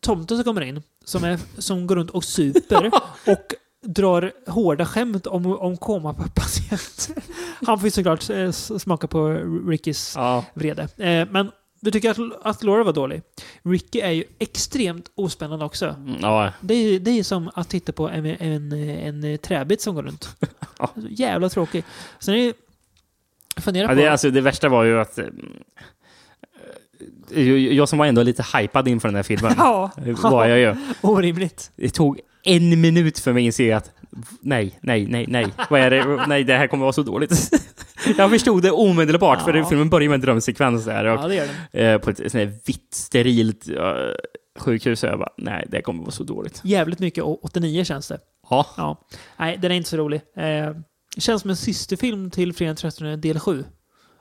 tomten 0.00 0.36
som 0.36 0.44
kommer 0.44 0.60
in, 0.62 0.82
som, 1.04 1.24
är, 1.24 1.38
som 1.58 1.86
går 1.86 1.96
runt 1.96 2.10
och 2.10 2.24
super 2.24 2.86
och 3.26 3.54
drar 3.86 4.32
hårda 4.46 4.86
skämt 4.86 5.26
om, 5.26 5.46
om 5.58 5.76
komapatienter. 5.76 7.22
Han 7.66 7.78
får 7.78 7.86
ju 7.86 7.90
såklart 7.90 8.30
eh, 8.30 8.50
smaka 8.50 9.06
på 9.06 9.28
Rickys 9.68 10.12
Ja. 10.16 10.44
vrede. 10.54 10.82
Eh, 10.82 11.28
men 11.30 11.50
du 11.86 11.90
tycker 11.90 12.10
att, 12.10 12.46
att 12.46 12.62
Laura 12.62 12.84
var 12.84 12.92
dålig. 12.92 13.22
Ricky 13.62 14.00
är 14.00 14.10
ju 14.10 14.24
extremt 14.38 15.10
ospännande 15.14 15.64
också. 15.64 15.86
Mm, 15.86 16.16
ja. 16.20 16.52
Det 16.60 16.74
är 16.74 16.82
ju 16.92 16.98
det 16.98 17.10
är 17.10 17.22
som 17.22 17.50
att 17.54 17.68
titta 17.68 17.92
på 17.92 18.08
en, 18.08 18.26
en, 18.26 18.72
en, 18.72 19.24
en 19.24 19.38
träbit 19.38 19.80
som 19.80 19.94
går 19.94 20.02
runt. 20.02 20.36
Ja. 20.78 20.90
Jävla 21.10 21.48
tråkig. 21.48 21.84
Sen 22.18 22.34
är 22.34 22.46
det 22.46 22.52
Fundera 23.62 23.82
Ja, 23.84 23.88
på... 23.88 23.94
det, 23.94 24.06
alltså, 24.08 24.30
det 24.30 24.40
värsta 24.40 24.68
var 24.68 24.84
ju 24.84 25.00
att... 25.00 25.18
eh, 25.18 25.24
eh, 27.34 27.48
Jag 27.56 27.88
som 27.88 27.98
var 27.98 28.06
ändå 28.06 28.22
lite 28.22 28.44
hypad 28.58 28.88
inför 28.88 29.08
den 29.08 29.16
här 29.16 29.22
filmen. 29.22 29.54
Ja. 29.58 29.90
var 30.22 30.46
jag 30.46 30.58
ju. 30.58 30.74
Orimligt. 31.00 31.70
Det 31.76 31.90
tog 31.90 32.20
en 32.42 32.80
minut 32.80 33.18
för 33.18 33.32
mig 33.32 33.40
att 33.42 33.46
inse 33.46 33.76
att 33.76 33.90
nej, 34.40 34.78
nej, 34.80 35.06
nej, 35.06 35.26
nej. 35.28 35.46
Vad 35.70 35.80
är 35.80 35.90
det? 35.90 36.26
Nej, 36.26 36.44
det 36.44 36.54
här 36.54 36.66
kommer 36.66 36.82
vara 36.84 36.92
så 36.92 37.02
dåligt. 37.02 37.50
Jag 38.18 38.30
förstod 38.30 38.62
det 38.62 38.70
omedelbart, 38.70 39.42
för 39.42 39.54
Ja. 39.54 39.64
filmen 39.68 39.90
börjar 39.90 40.08
med 40.08 40.14
en 40.14 40.20
drömsekvens 40.20 40.84
där. 40.84 41.04
Och, 41.04 41.20
Ja, 41.24 41.28
det 41.28 41.34
gör 41.34 41.48
den. 41.72 41.84
eh, 41.94 41.98
på 41.98 42.10
ett 42.10 42.16
sånt 42.16 42.32
här 42.32 42.52
vitt, 42.66 42.94
sterilt 42.94 43.68
eh, 43.68 43.92
sjukhus. 44.58 45.02
Och 45.02 45.08
jag 45.10 45.18
bara, 45.18 45.32
nej, 45.38 45.66
det 45.70 45.82
kommer 45.82 46.00
vara 46.00 46.10
så 46.10 46.24
dåligt. 46.24 46.60
Jävligt 46.64 46.98
mycket 46.98 47.24
å- 47.24 47.38
89 47.42 47.84
känns 47.84 48.08
det. 48.08 48.18
Ja. 48.50 48.66
Ja. 48.76 49.06
Nej, 49.36 49.58
den 49.62 49.70
är 49.72 49.76
inte 49.76 49.88
så 49.90 49.96
rolig. 49.96 50.20
Eh, 50.36 50.76
känns 51.18 51.42
som 51.42 51.50
en 51.50 51.56
systerfilm 51.56 52.30
till 52.30 52.52
Fredag 52.52 52.68
den 52.68 52.76
13 52.76 53.20
del 53.20 53.38
7. 53.40 53.64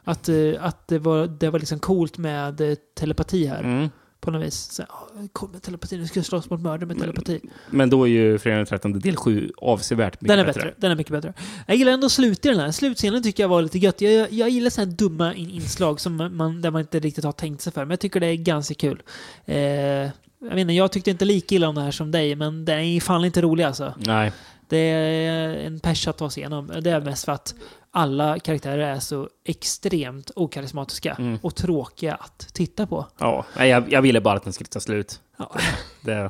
Att, 0.03 0.29
eh, 0.29 0.35
att 0.59 0.87
det 0.87 0.99
var, 0.99 1.27
det 1.27 1.49
var 1.49 1.59
liksom 1.59 1.79
coolt 1.79 2.17
med 2.17 2.61
eh, 2.61 2.75
telepati 2.99 3.45
här. 3.47 3.63
Mm. 3.63 3.89
På 4.25 4.31
något 4.31 4.43
vis. 4.43 4.71
Så, 4.71 4.83
oh, 4.83 5.27
cool 5.33 5.49
med 5.51 5.61
telepati, 5.61 5.97
nu 5.97 6.07
ska 6.07 6.19
jag 6.19 6.25
slåss 6.25 6.49
mot 6.49 6.61
mördare 6.61 6.85
med 6.85 6.99
telepati. 6.99 7.41
Men 7.69 7.89
då 7.89 8.03
är 8.03 8.07
ju 8.07 8.37
Fredag 8.37 8.57
den 8.57 8.65
13 8.65 8.99
del 8.99 9.15
7 9.15 9.51
avsevärt 9.57 10.21
mycket 10.21 10.27
Den 10.27 10.39
är 10.39 10.45
bättre. 10.45 10.61
bättre. 10.61 10.73
Den 10.77 10.91
är 10.91 10.95
mycket 10.95 11.11
bättre. 11.11 11.33
Jag 11.67 11.77
gillar 11.77 11.91
ändå 11.91 12.09
slutet 12.09 12.45
i 12.45 12.49
den 12.49 12.59
här. 12.59 12.71
Slutscenen 12.71 13.23
tycker 13.23 13.43
jag 13.43 13.47
var 13.47 13.61
lite 13.61 13.79
gött. 13.79 14.01
Jag, 14.01 14.31
jag 14.31 14.49
gillar 14.49 14.69
sådana 14.69 14.91
här 14.91 14.97
dumma 14.97 15.33
in 15.33 15.49
inslag 15.49 15.99
som 15.99 16.31
man, 16.31 16.61
där 16.61 16.71
man 16.71 16.81
inte 16.81 16.99
riktigt 16.99 17.23
har 17.23 17.31
tänkt 17.31 17.61
sig 17.61 17.73
för. 17.73 17.81
Men 17.81 17.89
jag 17.89 17.99
tycker 17.99 18.19
det 18.19 18.27
är 18.27 18.35
ganska 18.35 18.73
kul. 18.73 19.01
Eh, 19.45 19.57
jag 19.57 20.49
vet 20.49 20.57
inte, 20.57 20.73
jag 20.73 20.91
tyckte 20.91 21.11
inte 21.11 21.25
lika 21.25 21.55
illa 21.55 21.69
om 21.69 21.75
det 21.75 21.81
här 21.81 21.91
som 21.91 22.11
dig, 22.11 22.35
men 22.35 22.65
den 22.65 22.79
är 22.79 22.99
fan 22.99 23.25
inte 23.25 23.41
rolig 23.41 23.63
alltså. 23.63 23.93
Nej. 23.97 24.31
Det 24.69 24.77
är 24.77 25.53
en 25.55 25.79
pers 25.79 26.07
att 26.07 26.17
ta 26.17 26.29
sig 26.29 26.41
igenom. 26.41 26.71
Det 26.81 26.89
är 26.89 27.01
mest 27.01 27.25
för 27.25 27.31
att 27.31 27.55
alla 27.95 28.39
karaktärer 28.39 28.95
är 28.95 28.99
så 28.99 29.29
extremt 29.45 30.31
okarismatiska 30.35 31.15
Mm. 31.19 31.39
och 31.41 31.55
tråkiga 31.55 32.13
att 32.15 32.47
titta 32.53 32.87
på. 32.87 33.07
Ja, 33.17 33.45
nej, 33.57 33.69
jag, 33.69 33.91
jag 33.93 34.01
ville 34.01 34.21
bara 34.21 34.37
att 34.37 34.43
den 34.43 34.53
skulle 34.53 34.67
ta 34.67 34.79
slut. 34.79 35.19
Ja. 35.37 35.55
Det, 36.01 36.29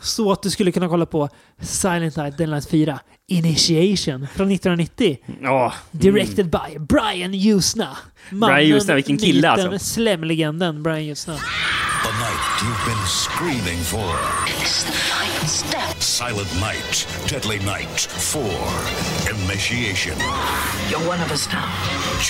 Så 0.00 0.32
att 0.32 0.42
du 0.42 0.50
skulle 0.50 0.72
kunna 0.72 0.88
kolla 0.88 1.06
på 1.06 1.28
Silent 1.60 2.16
Night, 2.16 2.38
Dead 2.38 2.50
Night 2.50 2.68
4, 2.70 3.00
Initiation 3.26 4.26
från 4.34 4.50
1990. 4.50 5.18
ja. 5.42 5.72
Directed 5.90 6.50
by 6.50 6.78
Brian 6.78 7.34
Usna. 7.34 7.96
Brian 8.30 8.72
Usna, 8.78 8.94
vilken 8.94 9.18
kille, 9.18 9.50
myten, 9.50 9.72
alltså. 9.72 9.86
Slemlegenden 9.94 10.82
Brian 10.82 11.10
Usna. 11.12 11.34
The 11.36 12.10
night 12.10 12.62
you've 12.62 12.86
been 12.86 13.06
screaming 13.06 13.84
for. 13.84 15.13
Step. 15.48 16.02
Silent 16.02 16.54
Night, 16.60 17.08
Deadly 17.30 17.58
Night 17.58 18.00
4. 18.00 18.42
Initiation. 19.30 20.16
You're 20.90 21.08
one 21.08 21.22
of 21.24 21.30
us 21.32 21.48
now. 21.52 21.68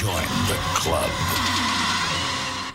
Join 0.01 0.29
the 0.49 0.55
club. 0.81 1.11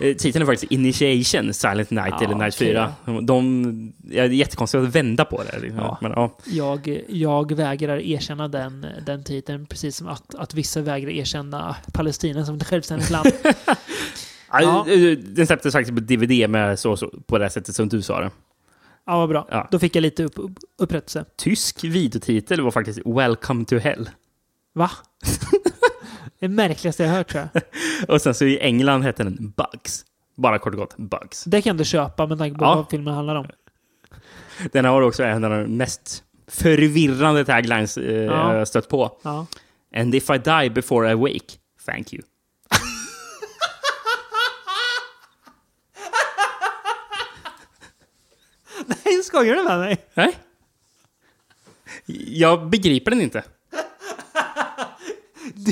Eh, 0.02 0.16
Titeln 0.18 0.42
är 0.42 0.46
faktiskt 0.46 0.72
Initiation, 0.72 1.54
Silent 1.54 1.90
Night 1.92 2.14
Ja, 2.20 2.24
eller 2.26 2.36
Night 2.36 2.56
okej 2.56 2.68
4. 2.68 3.22
De, 3.22 3.94
ja, 4.04 4.22
det 4.24 4.28
är 4.28 4.38
jättekonstigt 4.38 4.84
att 4.84 4.96
vända 4.96 5.26
på 5.26 5.44
det. 5.44 5.60
liksom. 5.60 5.80
Ja. 5.80 5.98
Men, 6.02 6.12
ja. 6.12 6.38
Jag, 6.46 7.02
jag 7.08 7.52
vägrar 7.56 7.98
erkänna 7.98 8.48
den, 8.48 8.86
den 9.06 9.24
titeln, 9.24 9.66
precis 9.66 9.96
som 9.96 10.08
att, 10.08 10.36
att 10.36 10.54
vissa 10.54 10.82
vägrar 10.82 11.10
erkänna 11.10 11.76
Palestina 11.94 12.46
som 12.46 12.56
ett 12.56 12.68
självständigt 12.68 13.10
land. 13.10 13.32
Ja. 14.52 14.86
eh, 14.90 15.18
Den 15.18 15.48
släpptes 15.48 15.74
faktiskt 15.74 15.96
på 15.96 16.02
DVD 16.02 16.50
med 16.50 16.80
så, 16.80 16.98
så, 16.98 17.10
på 17.28 17.38
det 17.38 17.50
sättet 17.50 17.76
som 17.76 17.90
du 17.90 18.02
sa 18.02 18.20
det. 18.22 18.30
Ja, 19.06 19.18
vad 19.20 19.30
bra. 19.30 19.48
Ja. 19.52 19.68
Då 19.72 19.80
fick 19.80 19.96
jag 19.96 20.02
lite 20.02 20.24
upp, 20.24 20.34
upp, 20.40 20.52
upprättelse. 20.78 21.26
Tysk 21.38 21.84
videotitel 21.84 22.62
var 22.62 22.72
faktiskt 22.72 23.00
Welcome 23.06 23.66
to 23.66 23.78
Hell. 23.78 24.10
Va? 24.74 24.92
det 26.40 26.48
märkligaste 26.48 27.04
jag 27.04 27.12
hört 27.12 27.28
tror 27.28 27.50
jag. 27.54 27.64
Och 28.16 28.22
sen 28.22 28.34
så 28.34 28.46
i 28.46 28.60
England 28.60 29.02
hette 29.04 29.24
den 29.24 29.54
Bugs. 29.58 30.06
Bara 30.38 30.60
kort 30.60 30.74
och 30.74 30.80
gott 30.80 30.98
Bugs. 30.98 31.44
Det 31.44 31.62
kan 31.62 31.78
du 31.78 31.86
köpa 31.86 32.26
med 32.28 32.38
tanke 32.38 32.58
på 32.60 32.66
Ja. 32.66 32.76
vad 32.76 32.90
filmen 32.90 33.14
handlar 33.14 33.36
om. 33.36 33.48
Den 34.72 34.86
har 34.86 35.02
också 35.02 35.24
en 35.24 35.44
av 35.44 35.52
de 35.52 35.64
mest 35.78 36.24
förvirrande 36.48 37.46
taglines 37.46 37.98
eh, 37.98 38.14
Ja. 38.24 38.58
jag 38.58 38.68
stött 38.68 38.90
på. 38.90 39.18
Ja. 39.24 39.46
And 39.96 40.16
if 40.16 40.30
I 40.30 40.38
die 40.38 40.70
before 40.70 41.12
I 41.12 41.16
wake, 41.16 41.46
thank 41.86 42.14
you. 42.14 42.24
Skojar 49.40 49.56
du 49.56 49.64
med 49.64 49.80
mig? 49.80 49.98
Nej. 50.14 50.36
Jag 52.28 52.70
begriper 52.70 53.12
den 53.12 53.22
inte. 53.22 53.44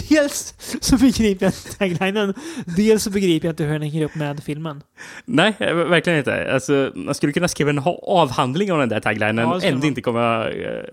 Dels 0.10 0.54
så 0.82 0.98
begriper 0.98 1.46
jag 1.46 1.54
inte 1.54 1.78
taglinen, 1.78 2.34
dels 2.78 3.04
så 3.04 3.10
begriper 3.10 3.48
jag 3.48 3.52
inte 3.54 3.64
hur 3.64 3.72
den 3.74 3.82
hänger 3.82 4.06
upp 4.06 4.16
med 4.16 4.44
filmen. 4.44 4.84
Nej, 5.26 5.56
eh, 5.60 5.74
verkligen 5.76 6.20
inte. 6.20 6.54
Alltså, 6.54 6.92
man 6.96 7.16
skulle 7.16 7.34
kunna 7.34 7.48
skriva 7.48 7.70
en 7.70 7.78
ha- 7.78 8.00
avhandling 8.04 8.72
om 8.72 8.80
den 8.80 8.90
där 8.90 9.00
taglinen 9.00 9.38
Ja, 9.38 9.56
och 9.56 9.64
ändå 9.64 9.78
man. 9.80 9.88
inte 9.88 10.02
komma, 10.02 10.50
eh, 10.50 10.84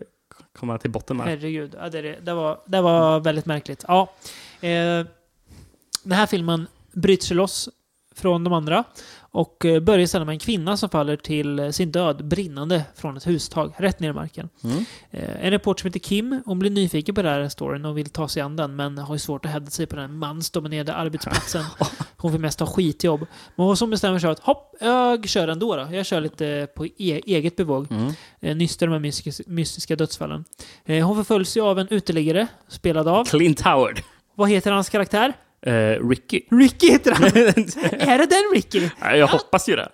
komma 0.58 0.78
till 0.78 0.90
botten 0.90 1.16
med. 1.16 1.26
Herregud, 1.26 1.74
ja, 1.80 1.88
det, 1.88 2.16
det, 2.22 2.34
var, 2.34 2.58
det 2.66 2.80
var 2.80 3.20
väldigt 3.20 3.46
märkligt. 3.46 3.84
Ja, 3.88 4.12
eh, 4.60 5.06
den 6.02 6.12
här 6.12 6.26
filmen 6.26 6.66
bryter 6.92 7.26
sig 7.26 7.36
loss 7.36 7.68
från 8.14 8.44
de 8.44 8.52
andra 8.52 8.84
och 9.34 9.64
eh, 9.64 9.80
börjar 9.80 9.98
istället 9.98 10.26
med 10.26 10.32
en 10.32 10.38
kvinna 10.38 10.76
som 10.76 10.88
faller 10.88 11.16
till 11.16 11.58
eh, 11.58 11.70
sin 11.70 11.92
död 11.92 12.24
brinnande 12.24 12.84
från 12.94 13.16
ett 13.16 13.24
hustag, 13.24 13.72
rätt 13.76 14.00
ner 14.00 14.10
i 14.10 14.12
marken. 14.12 14.48
Mm. 14.64 14.84
Eh, 15.10 15.44
en 15.46 15.50
reporter 15.50 15.80
som 15.80 15.88
heter 15.88 16.00
Kim, 16.00 16.42
hon 16.46 16.58
blir 16.58 16.70
nyfiken 16.70 17.14
på 17.14 17.22
den 17.22 17.32
här 17.32 17.48
storyn 17.48 17.84
och 17.84 17.98
vill 17.98 18.10
ta 18.10 18.28
sig 18.28 18.42
an 18.42 18.56
den, 18.56 18.76
men 18.76 18.98
har 18.98 19.14
ju 19.14 19.18
svårt 19.18 19.44
att 19.44 19.50
hävda 19.50 19.70
sig 19.70 19.86
på 19.86 19.96
den 19.96 20.18
mansdominerade 20.18 20.94
arbetsplatsen. 20.94 21.64
Hon 22.16 22.32
får 22.32 22.38
mest 22.38 22.60
ha 22.60 22.66
skitjobb. 22.66 23.26
Men 23.56 23.66
hon 23.66 23.76
som 23.76 23.90
bestämmer 23.90 24.18
sig 24.18 24.30
att 24.30 24.38
hopp, 24.38 24.76
jag 24.80 25.28
kör 25.28 25.48
ändå 25.48 25.76
då. 25.76 25.88
Jag 25.92 26.06
kör 26.06 26.20
lite 26.20 26.68
på 26.74 26.86
e 26.86 27.20
eget 27.26 27.56
bevåg. 27.56 27.92
Mm. 27.92 28.12
Eh, 28.40 28.56
nysta 28.56 28.86
de 28.86 28.92
här 28.92 29.50
mystiska, 29.50 29.96
dödsfallen. 29.96 30.44
Hon 30.86 31.16
förföljs 31.16 31.56
ju 31.56 31.60
av 31.60 31.78
en 31.78 31.88
uteliggare, 31.90 32.46
spelad 32.68 33.08
av... 33.08 33.24
Clint 33.24 33.60
Howard. 33.60 34.00
Vad 34.34 34.50
heter 34.50 34.72
hans 34.72 34.88
karaktär? 34.88 35.32
Eh, 35.66 36.08
Ricky. 36.08 36.40
Ricky 36.50 36.90
heter 36.90 37.12
han! 37.12 37.24
är 38.00 38.18
det 38.18 38.26
den 38.26 38.42
Ricky? 38.54 38.88
Ja, 39.00 39.16
Jag 39.16 39.26
hoppas 39.26 39.68
ju 39.68 39.76
det. 39.76 39.88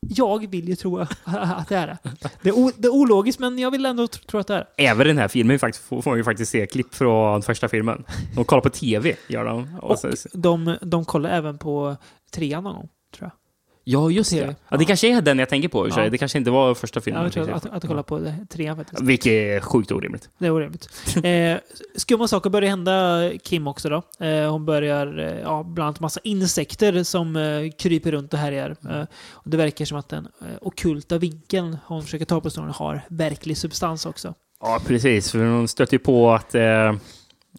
Jag 0.00 0.50
vill 0.50 0.68
ju 0.68 0.76
tro 0.76 0.98
att 0.98 1.68
det 1.68 1.76
är 1.76 1.86
det. 1.86 1.98
Det 2.42 2.48
är, 2.48 2.58
o, 2.58 2.70
det 2.76 2.88
är 2.88 2.92
ologiskt, 2.92 3.40
men 3.40 3.58
jag 3.58 3.70
vill 3.70 3.86
ändå 3.86 4.06
tro, 4.06 4.40
att 4.40 4.46
det 4.46 4.54
är. 4.54 4.66
Även 4.76 5.06
i 5.06 5.10
den 5.10 5.18
här 5.18 5.28
filmen 5.28 5.58
faktiskt, 5.58 5.84
får 5.84 6.02
man 6.06 6.16
ju 6.16 6.24
faktiskt 6.24 6.52
se 6.52 6.66
klipp 6.66 6.94
från 6.94 7.42
första 7.42 7.68
filmen. 7.68 8.04
De 8.34 8.44
kollar 8.44 8.62
på 8.62 8.70
TV, 8.70 9.16
gör 9.28 9.44
de. 9.44 9.78
Och 9.82 9.90
Och 9.90 9.98
de, 10.32 10.76
de 10.82 11.04
kollar 11.04 11.30
även 11.30 11.58
på 11.58 11.96
trean 12.34 12.64
någon 12.64 12.74
gång, 12.74 12.88
tror 13.16 13.30
jag. 13.30 13.41
Ja, 13.84 14.10
just 14.10 14.30
det. 14.30 14.56
Ja, 14.68 14.76
det 14.76 14.84
kanske 14.84 15.16
är 15.16 15.22
den 15.22 15.38
jag 15.38 15.48
tänker 15.48 15.68
på. 15.68 15.88
Ja. 15.88 16.08
Det 16.10 16.18
kanske 16.18 16.38
inte 16.38 16.50
var 16.50 16.74
första 16.74 17.00
filmen. 17.00 17.22
jag 17.22 17.32
tror 17.32 17.48
jag 17.48 17.56
att, 17.56 17.66
att, 17.66 17.72
att 17.72 17.86
kolla 17.86 18.02
på 18.02 18.18
det, 18.18 18.34
trean 18.50 18.76
faktiskt. 18.76 19.02
Vilket 19.02 19.32
är 19.32 19.60
sjukt 19.60 19.92
orimligt. 19.92 20.28
Det 20.38 20.46
är 20.46 20.50
orimligt. 20.50 20.88
Eh, 21.24 21.58
skumma 21.96 22.28
saker 22.28 22.50
börjar 22.50 22.70
hända 22.70 23.30
Kim 23.42 23.66
också 23.66 23.88
då. 23.88 24.26
Eh, 24.26 24.50
hon 24.50 24.64
börjar, 24.64 25.18
eh, 25.18 25.40
ja, 25.40 25.62
bland 25.62 25.86
annat 25.86 26.00
massa 26.00 26.20
insekter 26.24 27.02
som 27.02 27.36
eh, 27.36 27.70
kryper 27.78 28.12
runt 28.12 28.32
och 28.32 28.38
härjar. 28.38 28.76
Eh, 28.90 29.04
och 29.30 29.50
det 29.50 29.56
verkar 29.56 29.84
som 29.84 29.98
att 29.98 30.08
den 30.08 30.28
eh, 30.40 30.46
ockulta 30.60 31.18
vinkeln 31.18 31.78
hon 31.86 32.02
försöker 32.02 32.24
ta 32.24 32.40
på 32.40 32.50
storyn 32.50 32.70
har 32.70 33.00
verklig 33.08 33.56
substans 33.56 34.06
också. 34.06 34.34
Ja, 34.60 34.80
precis. 34.86 35.30
För 35.30 35.38
de 35.38 35.68
stöter 35.68 35.92
ju 35.92 35.98
på 35.98 36.32
att 36.32 36.54
eh, 36.54 36.94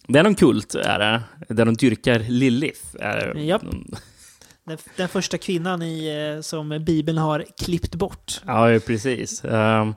det 0.07 0.19
är 0.19 0.23
någon 0.23 0.35
kult, 0.35 0.75
är 0.75 0.99
det. 0.99 1.21
Där 1.53 1.65
de 1.65 1.75
dyrkar 1.75 2.19
Lilith. 2.19 2.81
Är. 2.99 3.35
Japp. 3.35 3.61
Den, 4.65 4.77
den 4.95 5.07
första 5.07 5.37
kvinnan 5.37 5.81
i, 5.81 6.31
eh, 6.35 6.41
som 6.41 6.83
Bibeln 6.85 7.17
har 7.17 7.45
klippt 7.57 7.95
bort. 7.95 8.41
Ja, 8.45 8.79
precis. 8.87 9.41
Um, 9.45 9.95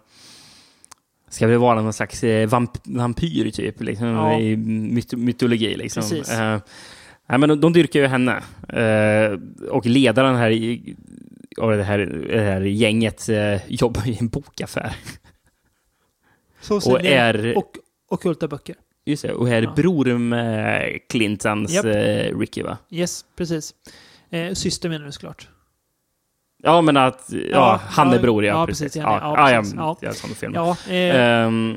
ska 1.28 1.46
väl 1.46 1.58
vara 1.58 1.82
någon 1.82 1.92
slags 1.92 2.24
eh, 2.24 2.48
vamp 2.48 2.70
vampyr, 2.84 3.50
typ, 3.50 3.80
liksom, 3.80 4.06
Ja. 4.06 4.38
i 4.40 4.56
myt 4.56 5.12
mytologi. 5.12 5.76
Liksom. 5.76 6.02
Precis. 6.02 6.30
Eh, 6.30 6.60
nej, 7.28 7.38
men 7.38 7.48
de, 7.48 7.60
de 7.60 7.72
dyrkar 7.72 8.00
ju 8.00 8.06
henne. 8.06 8.42
Eh, 8.68 9.38
och 9.70 9.86
ledaren 9.86 10.36
här 10.36 10.50
i, 10.50 10.96
av 11.60 11.76
det 11.76 11.82
här, 11.82 11.98
det 12.30 12.40
här 12.40 12.60
gänget 12.60 13.28
eh, 13.28 13.72
jobbar 13.72 14.08
i 14.08 14.16
en 14.20 14.28
bokaffär. 14.28 14.96
Så 16.60 16.76
Och 16.92 17.04
är- 17.04 17.58
och 17.58 17.72
ockulta 18.08 18.48
böcker. 18.48 18.74
Just 19.04 19.22
det, 19.22 19.32
och 19.32 19.48
är 19.48 19.62
Ja. 19.62 19.72
bror 19.76 20.18
med 20.18 20.98
Clintons 21.08 21.72
Japp. 21.74 21.84
eh, 21.84 22.38
Ricky, 22.38 22.62
va? 22.62 22.78
Yes, 22.90 23.24
precis. 23.36 23.74
Eh, 24.31 24.53
syster 24.55 24.89
menar 24.89 25.07
du 25.07 25.12
såklart. 25.12 25.49
Ja, 26.62 26.81
men 26.81 26.97
att 26.97 27.24
ja, 27.29 27.39
Ja, 27.51 27.81
han 27.89 28.12
är 28.12 28.18
bror, 28.18 28.45
ja. 28.45 28.55
ja, 28.61 28.66
precis. 28.66 28.83
precis, 28.85 29.03
Ja, 29.03 29.18
ja, 29.20 29.35
ja, 29.37 29.51
ja, 29.51 29.55
ja, 29.55 29.61
precis, 29.61 29.74
ja, 29.77 29.97
ja. 30.01 30.07
jag 30.09 30.16
såg 30.16 30.31
film. 30.37 30.55
Ja, 30.55 30.77
eh, 30.89 31.20
Ehm, 31.20 31.77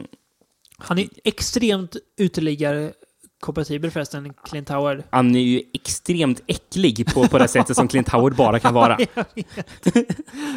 Han 0.77 0.99
är 0.99 1.07
extremt 1.23 1.95
uteliggare 2.17 2.93
kompatibel 3.39 3.91
förresten, 3.91 4.33
Clint 4.43 4.69
Howard. 4.69 5.03
han 5.09 5.35
är 5.35 5.39
ju 5.39 5.61
extremt 5.73 6.41
äcklig 6.47 7.13
på, 7.13 7.27
på 7.27 7.37
det 7.37 7.47
sättet 7.47 7.75
som 7.75 7.87
Clint 7.87 8.09
Howard 8.09 8.35
bara 8.35 8.59
kan 8.59 8.73
vara. 8.73 8.97
jag. 9.15 9.25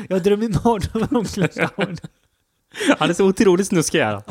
Jag 0.09 0.23
drömmer 0.23 0.65
mardrömmar 0.65 1.17
om 1.17 1.25
Clint 1.25 1.57
Howard. 1.77 2.01
Han 2.99 3.11
är 3.11 3.15
så 3.15 3.25
otroligt 3.27 3.67
snuskig. 3.67 4.01
här. 4.01 4.23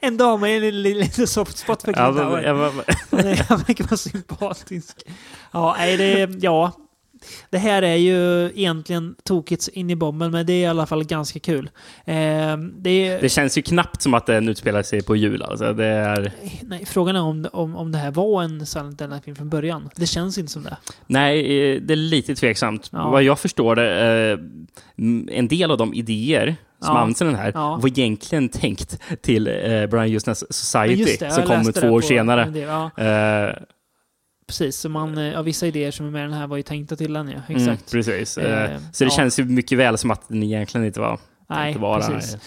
Ändå, 0.00 0.24
har 0.24 0.38
man 0.38 0.48
en 0.50 0.82
liten 0.82 1.26
soft 1.26 1.56
spot 1.58 1.82
för 1.82 1.92
är- 1.92 3.42
Han 3.48 3.58
verkar 3.58 3.84
vara 3.84 3.96
sympatisk. 3.96 5.02
Ja, 5.52 5.74
nej, 5.78 5.96
det, 5.96 6.28
ja. 6.40 6.72
Det 7.50 7.58
här 7.58 7.82
är 7.82 7.96
ju 7.96 8.46
egentligen 8.54 9.14
tokigt 9.24 9.68
in 9.72 9.90
i 9.90 9.96
bomben, 9.96 10.30
men 10.30 10.46
det 10.46 10.52
är 10.52 10.62
i 10.62 10.66
alla 10.66 10.86
fall 10.86 11.04
ganska 11.04 11.38
kul. 11.40 11.70
Eh, 12.04 12.14
det 12.76 13.18
Det 13.20 13.28
känns 13.32 13.58
ju 13.58 13.62
knappt 13.62 14.02
som 14.02 14.14
att 14.14 14.26
den 14.26 14.48
utspelar 14.48 14.82
sig 14.82 15.02
på 15.02 15.16
jul. 15.16 15.42
Alltså. 15.42 15.72
Det 15.72 15.84
är... 15.86 16.32
nej, 16.62 16.84
frågan 16.86 17.16
är 17.16 17.22
om, 17.22 17.46
om, 17.52 17.76
om 17.76 17.92
det 17.92 17.98
här 17.98 18.10
var 18.10 18.42
en 18.42 18.66
Silent 18.66 19.00
Night-film 19.00 19.36
från 19.36 19.48
början. 19.48 19.90
Det 19.96 20.06
känns 20.06 20.38
inte 20.38 20.52
som 20.52 20.62
det. 20.62 20.76
Nej, 21.06 21.38
eh, 21.74 21.80
det 21.82 21.94
är 21.94 21.96
lite 21.96 22.34
tveksamt. 22.34 22.88
Ja. 22.92 23.10
Vad 23.10 23.22
jag 23.22 23.38
förstår 23.38 23.76
det, 23.76 24.30
eh, 24.32 24.38
en 25.38 25.48
del 25.48 25.70
av 25.70 25.78
de 25.78 25.94
idéer 25.94 26.56
som 26.80 26.94
Ja. 26.94 26.98
används 27.00 27.22
i 27.22 27.24
den 27.24 27.34
här 27.34 27.52
Ja. 27.54 27.76
var 27.82 27.88
egentligen 27.88 28.48
tänkt 28.48 28.98
till 29.22 29.46
eh, 29.48 29.86
Brian 29.86 30.10
Justners 30.10 30.42
Society, 30.50 31.16
det, 31.20 31.30
som 31.30 31.42
kommer 31.42 31.72
två 31.72 31.88
år 31.88 32.00
senare. 32.00 32.42
en 32.44 32.52
del, 32.52 32.68
ja. 32.68 32.90
Eh, 33.04 33.54
Precis, 34.46 34.76
så 34.76 34.88
man, 34.88 35.18
eh, 35.18 35.24
ja, 35.24 35.42
vissa 35.42 35.66
idéer 35.66 35.90
som 35.90 36.06
är 36.06 36.10
med 36.10 36.20
i 36.20 36.22
den 36.22 36.32
här 36.32 36.46
var 36.46 36.56
ju 36.56 36.62
tänkta 36.62 36.96
till 36.96 37.12
den, 37.12 37.28
ja. 37.28 37.40
mm, 37.48 37.60
Exakt. 37.60 37.92
precis. 37.92 38.38
Eh, 38.38 38.72
Eh, 38.74 38.80
så 38.92 39.04
det 39.04 39.10
ja. 39.10 39.16
känns 39.16 39.38
ju 39.38 39.44
mycket 39.44 39.78
väl 39.78 39.98
som 39.98 40.10
att 40.10 40.28
den 40.28 40.42
egentligen 40.42 40.86
inte 40.86 41.00
var 41.00 41.18
Nej, 41.48 41.68
inte 41.68 41.80
vara. 41.80 42.08
precis. 42.10 42.34
Eh, 42.34 42.40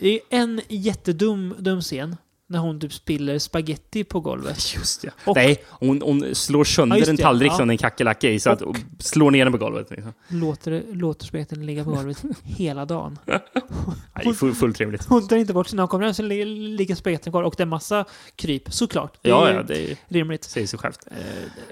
Det 0.00 0.14
är 0.14 0.20
en 0.30 0.60
jättedum 0.68 1.54
dum 1.58 1.80
scen 1.80 2.16
när 2.50 2.58
hon 2.58 2.80
typ 2.80 2.92
spiller 2.92 3.38
spaghetti 3.38 4.04
på 4.04 4.20
golvet. 4.20 4.74
Just 4.74 5.04
ja. 5.04 5.10
Och- 5.24 5.36
Nej, 5.36 5.62
hon, 5.68 6.02
hon 6.02 6.34
slår 6.34 6.64
sönder 6.64 6.96
Ja, 6.96 7.06
en 7.08 7.16
tallrik 7.16 7.52
ja. 7.52 7.56
som 7.56 7.70
en 7.70 7.78
kackerlacka 7.78 8.28
i, 8.30 8.40
så 8.40 8.50
att, 8.50 8.62
och 8.62 8.76
slår 8.98 9.30
ner 9.30 9.44
den 9.44 9.52
på 9.52 9.58
golvet. 9.58 9.90
Liksom. 9.90 10.12
Låter, 10.28 10.82
låter 10.92 11.26
spagettin 11.26 11.66
ligga 11.66 11.84
på 11.84 11.90
golvet 11.90 12.22
hela 12.44 12.84
dagen. 12.84 13.18
Nej, 13.26 14.34
full, 14.34 14.54
fullt 14.54 14.76
trevligt. 14.76 15.04
Hon 15.04 15.28
tar 15.28 15.36
inte 15.36 15.52
bort 15.52 15.68
sina 15.68 15.86
kommer 15.86 16.04
hem 16.04 16.14
så 16.14 16.22
li- 16.22 16.44
ligger 16.44 16.94
spagettin 16.94 17.32
kvar 17.32 17.42
och 17.42 17.54
det 17.56 17.62
är 17.62 17.66
massa 17.66 18.04
kryp, 18.36 18.72
såklart. 18.72 19.18
Det 19.22 19.28
Ja, 19.28 19.52
ja, 19.52 19.62
det 19.62 19.90
är- 19.90 19.96
rimligt. 20.08 20.44
säger 20.44 20.66
sig 20.66 20.78
självt. 20.78 20.98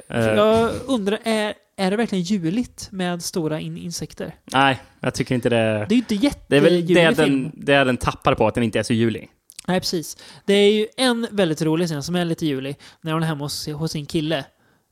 Eh, 0.09 0.19
Jag 0.27 0.71
undrar, 0.87 1.19
är, 1.25 1.55
är 1.77 1.91
det 1.91 1.97
verkligen 1.97 2.25
juligt 2.25 2.89
med 2.93 3.23
stora 3.23 3.61
in 3.61 3.77
insekter? 3.77 4.35
Nej, 4.53 4.81
jag 5.01 5.15
tycker 5.15 5.35
inte 5.35 5.49
det. 5.49 5.57
Det 5.89 5.95
är 5.95 6.13
ju 6.13 6.17
inte 6.17 6.31
Det 6.49 6.57
är 6.57 6.61
väl 6.61 6.73
det 6.87 6.93
jättejulig 6.93 7.17
film. 7.17 7.43
den, 7.43 7.53
det 7.65 7.85
den 7.85 7.97
tappar 7.97 8.35
på, 8.35 8.47
att 8.47 8.55
den 8.55 8.65
inte 8.65 8.79
är 8.79 8.83
så 8.83 8.93
julig. 8.93 9.29
Nej, 9.69 9.81
precis. 9.81 10.17
Det 10.45 10.55
är 10.55 10.73
ju 10.73 10.87
en 10.97 11.27
väldigt 11.31 11.63
rolig 11.63 11.89
scen 11.89 12.03
som 12.03 12.15
är 12.15 12.25
lite 12.25 12.47
julig, 12.47 12.79
när 13.01 13.13
hon 13.13 13.23
är 13.23 13.27
hemma 13.27 13.45
hos, 13.45 13.69
hos 13.69 13.93
sin 13.93 14.07
kille. 14.07 14.45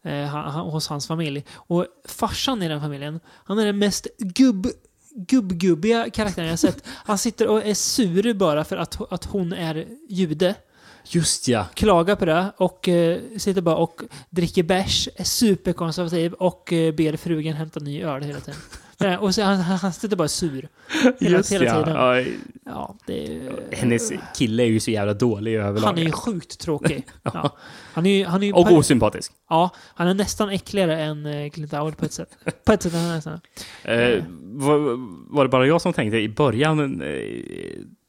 Eh, 0.04 0.24
han, 0.24 0.50
han, 0.50 0.66
hos 0.66 0.88
hans 0.88 1.06
familj. 1.06 1.44
Och 1.52 1.86
farsan 2.04 2.62
i 2.62 2.68
den 2.68 2.80
familjen, 2.80 3.20
han 3.44 3.58
är 3.58 3.66
den 3.66 3.78
mest 3.78 4.06
gubb 4.18 4.66
gubbgubbiga 5.16 6.10
karaktären 6.10 6.48
jag 6.48 6.58
sett. 6.58 6.84
Han 6.86 7.18
sitter 7.18 7.48
och 7.48 7.66
är 7.66 7.74
sur 7.74 8.34
bara 8.34 8.64
för 8.64 8.76
att, 8.76 9.12
att 9.12 9.24
hon 9.24 9.52
är 9.52 9.86
jude. 10.08 10.54
Just 11.04 11.48
ja. 11.48 11.66
Klagar 11.74 12.16
på 12.16 12.24
det 12.24 12.52
och 12.56 12.88
eh, 12.88 13.20
sitter 13.38 13.60
bara 13.60 13.76
och 13.76 14.02
dricker 14.30 14.62
bärs, 14.62 15.08
är 15.16 15.24
superkonservativ 15.24 16.32
och 16.32 16.72
eh, 16.72 16.94
ber 16.94 17.16
frugan 17.16 17.54
hämta 17.54 17.80
ny 17.80 18.02
öl 18.02 18.22
hela 18.22 18.40
tiden. 18.40 18.60
Eh, 19.00 19.14
och 19.14 19.34
så, 19.34 19.42
han, 19.42 19.56
han 19.60 19.92
sitter 19.92 20.16
bara 20.16 20.28
sur. 20.28 20.68
Hela, 21.20 21.36
Just 21.36 21.52
hela 21.52 21.64
ja. 21.64 21.84
tiden. 21.84 21.94
Ja, 21.96 22.22
Ja, 22.64 22.96
det 23.06 23.36
är, 23.36 23.52
Hennes 23.72 24.12
kille 24.36 24.62
är 24.62 24.66
ju 24.66 24.80
så 24.80 24.90
jävla 24.90 25.14
dålig 25.14 25.54
överlag. 25.54 25.86
han 25.86 25.98
är 25.98 26.02
ju 26.02 26.12
sjukt 26.12 26.60
tråkig. 26.60 27.06
ja. 27.22 27.56
Han 27.92 28.06
är 28.06 28.26
han 28.26 28.42
är 28.42 28.56
Och 28.56 28.72
osympatisk. 28.72 29.32
Ja, 29.48 29.70
han 29.94 30.08
är 30.08 30.14
nästan 30.14 30.48
äckligare 30.48 31.00
än 31.02 31.26
eh, 31.26 31.50
Clint 31.50 31.72
Howard 31.72 31.96
på 31.96 32.04
ett 32.04 32.12
sätt. 32.12 32.38
På 32.64 32.72
ett 32.72 32.82
sätt 32.82 32.94
är 32.94 32.98
han 32.98 33.08
nästan. 33.08 33.40
Eh, 33.82 34.24
var, 34.42 34.78
var 35.34 35.44
det 35.44 35.48
bara 35.48 35.66
jag 35.66 35.80
som 35.80 35.92
tänkte 35.92 36.18
i 36.18 36.28
början, 36.28 37.02
eh, 37.02 37.08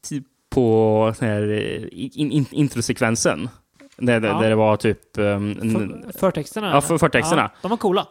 typ 0.08 0.24
på 0.50 1.14
här 1.20 1.50
eh, 1.50 1.82
in, 1.92 2.32
in, 2.32 2.46
introsekvensen? 2.50 3.48
Där, 3.96 4.20
Ja. 4.20 4.40
där 4.40 4.48
det 4.48 4.54
var 4.56 4.76
typ... 4.76 5.18
Um, 5.18 5.54
För, 5.54 6.12
förtexterna? 6.18 6.70
Ja, 6.70 6.80
för, 6.80 6.98
förtexterna. 6.98 7.42
Ja, 7.54 7.58
de 7.62 7.68
var 7.70 7.76
coola. 7.76 8.06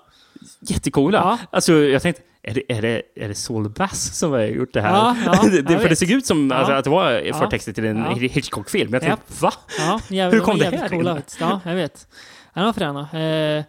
Jättecoola. 0.61 1.17
Ja. 1.17 1.37
Alltså, 1.51 1.73
jag 1.73 2.01
tänkte, 2.01 2.21
är 2.43 2.53
det, 2.53 2.71
är 2.77 2.81
det, 2.81 3.01
är 3.15 3.27
det 3.27 3.35
Saul 3.35 3.69
Bass 3.69 4.17
som 4.17 4.31
har 4.31 4.39
gjort 4.41 4.73
det 4.73 4.81
här? 4.81 4.89
Ja, 4.91 5.15
ja, 5.25 5.61
det, 5.67 5.79
för 5.79 5.89
det 5.89 5.95
såg 5.95 6.11
ut 6.11 6.25
som 6.25 6.49
Ja. 6.49 6.55
alltså, 6.57 6.73
att 6.73 6.83
det 6.83 6.89
var 6.89 7.11
Ja. 7.11 7.33
förtexter 7.39 7.73
till 7.73 7.85
en 7.85 7.97
Ja. 7.97 8.13
Hitchcock-film. 8.15 8.93
Jag 8.93 9.01
tänkte, 9.01 9.21
Japp. 9.31 9.41
va? 9.41 9.53
Ja, 9.79 9.99
jävligt, 10.15 10.41
Hur 10.41 10.45
kom 10.45 10.57
de 10.57 10.69
det 10.69 10.77
här 10.77 10.89
coola, 10.89 11.15
in? 11.17 11.21
Ja, 11.39 11.59
jag 11.65 11.75
vet. 11.75 12.07
Han 12.53 12.65
var 12.65 12.73
fräna. 12.73 12.99
Eh, 13.01 13.63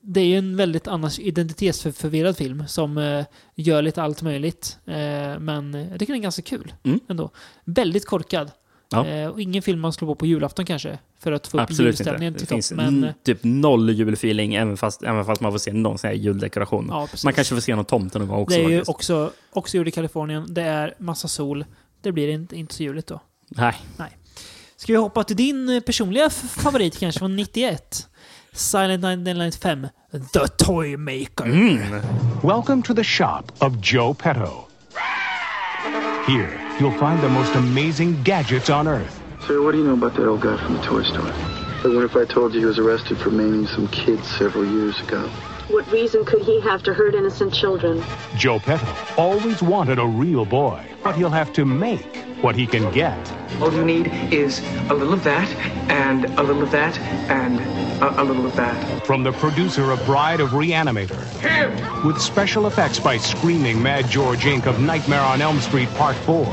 det 0.00 0.20
är 0.20 0.24
ju 0.24 0.38
en 0.38 0.56
väldigt 0.56 0.88
annars 0.88 1.18
identitetsförvirrad 1.18 2.36
film 2.36 2.64
som 2.68 2.98
eh, 2.98 3.24
gör 3.54 3.82
lite 3.82 4.02
allt 4.02 4.22
möjligt. 4.22 4.78
Eh, 4.86 4.94
men 5.38 5.74
jag 5.90 5.98
tycker 5.98 6.12
den 6.12 6.20
är 6.20 6.22
ganska 6.22 6.42
kul 6.42 6.72
Mm. 6.84 7.00
ändå. 7.08 7.30
Väldigt 7.64 8.06
korkad. 8.06 8.50
Ja. 8.90 9.30
Och 9.30 9.40
ingen 9.40 9.62
film 9.62 9.80
man 9.80 9.92
slår 9.92 10.08
på 10.08 10.14
på 10.14 10.26
julafton 10.26 10.64
kanske. 10.66 10.98
För 11.20 11.32
att 11.32 11.46
få 11.46 11.56
upp 11.56 11.62
Absolut 11.62 12.00
inte. 12.00 12.02
julstämningen 12.02 12.32
Det 12.32 12.38
till 12.38 12.48
finns. 12.48 12.72
Men 12.72 13.12
typ 13.24 13.38
noll 13.42 13.90
julfeeling, 13.90 14.54
även 14.54 14.76
fast, 14.76 15.02
även 15.02 15.24
fast 15.24 15.40
man 15.40 15.52
får 15.52 15.58
se 15.58 15.72
någon 15.72 15.98
sån 15.98 16.08
här 16.08 16.14
juldekoration. 16.14 16.86
Ja, 16.90 17.08
man 17.24 17.32
kanske 17.32 17.54
får 17.54 17.60
se 17.60 17.76
någon 17.76 17.84
tomte 17.84 18.18
någon 18.18 18.28
gång 18.28 18.40
också. 18.40 18.58
det 18.58 18.64
är 18.64 18.68
ju 18.68 18.82
också, 18.86 19.30
också 19.50 19.76
gjort 19.76 19.86
i 19.86 19.90
Kalifornien. 19.90 20.54
Det 20.54 20.62
är 20.62 20.94
massa 20.98 21.28
sol. 21.28 21.64
Det 22.02 22.12
blir 22.12 22.28
inte, 22.28 22.56
inte 22.56 22.74
så 22.74 22.82
juligt 22.82 23.06
då. 23.06 23.20
Nej. 23.48 23.74
Nej. 23.96 24.16
Ska 24.76 24.92
vi 24.92 24.98
hoppa 24.98 25.24
till 25.24 25.36
din 25.36 25.68
eh, 25.68 25.80
personliga 25.80 26.30
favorit 26.30 26.98
kanske 26.98 27.18
från 27.18 27.36
91? 27.36 28.08
Silent 28.52 29.02
Night 29.02 29.36
Night 29.36 29.54
5. 29.54 29.86
The 30.32 30.48
Toy 30.64 30.96
Maker. 30.96 31.44
Mm. 31.44 32.02
Welcome 32.42 32.82
to 32.82 32.94
the 32.94 33.04
shop 33.04 33.42
of 33.58 33.72
Joe 33.82 34.14
Petto. 34.14 34.64
Here, 36.26 36.60
you'll 36.78 36.98
find 36.98 37.20
the 37.20 37.28
most 37.28 37.56
amazing 37.56 38.22
gadgets 38.22 38.70
on 38.70 38.86
Earth. 38.86 39.17
Sir, 39.48 39.62
what 39.62 39.72
do 39.72 39.78
you 39.78 39.84
know 39.84 39.94
about 39.94 40.12
that 40.12 40.28
old 40.28 40.42
guy 40.42 40.58
from 40.58 40.74
the 40.74 40.82
toy 40.82 41.02
store? 41.04 41.22
I 41.22 41.84
wonder 41.84 42.04
if 42.04 42.16
I 42.16 42.26
told 42.26 42.52
you 42.52 42.60
he 42.60 42.66
was 42.66 42.78
arrested 42.78 43.16
for 43.16 43.30
maiming 43.30 43.66
some 43.66 43.88
kids 43.88 44.28
several 44.36 44.62
years 44.62 45.00
ago. 45.00 45.26
What 45.68 45.90
reason 45.90 46.26
could 46.26 46.42
he 46.42 46.60
have 46.60 46.82
to 46.82 46.92
hurt 46.92 47.14
innocent 47.14 47.54
children? 47.54 48.04
Joe 48.36 48.58
Petto 48.58 48.94
always 49.16 49.62
wanted 49.62 49.98
a 49.98 50.06
real 50.06 50.44
boy, 50.44 50.84
but 51.02 51.16
he'll 51.16 51.30
have 51.30 51.50
to 51.54 51.64
make 51.64 52.26
what 52.42 52.56
he 52.56 52.66
can 52.66 52.92
get. 52.92 53.16
All 53.58 53.72
you 53.72 53.86
need 53.86 54.08
is 54.30 54.60
a 54.90 54.94
little 54.94 55.14
of 55.14 55.24
that, 55.24 55.48
and 55.90 56.26
a 56.38 56.42
little 56.42 56.62
of 56.62 56.70
that, 56.72 56.98
and 57.30 57.58
a, 58.02 58.20
a 58.20 58.24
little 58.24 58.44
of 58.44 58.54
that. 58.56 59.06
From 59.06 59.22
the 59.22 59.32
producer 59.32 59.92
of 59.92 60.04
Bride 60.04 60.40
of 60.40 60.50
Reanimator. 60.50 61.24
Him! 61.40 62.06
With 62.06 62.20
special 62.20 62.66
effects 62.66 63.00
by 63.00 63.16
Screaming 63.16 63.82
Mad 63.82 64.10
George 64.10 64.44
Inc. 64.44 64.66
of 64.66 64.78
Nightmare 64.78 65.22
on 65.22 65.40
Elm 65.40 65.58
Street 65.60 65.88
Part 65.94 66.16
4. 66.16 66.44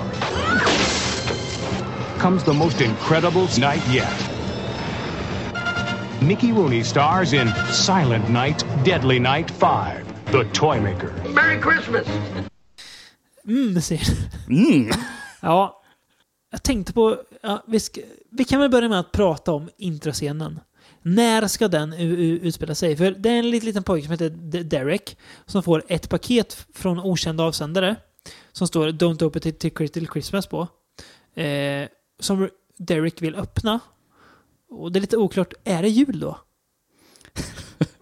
Comes 2.26 2.44
the 2.44 2.54
most 2.54 2.82
incredible 2.82 3.48
night 3.60 3.88
yet. 3.94 4.30
Mickey 6.22 6.52
Rooney 6.52 6.84
stars 6.84 7.34
in 7.34 7.48
Silent 7.72 8.30
Night, 8.30 8.66
Deadly 8.84 9.20
Night 9.20 9.52
5, 9.52 10.06
The 10.32 10.44
Toymaker. 10.44 11.14
Merry 11.34 11.62
Christmas! 11.62 12.08
Mm, 13.48 13.82
ser 13.82 14.00
Mm. 14.48 14.92
Ja, 15.42 15.82
jag 16.52 16.64
tänkte 16.64 16.94
på... 16.94 17.18
Ja, 17.42 17.64
vi, 17.68 17.80
ska, 17.80 18.02
vi 18.32 18.44
kan 18.44 18.60
väl 18.60 18.70
börja 18.70 18.90
med 18.90 19.00
att 19.00 19.12
prata 19.12 19.52
om 19.52 19.70
introscenen. 19.78 20.60
När 21.02 21.48
ska 21.48 21.68
den 21.68 21.94
utspela 21.94 22.76
sig? 22.76 22.98
För 22.98 23.12
det 23.12 23.30
är 23.30 23.40
en 23.40 23.50
liten, 23.50 23.66
liten 23.66 23.84
pojke 23.84 24.06
som 24.06 24.12
heter 24.12 24.30
Derek 24.64 25.18
som 25.46 25.64
får 25.64 25.84
ett 25.88 26.10
paket 26.10 26.68
från 26.74 27.00
okända 27.00 27.44
avsändare 27.44 27.96
som 28.52 28.68
står 28.68 28.88
“Don't 28.88 29.24
open 29.24 29.48
it 29.48 29.60
till 29.60 29.90
till 29.90 30.08
Christmas” 30.08 30.48
på. 30.48 30.68
Eh, 31.36 31.88
som 32.20 32.50
Derek 32.78 33.22
vill 33.22 33.36
öppna. 33.36 33.80
Och 34.70 34.92
det 34.92 35.00
är 35.00 35.02
lite 35.02 35.18
oklart, 35.18 35.54
är 35.64 35.82
det 35.82 35.90
jul 35.90 36.20
då? 36.20 36.40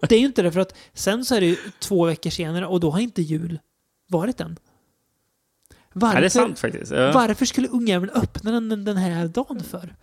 det 0.08 0.14
är 0.14 0.18
ju 0.18 0.26
inte 0.26 0.42
det, 0.42 0.52
för 0.52 0.60
att 0.60 0.76
sen 0.92 1.24
så 1.24 1.34
är 1.34 1.40
det 1.40 1.46
ju 1.46 1.56
två 1.78 2.06
veckor 2.06 2.30
senare 2.30 2.66
och 2.66 2.80
då 2.80 2.90
har 2.90 3.00
inte 3.00 3.22
jul 3.22 3.58
varit 4.08 4.40
än. 4.40 4.58
Varför, 5.92 6.16
Ja, 6.16 6.20
det 6.20 6.26
är 6.26 6.30
sant 6.30 6.58
faktiskt. 6.58 6.92
Ja. 6.92 7.12
varför 7.12 7.46
skulle 7.46 7.68
ungjäveln 7.68 8.12
öppna 8.14 8.50
den 8.50 8.84
den 8.84 8.96
här 8.96 9.28
dagen 9.28 9.62
för? 9.64 9.96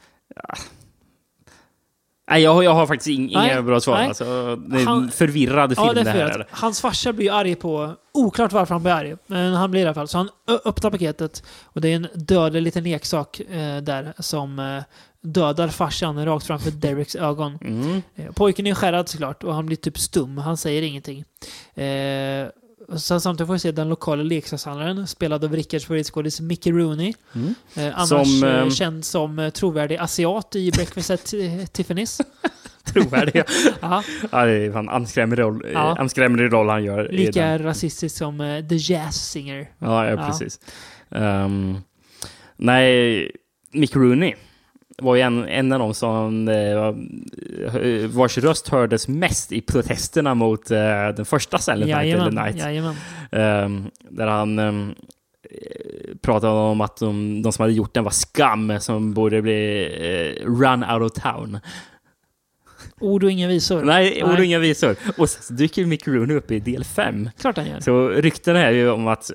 Nej, 2.32 2.42
jag, 2.44 2.54
har- 2.54 2.64
jag 2.64 2.74
har 2.74 2.88
faktiskt 2.88 3.08
ing, 3.08 3.30
inga 3.30 3.62
bra 3.62 3.80
svar. 3.80 3.96
nej. 3.98 4.08
Alltså, 4.08 4.56
det 4.56 4.82
är 4.82 4.90
en 4.90 5.12
förvirrad 5.12 5.76
film 5.76 5.88
Ja, 5.88 5.94
det 5.94 6.04
det 6.04 6.10
här. 6.10 6.48
Hans 6.52 6.82
farsa 6.82 7.14
blir 7.14 7.32
arg 7.32 7.56
på... 7.56 7.94
Oklart 8.14 8.52
varför 8.52 8.76
han 8.76 8.84
blir 8.84 8.94
arg. 8.94 9.16
Men 9.28 9.54
han 9.54 9.72
blir 9.72 9.82
i 9.82 9.86
alla 9.86 9.94
fall. 9.94 10.08
Så 10.08 10.18
han 10.18 10.30
öppnar 10.66 10.92
paketet 10.92 11.44
och 11.64 11.82
det 11.82 11.90
är 11.92 11.96
en 11.96 12.08
dödlig 12.14 12.62
liten 12.62 12.84
leksak 12.84 13.40
eh, 13.40 13.78
där 13.82 14.14
som 14.20 14.82
dödar 15.22 15.68
farsan 15.68 16.26
rakt 16.26 16.46
framför 16.48 16.72
Dereks 16.72 17.16
ögon. 17.16 17.58
Mm. 17.62 18.02
Eh, 18.16 18.32
Pojken 18.32 18.68
är 18.68 18.74
skärrad 18.76 19.10
såklart 19.10 19.44
och 19.44 19.54
han 19.56 19.66
blir 19.66 19.78
typ 19.78 19.98
stum. 20.00 20.38
Han 20.38 20.58
säger 20.58 20.82
ingenting. 20.82 21.24
Eh, 21.76 22.48
sen 22.98 23.22
samtidigt 23.22 23.48
får 23.48 23.54
vi 23.54 23.60
se 23.60 23.72
den 23.72 23.90
lokala 23.90 24.24
leksakshandlaren 24.24 25.08
spelad 25.08 25.44
av 25.44 25.56
Rickards 25.56 25.86
favoritskådis 25.86 26.42
Mickey 26.42 26.72
Rooney. 26.72 27.14
Mm. 27.36 27.56
Eh, 27.76 28.00
annars 28.00 28.10
Som, 28.10 28.44
eh, 28.44 28.60
eh, 28.60 28.70
känd 28.70 29.06
som 29.06 29.40
eh, 29.40 29.50
trovärdig 29.50 29.98
asiat 29.98 30.56
i 30.56 30.72
Breakfast 30.72 31.12
at 31.12 31.34
eh, 31.34 31.40
Tiffany's. 31.74 32.22
Trovärdiga. 32.94 33.44
Ja. 33.82 34.04
ja, 34.32 34.46
det 34.46 34.52
är 34.52 34.72
fan 34.72 34.90
anskrämlig 34.90 35.40
roll, 35.40 35.62
Ja. 35.64 35.70
ja. 35.72 35.96
anskrämlig 36.00 36.54
roll 36.54 36.70
han 36.70 36.84
gör. 36.84 37.10
Lika 37.12 37.60
rasistisk 37.60 38.18
som 38.18 38.42
eh, 38.42 38.66
The 38.68 38.76
Jazz 38.76 39.16
Singer. 39.32 39.70
Ja, 39.80 40.10
ja 40.10 40.28
precis. 40.28 40.60
Ehm, 41.12 41.78
nej, 42.58 43.32
Mick 43.74 43.96
Rooney 43.96 44.34
var 45.02 45.16
ju 45.16 45.22
en, 45.22 45.48
en 45.48 45.72
av 45.72 45.80
dem 45.80 45.94
som 45.94 46.48
eh, 46.48 46.94
vars 48.08 48.38
röst 48.38 48.68
hördes 48.68 49.08
mest 49.08 49.52
i 49.52 49.62
protesterna 49.62 50.36
mot 50.36 50.72
eh, 50.72 50.78
den 51.16 51.26
första 51.26 51.58
Silent 51.58 51.86
Night 51.86 51.90
Jajamän, 51.90 52.28
eller 52.28 52.44
Night. 52.44 52.58
jajamän. 52.58 52.96
Ehm, 53.32 53.92
där 54.10 54.28
han 54.28 54.60
eh, 54.60 54.74
pratade 56.22 56.54
om 56.54 56.82
att 56.82 56.98
de, 56.98 57.42
de 57.42 57.54
som 57.54 57.64
hade 57.64 57.74
gjort 57.74 57.94
den 57.94 58.04
var 58.04 58.12
skam 58.12 58.80
som 58.80 59.14
borde 59.14 59.42
bli 59.42 59.84
eh, 59.84 60.46
run 60.46 60.84
out 60.84 61.12
of 61.12 61.22
town. 61.22 61.60
Ord 63.00 63.24
och 63.24 63.32
inga 63.32 63.48
visor. 63.48 63.84
Nej, 63.84 64.24
ord 64.24 64.40
och 64.40 64.46
inga 64.46 64.60
visor. 64.60 64.96
Och 65.18 65.30
sen 65.30 65.44
så 65.44 65.54
dyker 65.54 65.86
Mick 65.86 66.08
Rooney 66.08 66.36
upp 66.38 66.52
i 66.52 66.60
del 66.60 66.84
fem. 66.84 67.30
Klart 67.40 67.58
han 67.58 67.68
gör. 67.68 67.80
Så 67.80 68.10
rykten 68.10 68.56
är 68.56 68.72
ju 68.72 68.90
om 68.90 69.08
att 69.08 69.32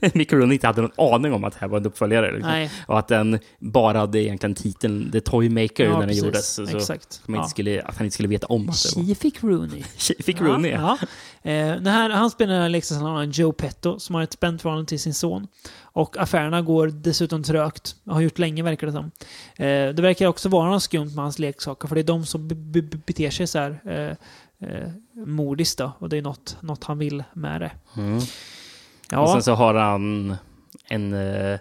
Mick 0.14 0.32
Rooney 0.32 0.54
inte 0.54 0.66
hade 0.66 0.82
någon 0.82 1.14
aning 1.14 1.32
om 1.32 1.44
att 1.44 1.52
det 1.52 1.58
här 1.60 1.68
var 1.68 1.78
en 1.78 1.86
uppföljare. 1.86 2.32
Liksom. 2.32 2.68
Och 2.86 2.98
att 2.98 3.08
den 3.08 3.38
bara 3.58 3.98
hade 3.98 4.22
egentligen 4.22 4.54
titeln 4.54 5.10
The 5.12 5.20
Toy 5.20 5.48
Maker 5.48 5.84
Ja, 5.84 5.90
när 5.92 5.98
den 5.98 6.08
precis. 6.08 6.24
gjordes. 6.24 6.54
Så, 6.54 6.76
Exakt. 6.76 7.20
man 7.26 7.38
inte 7.40 7.50
skulle, 7.50 7.82
att 7.82 7.96
han 7.96 8.04
inte 8.04 8.14
skulle 8.14 8.28
veta 8.28 8.46
om 8.46 8.68
att 8.68 8.82
det 8.82 8.96
var... 9.00 9.06
She 9.06 9.14
fick 9.14 9.42
Rooney. 9.42 9.82
She 9.98 10.14
fick 10.22 10.40
Rooney, 10.40 10.70
ja. 10.70 10.98
ja. 11.42 11.50
Eh, 11.50 11.80
här, 11.80 12.10
han 12.10 12.30
spelar 12.30 12.68
leksakshandlaren 12.68 13.30
Joe 13.30 13.52
Petto 13.52 13.98
som 13.98 14.14
har 14.14 14.22
ett 14.22 14.32
spänt 14.32 14.62
förhållande 14.62 14.88
till 14.88 15.00
sin 15.00 15.14
son. 15.14 15.46
Och 15.80 16.16
affärerna 16.18 16.62
går 16.62 16.86
dessutom 16.86 17.42
trögt. 17.42 17.96
Har 18.06 18.20
gjort 18.20 18.38
länge 18.38 18.62
verkar 18.62 18.86
det 18.86 18.92
som. 18.92 19.04
Eh, 19.56 19.94
det 19.94 20.02
verkar 20.02 20.26
också 20.26 20.48
vara 20.48 20.70
något 20.70 20.82
skumt 20.82 21.14
med 21.14 21.24
hans 21.24 21.38
leksaker 21.38 21.88
för 21.88 21.94
det 21.94 22.00
är 22.00 22.04
de 22.04 22.26
som 22.26 22.48
be- 22.48 22.54
be- 22.82 22.98
beter 23.06 23.30
sig 23.30 23.46
så 23.46 23.58
här 23.58 23.80
eh, 23.84 24.68
eh, 24.70 24.88
mordiskt 25.26 25.78
då. 25.78 25.92
Och 25.98 26.08
det 26.08 26.16
är 26.18 26.22
något, 26.22 26.56
något 26.60 26.84
han 26.84 26.98
vill 26.98 27.24
med 27.32 27.60
det. 27.60 27.70
Mm. 27.96 28.20
Ja. 29.10 29.20
Och 29.20 29.30
sen 29.30 29.42
så 29.42 29.54
har 29.54 29.74
han 29.74 30.36
en... 30.88 31.12
eh, 31.12 31.58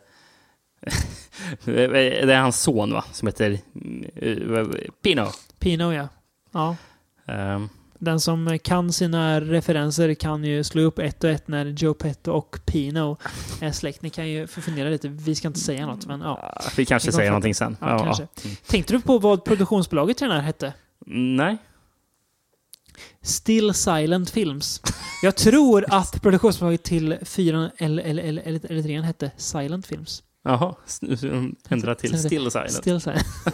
det 1.65 2.33
är 2.33 2.41
hans 2.41 2.61
son 2.61 2.93
va? 2.93 3.03
Som 3.11 3.27
heter 3.27 3.59
uh, 4.23 4.67
Pino. 5.03 5.25
Pino 5.59 5.93
ja. 5.93 6.07
Ja. 6.51 6.75
Ehm, 7.27 7.69
Den 7.99 8.19
som 8.19 8.59
kan 8.63 8.93
sina 8.93 9.41
referenser 9.41 10.13
kan 10.13 10.43
ju 10.43 10.63
slå 10.63 10.81
upp 10.81 10.99
ett 10.99 11.23
och 11.23 11.29
ett 11.29 11.47
när 11.47 11.65
Joe 11.65 11.93
Petto 11.93 12.31
och 12.31 12.59
Pino 12.65 13.17
är 13.61 13.71
släkt. 13.71 14.01
Ni 14.01 14.09
kan 14.09 14.29
ju 14.29 14.47
fundera 14.47 14.89
lite. 14.89 15.07
Vi 15.07 15.35
ska 15.35 15.47
inte 15.47 15.59
säga 15.59 15.85
något, 15.85 16.05
men 16.05 16.21
ja. 16.21 16.61
vi 16.77 16.85
kanske 16.85 17.11
säger 17.11 17.29
någonting 17.29 17.55
sen. 17.55 17.77
Ja, 17.81 17.87
Ja, 17.89 18.15
ja. 18.19 18.27
Tänkte 18.67 18.93
du 18.93 19.01
på 19.01 19.19
vad 19.19 19.45
produktionsbolaget 19.45 20.17
till 20.17 20.27
den 20.27 20.35
här 20.35 20.43
hette? 20.43 20.73
Nej. 21.07 21.57
Still 23.25 23.73
Silent 23.73 24.29
Films. 24.29 24.81
Jag 25.23 25.35
tror 25.35 25.85
att 25.89 26.21
produktionsbolaget 26.21 26.83
till 26.83 27.17
fyran 27.21 27.69
eller, 27.77 28.03
eller, 28.03 28.23
eller, 28.23 28.41
eller, 28.41 28.71
eller 28.71 28.83
trean 28.83 29.03
hette 29.03 29.31
Silent 29.37 29.87
Films. 29.87 30.23
Jaha, 30.43 30.75
ändra 31.69 31.95
till 31.95 32.19
Still 32.19 32.51
Silent. 32.51 32.71
Still 32.71 33.01
Silent. 33.01 33.25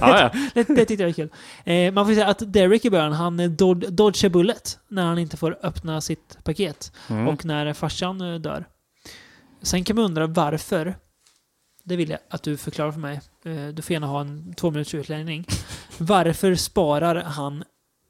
ja, 0.00 0.20
ja. 0.20 0.30
det, 0.54 0.68
det 0.68 0.84
tyckte 0.84 1.02
jag 1.02 1.08
var 1.08 1.12
kul. 1.12 1.30
Eh, 1.64 1.92
man 1.92 2.06
får 2.06 2.14
säga 2.14 2.26
att 2.26 2.52
Derek 2.52 2.84
i 2.84 2.90
början, 2.90 3.12
han 3.12 3.40
eh, 3.40 3.50
dod- 3.50 3.92
dodgar 3.92 4.28
bullet 4.28 4.78
när 4.88 5.04
han 5.06 5.18
inte 5.18 5.36
får 5.36 5.58
öppna 5.62 6.00
sitt 6.00 6.38
paket. 6.44 6.92
Mm. 7.08 7.28
Och 7.28 7.44
när 7.44 7.72
farsan 7.72 8.20
eh, 8.20 8.40
dör. 8.40 8.64
Sen 9.62 9.84
kan 9.84 9.96
man 9.96 10.04
undra 10.04 10.26
varför. 10.26 10.96
Det 11.84 11.96
vill 11.96 12.10
jag 12.10 12.18
att 12.30 12.42
du 12.42 12.56
förklarar 12.56 12.92
för 12.92 13.00
mig. 13.00 13.20
Eh, 13.44 13.68
du 13.68 13.82
får 13.82 13.92
gärna 13.92 14.06
ha 14.06 14.20
en 14.20 14.54
två 14.54 14.70
minuters 14.70 14.94
utläggning. 14.94 15.46
Varför 15.98 16.54
sparar 16.54 17.22
han 17.22 17.64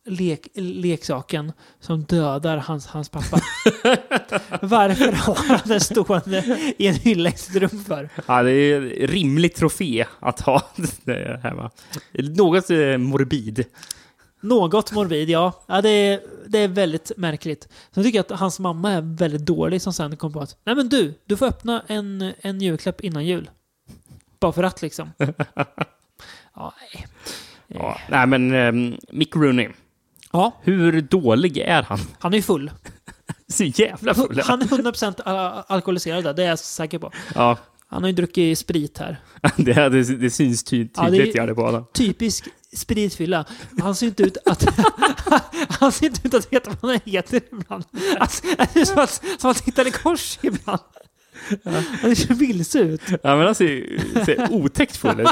lek, 0.09 0.49
leksaken 0.55 1.53
som 1.81 2.03
dödar 2.03 2.57
hans, 2.57 2.87
hans 2.87 3.09
pappa? 3.09 3.37
Varför 4.63 5.13
har 5.13 5.35
han 5.35 5.61
den 5.65 5.81
stående 5.81 6.59
i 6.79 6.87
en 6.87 6.95
hylla 6.95 7.31
i 7.31 7.33
sitt 7.33 7.57
rum 7.57 7.85
för? 7.85 8.09
Ja, 8.27 8.43
det 8.43 8.53
är 8.53 8.77
en 8.77 9.07
rimlig 9.07 9.55
trofé 9.55 10.05
att 10.21 10.41
ha 10.41 10.63
det 11.05 11.41
hemma. 11.43 11.71
Något 12.13 12.71
eh, 12.71 12.99
morbid. 12.99 13.65
Något 14.41 14.93
morbid, 14.93 15.31
ja. 15.31 15.65
ja 15.67 15.83
det, 15.83 15.89
är, 15.89 16.21
det 16.47 16.59
är 16.59 16.69
väldigt 16.69 17.13
märkligt. 17.17 17.69
Sen 17.95 18.05
tycker 18.05 18.19
jag 18.19 18.33
att 18.33 18.41
hans 18.41 18.59
mamma 18.59 18.93
är 18.93 19.01
väldigt 19.01 19.47
dålig 19.47 19.83
som 19.83 19.93
sen 19.93 20.17
kom 20.17 20.33
på 20.33 20.41
att 20.41 20.57
Nej 20.65 20.75
men 20.75 20.89
du, 20.89 21.15
du 21.25 21.37
får 21.37 21.47
öppna 21.47 21.85
en, 21.87 22.33
en 22.41 22.61
julklapp 22.61 23.01
innan 23.01 23.27
jul. 23.27 23.51
Bara 24.41 24.53
för 24.53 24.63
att 24.63 24.83
liksom. 24.83 25.13
ja, 26.55 26.75
nej. 26.95 27.07
Ja, 27.67 28.01
nej, 28.09 28.27
men 28.27 28.55
um, 28.55 28.99
Mick 29.13 29.37
Rooney. 29.37 29.69
Ja. 30.33 30.57
Hur 30.63 31.01
dålig 31.01 31.59
är 31.59 31.83
han? 31.83 31.99
Han 32.19 32.35
är 32.35 32.43
full. 32.43 32.71
Så 33.49 33.65
jävla 33.65 34.15
full. 34.15 34.41
Han 34.45 34.63
är 34.63 34.67
100% 34.67 35.23
al- 35.25 35.65
alkoholiserad 35.69 36.25
där, 36.25 36.35
det 36.35 36.45
är 36.45 36.49
jag 36.49 36.59
säker 36.59 36.99
på. 36.99 37.13
Ja, 37.35 37.57
Han 37.89 38.03
har 38.03 38.09
ju 38.09 38.15
druckit 38.17 38.59
sprit 38.59 38.99
här. 38.99 39.21
det, 39.57 39.89
det, 39.89 40.03
det 40.17 40.31
syns 40.31 40.65
ty, 40.65 40.89
Ja, 40.97 41.05
tydligt 41.09 41.35
gör 41.35 41.47
det 41.47 41.55
på 41.55 41.63
honom. 41.63 41.87
Typisk 41.95 42.49
spritfylla. 42.77 43.45
Han 43.83 43.95
ser 43.95 44.07
inte 44.07 44.23
ut 44.23 44.37
att... 44.47 44.67
han 45.81 45.93
ser 45.93 46.07
inte 46.07 46.21
ut 46.29 46.35
att 46.35 46.53
veta 46.53 46.71
vad 46.81 46.91
han 46.91 47.01
heter 47.05 47.41
ibland. 47.53 47.85
Alltså, 48.19 48.47
det 48.73 48.81
är 48.81 48.85
som 48.85 48.99
att, 48.99 49.23
som 49.39 49.51
att 49.51 49.61
hitta 49.61 49.89
i 49.89 49.91
kors 49.91 50.39
ibland. 50.43 50.81
Han 52.03 52.17
ser 52.17 52.35
vilse 52.35 52.79
ut. 52.79 53.03
Ja, 53.09 53.37
men 53.37 53.41
han 53.47 53.55
ser, 53.55 54.25
ser 54.25 54.53
otäckt 54.53 54.97
full 54.97 55.21
ut. 55.21 55.29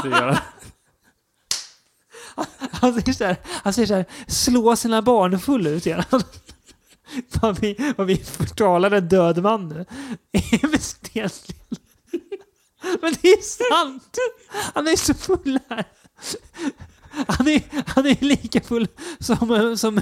han. 2.71 3.01
Ser 3.01 3.13
så 3.13 3.25
här, 3.25 3.37
han 3.45 3.73
ser 3.73 3.85
så 3.85 3.93
här 3.93 4.05
slå 4.27 4.75
sina 4.75 5.01
barn 5.01 5.39
full 5.39 5.67
ut 5.67 5.85
han. 5.85 6.21
Vad 7.41 7.59
vi, 7.59 7.93
vad 7.97 8.07
vi 8.07 8.17
förtalar 8.17 8.91
en 8.91 9.07
död 9.07 9.43
man 9.43 9.67
nu. 9.67 9.85
Emil. 10.31 11.29
Men 13.01 13.13
det 13.21 13.27
är 13.27 13.41
sant! 13.41 14.17
Han 14.73 14.87
är 14.87 14.95
så 14.95 15.13
full 15.13 15.59
här. 15.69 15.85
Han 17.27 17.47
är, 17.47 17.61
han 17.85 18.05
är 18.05 18.25
lika 18.25 18.61
full 18.61 18.87
som, 19.19 19.77
som 19.77 19.95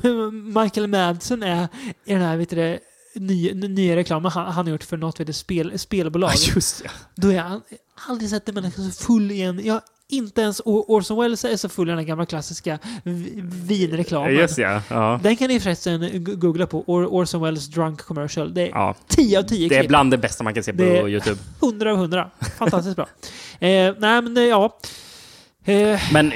Michael 0.64 0.88
Madsen 0.88 1.44
är 1.44 1.68
i 2.06 2.14
den 2.14 2.22
här 2.22 2.38
vet 2.38 2.50
du, 2.50 2.56
det, 2.56 2.80
nya, 3.16 3.54
nya 3.54 3.96
reklamen 3.96 4.32
han, 4.32 4.52
han 4.52 4.66
har 4.66 4.72
gjort 4.72 4.84
för 4.84 4.98
något 4.98 5.20
vet 5.20 5.28
du, 5.28 5.34
spel, 5.34 5.80
spelbolag. 5.80 6.32
Ja, 6.36 6.52
just 6.56 6.84
det. 6.84 6.92
Då 7.16 7.32
är 7.32 7.40
han 7.40 7.62
aldrig 8.08 8.30
sett 8.30 8.50
en 8.50 8.56
människa 8.56 8.82
så 8.82 8.92
full 8.92 9.32
igen. 9.32 9.62
Jag 9.64 9.82
inte 10.10 10.42
ens 10.42 10.62
Orson 10.66 11.18
Welles 11.22 11.46
är 11.46 11.58
så 11.58 11.70
full 11.70 11.90
i 11.90 11.92
den 11.92 12.06
gamla 12.06 12.26
klassiska 12.26 12.80
vinreklamen. 13.68 14.34
Just 14.36 14.58
ja. 14.58 14.82
ja. 14.90 15.20
Den 15.24 15.36
kan 15.36 15.48
ni 15.48 15.60
förresten 15.60 16.24
googla 16.40 16.68
på. 16.68 16.84
Or 16.88 17.06
Orson 17.06 17.42
Welles 17.42 17.68
drunk 17.68 18.02
commercial. 18.02 18.54
Det 18.54 18.62
är 18.62 18.68
ja. 18.70 18.96
10 19.08 19.40
av 19.40 19.44
10 19.44 19.70
Det 19.70 19.76
är 19.76 19.80
klipp. 19.80 19.90
bland 19.90 20.12
det 20.12 20.18
bästa 20.18 20.44
man 20.44 20.54
kan 20.54 20.64
se 20.64 20.74
på 20.74 20.82
Det 20.82 20.98
är 20.98 21.08
YouTube. 21.08 21.38
100 21.64 21.92
av 21.92 21.98
100. 21.98 22.30
Fantastiskt 22.58 22.96
bra. 22.96 23.08
Eh, 23.60 23.94
nej 23.98 24.22
men 24.22 24.38
eh, 24.38 24.44
ja. 24.44 24.78
Eh, 25.66 26.00
Men 26.14 26.32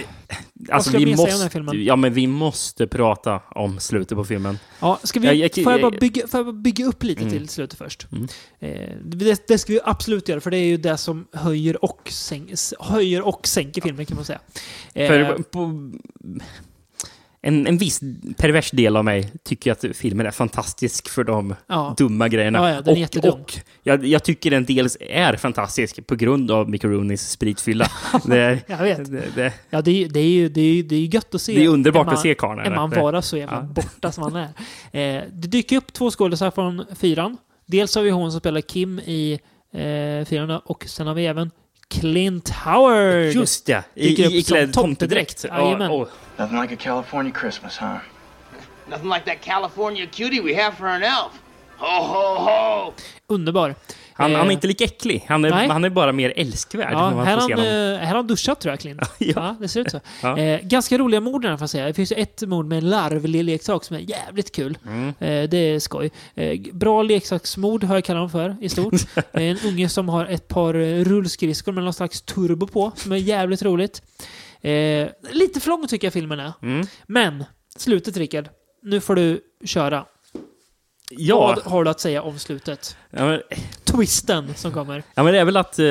alltså, 0.71 0.97
vi 0.97 1.15
måste, 1.15 1.49
ja, 1.73 1.95
men 1.95 2.13
vi 2.13 2.27
måste 2.27 2.87
prata 2.87 3.41
om 3.49 3.79
slutet 3.79 4.17
på 4.17 4.23
filmen. 4.25 4.59
Ja, 4.79 4.99
ska 5.03 5.19
vi, 5.19 5.27
Jag- 5.27 5.35
jag- 5.35 5.53
får, 5.53 5.63
jag 5.63 5.73
jag- 5.73 5.81
bara 5.91 5.99
bygga, 5.99 6.27
får 6.27 6.37
jag 6.37 6.45
bara 6.45 6.53
bygga 6.53 6.85
upp 6.85 7.03
lite 7.03 7.21
Mm. 7.21 7.33
till 7.33 7.49
slutet 7.49 7.77
först? 7.77 8.07
Mm. 8.11 8.27
Eh, 8.59 8.95
det, 9.05 9.47
det 9.47 9.57
ska 9.57 9.73
vi 9.73 9.79
absolut 9.83 10.29
göra, 10.29 10.41
för 10.41 10.51
det 10.51 10.57
är 10.57 10.65
ju 10.65 10.77
det 10.77 10.97
som 10.97 11.27
höjer 11.33 11.83
och, 11.85 12.09
sänk, 12.11 12.49
höjer 12.79 13.21
och 13.21 13.47
sänker 13.47 13.81
filmen 13.81 14.05
kan 14.05 14.15
man 14.15 14.25
säga. 14.25 14.39
Eh, 14.93 15.07
För 15.07 15.43
på, 15.51 15.91
en, 17.41 17.67
en 17.67 17.77
viss 17.77 17.99
pervers 18.37 18.71
del 18.71 18.95
av 18.95 19.05
mig 19.05 19.31
tycker 19.43 19.71
att 19.71 19.85
filmen 19.93 20.25
är 20.25 20.31
fantastisk 20.31 21.09
för 21.09 21.23
de 21.23 21.55
Ja. 21.67 21.95
dumma 21.97 22.27
grejerna. 22.27 22.59
Ja, 22.59 22.69
ja, 22.75 22.81
är 22.91 22.91
och 22.91 22.97
och 23.33 23.53
jag, 23.83 24.05
jag 24.05 24.23
tycker 24.23 24.51
den 24.51 24.65
dels 24.65 24.97
är 24.99 25.35
fantastisk 25.35 26.07
på 26.07 26.15
grund 26.15 26.51
av 26.51 26.69
Rooneys 26.89 27.29
spritfylla. 27.29 27.87
det, 28.25 28.59
jag 28.67 28.77
vet. 28.77 29.11
Det, 29.11 29.23
det, 29.35 29.53
Ja, 29.69 29.81
det 29.81 30.03
är, 30.03 30.09
det, 30.09 30.19
är 30.19 30.29
ju, 30.29 30.49
det, 30.49 30.61
är, 30.61 30.83
det 30.83 30.95
är 30.95 31.13
gött 31.15 31.35
att 31.35 31.41
se. 31.41 31.53
Det 31.55 31.63
är 31.63 31.67
underbart 31.69 32.05
man- 32.05 32.15
att 32.15 32.21
se 32.21 32.35
karln, 32.35 32.59
En 32.59 32.73
man 32.75 32.89
vara 32.89 33.21
så 33.21 33.37
jävla 33.37 33.61
borta 33.63 34.11
som 34.11 34.23
han 34.23 34.35
är. 34.35 34.47
Eh, 35.17 35.23
det 35.33 35.47
dyker 35.47 35.77
upp 35.77 35.93
två 35.93 36.11
skådespelare 36.11 36.51
från 36.55 36.85
fyran. 36.95 37.37
Dels 37.65 37.95
har 37.95 38.01
vi 38.03 38.09
hon 38.09 38.31
som 38.31 38.39
spelar 38.39 38.61
Kim 38.61 38.99
i 38.99 39.39
eh, 39.73 40.25
fyran 40.25 40.51
och 40.65 40.85
sen 40.87 41.07
har 41.07 41.13
vi 41.13 41.25
även 41.25 41.51
Clint 41.89 42.49
Howard. 42.49 43.33
Just 43.33 43.65
det, 43.65 43.83
i, 43.95 44.09
Dyker 44.09 44.25
upp 44.25 44.31
i, 44.31 44.37
i 44.37 44.43
som 44.43 44.55
klädd 44.57 44.73
tomtedräkt. 44.73 45.43
Jajamän. 45.43 45.91
Ja, 45.91 46.07
Nothing 46.37 46.61
like 46.61 46.73
a 46.73 46.77
California 46.79 47.33
Christmas, 47.39 47.77
huh? 47.77 47.97
Nothing 48.87 49.09
like 49.09 49.25
that 49.25 49.41
California 49.41 50.07
cutie 50.07 50.41
we 50.41 50.53
have 50.63 50.75
for 50.77 50.87
an 50.87 51.03
elf. 51.03 51.31
Ho, 51.77 52.03
ho, 52.03 52.35
ho! 52.37 52.93
Underbar. 53.27 53.75
Han, 54.19 54.31
Eh, 54.31 54.37
han 54.37 54.47
är 54.47 54.51
inte 54.51 54.67
lika 54.67 54.83
äcklig. 54.83 55.25
Han 55.27 55.45
är, 55.45 55.51
han 55.51 55.85
är 55.85 55.89
bara 55.89 56.11
mer 56.11 56.33
älskvärd. 56.35 56.93
Ja, 56.93 57.09
här 57.09 57.37
han, 57.37 57.51
eh, 57.51 57.57
här 57.99 58.05
har 58.05 58.15
han 58.15 58.27
duschat 58.27 58.59
tror 58.61 58.71
jag, 58.71 58.79
Clint. 58.79 59.01
ja. 59.17 59.55
det 59.59 59.67
ser 59.67 59.81
ut 59.81 59.91
så. 59.91 59.99
Ja. 60.21 60.37
Eh, 60.37 60.59
ganska 60.63 60.97
roliga 60.97 61.21
mord 61.21 61.43
får 61.43 61.57
jag 61.59 61.69
säga. 61.69 61.85
Det 61.85 61.93
finns 61.93 62.11
ett 62.11 62.41
mord 62.41 62.65
med 62.65 62.77
en 62.77 62.89
larvleksak 62.89 63.83
som 63.83 63.95
är 63.95 63.99
jävligt 63.99 64.55
kul. 64.55 64.77
Mm. 64.85 65.07
Eh, 65.07 65.49
det 65.49 65.57
är 65.57 65.79
skoj. 65.79 66.11
Eh, 66.35 66.59
bra 66.73 67.03
leksaksmord 67.03 67.83
har 67.83 67.95
jag 67.95 68.03
kallat 68.03 68.21
dem 68.21 68.29
för 68.29 68.65
i 68.65 68.69
stort. 68.69 68.93
Eh, 69.33 69.43
en 69.43 69.57
unge 69.65 69.89
som 69.89 70.09
har 70.09 70.25
ett 70.25 70.47
par 70.47 70.73
eh, 70.73 71.03
rullskridskor 71.03 71.71
med 71.71 71.83
någon 71.83 71.93
slags 71.93 72.21
turbo 72.21 72.67
på, 72.67 72.91
som 72.95 73.11
är 73.11 73.15
jävligt 73.15 73.63
roligt. 73.63 74.01
Eh, 74.61 75.07
lite 75.31 75.59
för 75.59 75.69
lång 75.69 75.87
tycker 75.87 76.07
jag 76.07 76.13
filmen 76.13 76.39
är. 76.39 76.53
Mm. 76.61 76.87
Men, 77.07 77.43
slutet 77.75 78.17
Rickard. 78.17 78.49
Nu 78.83 79.01
får 79.01 79.15
du 79.15 79.41
köra. 79.65 80.05
Ja. 81.09 81.39
Vad 81.65 81.71
har 81.73 81.83
du 81.83 81.89
att 81.89 81.99
säga 81.99 82.21
om 82.21 82.39
slutet? 82.39 82.97
Ja, 83.09 83.25
men, 83.25 83.41
Twisten 83.83 84.53
som 84.55 84.71
kommer. 84.71 85.03
ja, 85.15 85.23
men 85.23 85.33
det 85.33 85.39
är 85.39 85.45
väl 85.45 85.57
att 85.57 85.79
eh, 85.79 85.85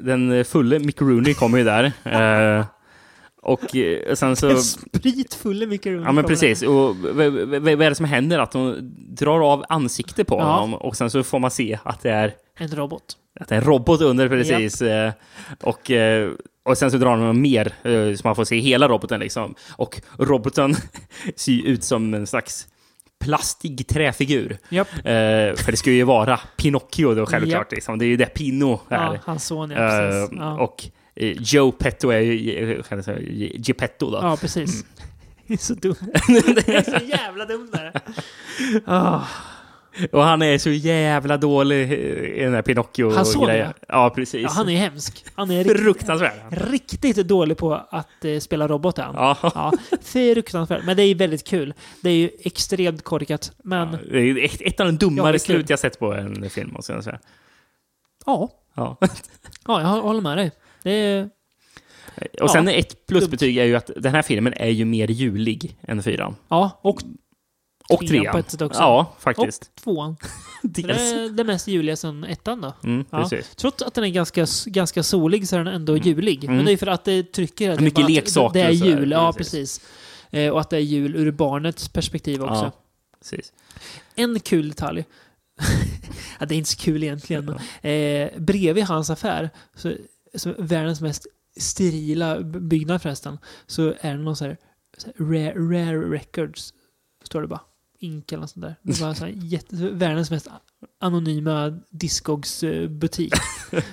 den 0.00 0.44
fulle 0.44 0.78
Mick 0.78 1.00
Rooney 1.00 1.34
kommer 1.34 1.58
ju 1.58 1.64
där. 1.64 1.92
Eh, 2.04 2.64
och 3.44 3.76
eh, 3.76 4.14
sen 4.14 4.36
så... 4.36 4.56
Spritfulle 4.56 5.66
Mickey 5.66 5.90
Rooney 5.90 6.04
Ja 6.06 6.12
men 6.12 6.24
precis. 6.24 6.62
Och 6.62 6.96
vad 6.96 7.82
är 7.82 7.88
det 7.90 7.94
som 7.94 8.06
händer? 8.06 8.38
Att 8.38 8.52
de 8.52 8.76
drar 9.08 9.52
av 9.52 9.64
ansikte 9.68 10.24
på 10.24 10.34
Ja. 10.38 10.44
honom 10.44 10.74
och 10.74 10.96
sen 10.96 11.10
så 11.10 11.22
får 11.22 11.38
man 11.38 11.50
se 11.50 11.78
att 11.84 12.00
det 12.02 12.10
är, 12.10 12.34
En 12.58 12.68
robot. 12.68 13.02
att 13.40 13.48
det 13.48 13.54
är 13.54 13.58
en 13.60 13.64
robot 13.66 14.00
under 14.00 14.28
precis. 14.28 14.82
Eh, 14.82 15.12
Och, 15.62 15.90
eh, 15.90 16.30
och 16.64 16.78
sen 16.78 16.90
så 16.90 16.96
drar 16.96 17.16
de 17.16 17.40
mer 17.40 17.74
så 18.16 18.20
man 18.28 18.36
får 18.36 18.44
se 18.44 18.58
hela 18.58 18.88
roboten 18.88 19.20
liksom. 19.20 19.54
Och 19.76 20.00
roboten 20.18 20.74
ser 21.36 21.52
ju 21.52 21.62
ut 21.62 21.84
som 21.84 22.14
en 22.14 22.26
slags 22.26 22.68
plastig 23.22 23.86
träfigur. 23.86 24.58
Japp. 24.68 24.88
Eh, 24.96 25.02
för 25.56 25.70
det 25.70 25.76
ska 25.76 25.90
ju 25.90 26.04
vara 26.04 26.40
Pinocchio 26.56 27.14
då 27.14 27.26
självklart. 27.26 27.52
Japp. 27.60 27.72
Liksom. 27.72 27.98
Det 27.98 28.04
är 28.04 28.06
ju 28.06 28.16
det 28.16 28.26
Pino 28.26 28.80
är. 28.88 28.96
Ja, 28.96 29.16
hans 29.24 29.44
son, 29.46 29.70
ja, 29.70 29.76
precis. 29.76 30.32
Eh, 30.32 30.38
Ja. 30.38 30.58
Och 30.60 30.84
eh, 31.14 31.32
Joe 31.40 31.72
Petto 31.72 32.08
är 32.10 32.20
ju 32.20 32.82
Geppetto 33.56 34.10
då. 34.10 34.18
Ja, 34.22 34.36
precis. 34.40 34.84
Det 35.46 35.54
är 35.54 35.58
så 35.58 35.74
dumt. 35.74 35.94
det 36.66 36.68
är 36.68 36.98
så 36.98 37.04
jävla 37.04 37.44
dumt 37.44 37.70
där. 37.72 37.92
Ah. 38.86 39.20
Och 40.12 40.22
han 40.22 40.42
är 40.42 40.58
så 40.58 40.70
jävla 40.70 41.36
dålig 41.36 41.92
i 41.92 42.40
den 42.44 42.54
här 42.54 42.62
Pinocchio 42.62 43.10
Han 43.14 43.26
såg 43.26 43.46
det? 43.46 43.72
Ja, 43.88 44.10
precis. 44.14 44.42
Ja, 44.42 44.48
han 44.50 44.68
är 44.68 44.76
hemsk. 44.76 45.24
Han 45.34 45.50
är 45.50 45.64
Fruktansvärd. 45.64 46.32
riktigt 46.50 47.16
dålig 47.16 47.56
på 47.56 47.74
att 47.90 48.24
eh, 48.24 48.38
spela 48.38 48.68
robot. 48.68 48.98
är 48.98 49.02
han. 49.02 49.14
Ja. 49.14 49.36
Ja, 49.54 49.72
fruktansvärt. 50.02 50.84
Men 50.84 50.96
det 50.96 51.02
är 51.02 51.14
väldigt 51.14 51.46
kul. 51.46 51.74
Det 52.00 52.10
är 52.10 52.14
ju 52.14 52.30
extremt 52.40 53.04
korkat. 53.04 53.52
Men 53.64 53.98
Det 54.10 54.18
är 54.18 54.44
ett, 54.44 54.60
ett 54.60 54.80
av 54.80 54.86
de 54.86 54.92
Ja, 54.92 54.98
dummare 54.98 55.34
är 55.34 55.38
slut 55.38 55.70
jag 55.70 55.78
sett 55.78 55.98
på 55.98 56.12
en 56.14 56.50
film, 56.50 56.72
måste 56.72 56.92
jag 56.92 57.04
säga. 57.04 57.18
ja, 58.26 58.50
Ja. 58.74 58.96
ja, 59.66 59.80
jag 59.80 59.86
håller 59.88 60.20
med 60.20 60.36
dig. 60.38 60.50
Det 60.82 60.90
är, 60.92 61.28
Och 62.42 62.50
sen 62.50 62.66
Ja, 62.66 62.72
ett 62.72 63.06
plusbetyg 63.06 63.56
är 63.58 63.64
ju 63.64 63.76
att 63.76 63.90
den 63.96 64.14
här 64.14 64.22
filmen 64.22 64.52
är 64.56 64.68
ju 64.68 64.84
mer 64.84 65.08
julig 65.08 65.76
än 65.82 66.02
fyran. 66.02 66.36
ja, 66.48 66.80
och 66.82 67.00
Och 67.88 68.06
trean 68.06 68.32
på 68.32 68.38
ett 68.38 68.50
sätt 68.50 68.62
också. 68.62 68.80
Ja, 68.80 69.16
faktiskt. 69.18 69.62
Och 69.62 69.82
tvåan. 69.82 70.16
Det 70.62 70.82
är 70.82 71.28
det 71.28 71.44
mest 71.44 71.68
juliga 71.68 71.96
sen 71.96 72.24
ettan 72.24 72.60
då. 72.60 72.72
Mm, 72.84 73.04
Ja. 73.10 73.30
Trots 73.56 73.82
att 73.82 73.94
den 73.94 74.04
är 74.04 74.08
ganska, 74.08 74.46
ganska 74.66 75.02
solig 75.02 75.48
så 75.48 75.56
är 75.56 75.64
den 75.64 75.74
ändå 75.74 75.96
julig. 75.96 76.44
Mm. 76.44 76.56
Men 76.56 76.66
det 76.66 76.72
är 76.72 76.76
för 76.76 76.86
att 76.86 77.04
det 77.04 77.32
trycker 77.32 77.70
tiden 77.70 77.84
Mycket 77.84 78.04
att 78.04 78.10
leksaker 78.10 78.60
Det 78.60 78.66
är 78.66 78.70
jul, 78.70 79.10
ja 79.10 79.32
precis. 79.32 79.78
precis. 79.78 79.80
Eh, 80.30 80.52
och 80.52 80.60
att 80.60 80.70
det 80.70 80.76
är 80.76 80.80
jul 80.80 81.16
ur 81.16 81.30
barnets 81.30 81.88
perspektiv 81.88 82.42
också. 82.42 82.54
Ja, 82.64 82.72
precis. 83.18 83.52
En 84.14 84.40
kul 84.40 84.68
detalj. 84.68 85.04
ja, 86.40 86.46
det 86.46 86.54
är 86.54 86.56
inte 86.58 86.70
så 86.70 86.78
kul 86.78 87.02
egentligen. 87.02 87.44
Men, 87.82 87.92
eh, 87.92 88.30
bredvid 88.38 88.84
hans 88.84 89.10
affär, 89.10 89.50
så, 89.76 89.92
så 90.34 90.54
världens 90.58 91.00
mest 91.00 91.26
sterila 91.56 92.40
byggnad 92.40 93.02
förresten, 93.02 93.38
så 93.66 93.94
är 94.00 94.16
det 94.16 94.22
någon 94.22 94.36
så 94.36 94.44
här, 94.44 94.56
så 94.98 95.06
här 95.06 95.24
rare, 95.24 95.54
rare 95.54 96.10
records, 96.10 96.74
står 97.24 97.40
det 97.42 97.46
bara. 97.48 97.60
Ink 98.02 98.32
eller 98.32 98.40
något 98.40 98.50
sånt 98.50 98.64
där. 98.66 98.74
Det 98.82 99.00
var 99.00 99.14
så 99.14 99.24
här 99.24 99.32
jätte, 99.36 99.76
världens 99.76 100.30
mest 100.30 100.48
anonyma 101.00 101.78
Discogs-butik. 101.90 103.32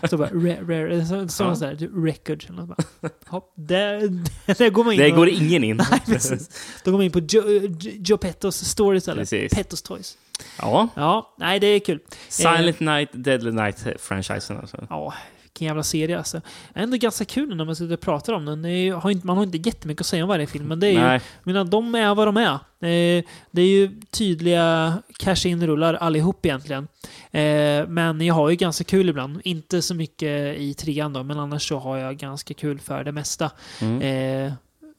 Så 0.10 0.18
bara 0.18 0.30
rare, 0.30 0.62
rare, 0.86 1.06
så, 1.06 1.28
så 1.28 1.44
Ja. 1.44 1.56
så 1.56 1.66
där, 1.66 1.76
typ 1.76 1.92
records 1.96 2.46
eller 2.50 2.58
något. 2.62 2.68
Bara, 3.02 3.10
hopp, 3.28 3.54
där, 3.56 4.00
där 4.58 4.70
går 4.70 4.84
man 4.84 4.94
in. 4.94 5.00
Det 5.00 5.10
och- 5.12 5.16
går 5.18 5.30
ingen 5.30 5.64
in. 5.64 5.78
Nej, 5.92 6.02
precis. 6.06 6.50
Då 6.86 6.92
går 6.92 6.98
man 6.98 7.06
in 7.06 7.12
på 7.12 7.20
Joe, 7.20 7.76
Joe 7.82 8.18
Pettos 8.18 8.56
store 8.58 8.98
istället. 8.98 9.22
Precis. 9.30 9.54
Pettos 9.54 9.82
Toys. 9.82 10.18
Ja. 10.60 10.88
Ja, 10.96 11.36
nej 11.40 11.60
det 11.60 11.68
är 11.68 11.80
kul. 11.80 12.00
Silent 12.30 12.80
Night, 12.80 13.10
Deadly 13.14 13.52
Night-franchisen 13.52 14.58
alltså. 14.58 14.86
Ja, 14.90 15.14
vilken 15.60 15.68
jävla 15.68 15.84
serie 15.84 16.18
alltså. 16.18 16.42
Ändå 16.74 16.98
ganska 16.98 17.26
kul 17.26 17.56
när 17.56 17.66
man 17.66 17.76
sitter 17.76 17.94
och 17.94 18.00
pratar 18.00 18.34
om 18.34 18.46
den. 18.46 18.62
Det 18.62 18.70
är 18.70 18.84
ju, 18.84 18.94
har 18.94 19.12
inte, 19.12 19.28
man 19.28 19.38
har 19.38 19.44
inte 19.44 19.58
jättemycket 19.58 20.02
att 20.02 20.08
säga 20.08 20.24
om 20.24 20.30
varje 20.30 20.48
film, 20.48 20.66
men 20.68 20.80
det 20.80 20.88
är 20.88 20.92
ju... 20.92 21.00
Nej. 21.00 21.22
Menar, 21.44 21.64
de 21.64 21.96
är 21.96 22.16
vad 22.16 22.28
de 22.28 22.38
är. 22.38 22.54
Eh, 22.54 23.24
det 23.52 23.62
är 23.62 23.68
ju 23.68 23.92
tydliga 24.12 24.94
cash-in-rullar 25.20 25.94
allihop 25.94 26.46
egentligen. 26.46 26.88
Eh, 27.32 27.88
men 27.88 28.22
jag 28.22 28.34
har 28.34 28.50
ju 28.50 28.56
ganska 28.56 28.84
kul 28.84 29.10
ibland. 29.10 29.42
Inte 29.44 29.82
så 29.82 29.96
mycket 29.96 30.58
i 30.58 30.74
trean 30.74 31.14
då, 31.14 31.24
men 31.24 31.40
annars 31.40 31.68
så 31.70 31.80
har 31.80 31.98
jag 31.98 32.18
ganska 32.18 32.54
kul 32.54 32.80
för 32.80 33.04
det 33.04 33.12
mesta. 33.12 33.52
Mm. 33.82 34.02
Eh, 34.48 34.54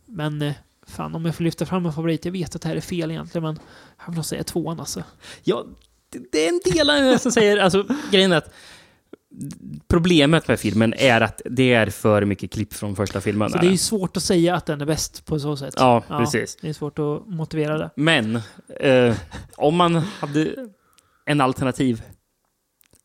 men 0.06 0.52
fan, 0.86 1.14
om 1.14 1.24
jag 1.24 1.34
får 1.34 1.44
lyfta 1.44 1.66
fram 1.66 1.86
en 1.86 1.92
favorit, 1.92 2.24
jag 2.24 2.32
vet 2.32 2.54
att 2.56 2.62
det 2.62 2.68
här 2.68 2.76
är 2.76 2.80
fel 2.80 3.10
egentligen, 3.10 3.42
men 3.44 3.58
jag 3.98 4.06
vill 4.06 4.14
nog 4.14 4.24
säga 4.24 4.44
tvåan 4.44 4.80
alltså. 4.80 5.02
Ja, 5.42 5.64
det- 6.12 6.32
det 6.32 6.44
är 6.44 6.48
en 6.48 6.60
del 6.74 6.90
av 6.90 6.96
det 6.96 7.18
som 7.18 7.32
säger... 7.32 7.56
Alltså, 7.56 7.86
grejen 8.10 8.32
är 8.32 8.36
att 8.36 8.52
problemet 9.88 10.48
med 10.48 10.60
filmen 10.60 10.94
är 10.96 11.20
att 11.20 11.42
det 11.44 11.72
är 11.74 11.86
för 11.86 12.24
mycket 12.24 12.50
klipp 12.52 12.74
från 12.74 12.96
första 12.96 13.20
filmen. 13.20 13.50
Så 13.50 13.58
det 13.58 13.66
är 13.66 13.70
ju 13.70 13.76
svårt 13.76 14.16
att 14.16 14.22
säga 14.22 14.54
att 14.54 14.66
den 14.66 14.80
är 14.80 14.86
bäst 14.86 15.26
på 15.26 15.38
så 15.38 15.56
sätt. 15.56 15.74
Ja, 15.76 16.02
precis. 16.08 16.56
Det 16.60 16.68
är 16.68 16.72
svårt 16.72 16.98
att 16.98 17.22
motivera 17.26 17.78
det. 17.78 17.90
Men 17.96 18.36
eh, 18.80 19.14
om 19.56 19.76
man 19.76 19.96
hade 19.96 20.54
en 21.26 21.40
alternativ 21.40 22.02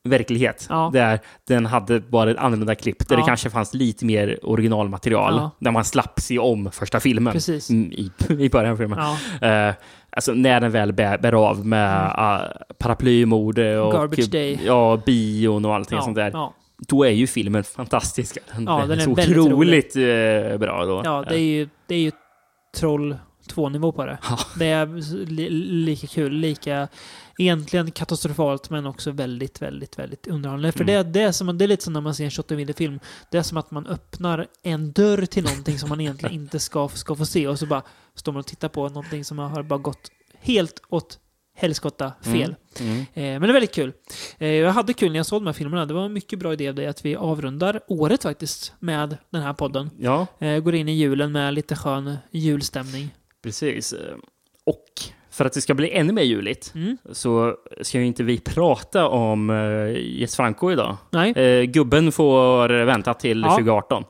verklighet 0.03 0.65
Ja. 0.69 0.89
där 0.93 1.19
den 1.47 1.65
hade 1.65 1.99
bara 1.99 2.31
ett 2.31 2.37
annorlunda 2.37 2.75
klipp, 2.75 3.07
där 3.07 3.15
Ja. 3.15 3.21
det 3.21 3.25
kanske 3.27 3.49
fanns 3.49 3.73
lite 3.73 4.05
mer 4.05 4.39
originalmaterial, 4.43 5.33
Ja. 5.35 5.51
där 5.59 5.71
man 5.71 5.85
slapp 5.85 6.19
se 6.19 6.39
om 6.39 6.71
första 6.71 6.99
filmen 6.99 7.33
Precis. 7.33 7.69
mm, 7.69 7.91
i, 7.91 8.11
i 8.39 8.49
början 8.49 8.71
av 8.73 8.77
filmen. 8.77 8.99
Ja. 9.41 9.47
Eh, 9.47 9.73
alltså 10.09 10.33
när 10.33 10.59
den 10.59 10.71
väl 10.71 10.93
bär, 10.93 11.17
bär 11.17 11.33
av 11.33 11.65
med 11.65 11.95
mm. 11.95 12.47
Paraplymode 12.85 13.79
och 13.79 13.91
Garbage 13.93 14.29
Day. 14.29 14.59
Ja, 14.65 15.01
bion 15.05 15.65
och 15.65 15.75
allting 15.75 15.97
Ja, 15.97 16.03
sånt 16.03 16.15
där. 16.15 16.31
ja. 16.33 16.53
Då 16.77 17.03
är 17.03 17.09
ju 17.11 17.27
filmen 17.27 17.63
fantastisk. 17.63 18.37
Den, 18.55 18.63
Ja, 18.65 18.85
den 18.85 18.99
är 18.99 19.15
väldigt 19.15 19.37
otroligt 19.37 19.95
eh, 19.95 20.57
bra 20.57 20.85
då. 20.85 21.01
Ja, 21.03 21.25
det 21.29 21.35
är 21.35 21.39
ju, 21.39 21.69
det 21.87 21.95
är 21.95 21.99
ju 21.99 22.11
Troll 22.77 23.15
2-nivå 23.53 23.91
på 23.91 24.05
det. 24.05 24.17
Det 24.59 24.65
är 24.65 24.85
li, 25.25 25.49
lika 25.49 26.07
kul, 26.07 26.33
lika 26.33 26.87
egentligen 27.37 27.91
katastrofalt 27.91 28.69
men 28.69 28.85
också 28.85 29.11
väldigt, 29.11 29.61
väldigt, 29.61 29.99
väldigt 29.99 30.27
underhållande. 30.27 30.71
För 30.71 30.81
Mm. 30.83 30.95
det, 30.95 31.03
det, 31.03 31.21
är 31.21 31.31
som, 31.31 31.57
det 31.57 31.65
är 31.65 31.67
lite 31.67 31.83
som 31.83 31.93
när 31.93 32.01
man 32.01 32.15
ser 32.15 32.23
en 32.23 32.29
28 32.31 32.53
mm 32.53 32.73
film. 32.73 32.99
Det 33.31 33.37
är 33.37 33.41
som 33.41 33.57
att 33.57 33.71
man 33.71 33.87
öppnar 33.87 34.47
en 34.63 34.91
dörr 34.91 35.25
till 35.25 35.43
någonting 35.43 35.79
som 35.79 35.89
man 35.89 36.01
egentligen 36.01 36.35
inte 36.35 36.59
ska, 36.59 36.87
ska 36.87 37.15
få 37.15 37.25
se 37.25 37.47
och 37.47 37.59
så 37.59 37.65
bara 37.65 37.81
står 38.15 38.31
man 38.31 38.39
och 38.39 38.45
tittar 38.47 38.69
på 38.69 38.87
någonting 38.87 39.25
som 39.25 39.39
har 39.39 39.63
bara 39.63 39.79
gått 39.79 40.11
helt 40.41 40.81
åt 40.89 41.19
helskotta 41.55 42.11
fel. 42.23 42.55
Mm. 42.79 42.91
Mm. 42.91 42.99
Eh, 42.99 43.05
men 43.13 43.41
det 43.41 43.47
är 43.47 43.53
väldigt 43.53 43.73
kul. 43.75 43.93
Eh, 44.37 44.47
jag 44.51 44.71
hade 44.71 44.93
kul 44.93 45.11
när 45.11 45.19
jag 45.19 45.25
såg 45.25 45.41
de 45.41 45.45
här 45.45 45.53
filmerna. 45.53 45.85
Det 45.85 45.93
var 45.93 46.05
en 46.05 46.13
mycket 46.13 46.39
bra 46.39 46.53
idé 46.53 46.69
av 46.69 46.75
dig 46.75 46.87
att 46.87 47.05
vi 47.05 47.15
avrundar 47.15 47.79
året 47.87 48.23
faktiskt 48.23 48.73
med 48.79 49.17
den 49.29 49.41
här 49.41 49.53
podden. 49.53 49.89
Ja. 49.99 50.27
Eh, 50.39 50.59
går 50.59 50.75
in 50.75 50.89
i 50.89 50.91
julen 50.91 51.31
med 51.31 51.53
lite 51.53 51.75
skön 51.75 52.17
julstämning. 52.31 53.09
Precis. 53.43 53.93
Och 54.65 54.85
för 55.29 55.45
att 55.45 55.53
det 55.53 55.61
ska 55.61 55.73
bli 55.73 55.91
ännu 55.91 56.13
mer 56.13 56.23
juligt 56.23 56.71
Mm. 56.75 56.97
så 57.11 57.55
ska 57.81 57.99
ju 57.99 58.05
inte 58.05 58.23
vi 58.23 58.39
prata 58.39 59.07
om 59.07 59.49
uh, 59.49 59.99
Jess 59.99 60.35
Franco 60.35 60.71
idag. 60.71 60.97
Nej. 61.11 61.31
Eh, 61.31 61.63
gubben 61.63 62.11
får 62.11 62.69
vänta 62.85 63.13
till 63.13 63.41
Ja. 63.41 63.49
2018. 63.49 64.03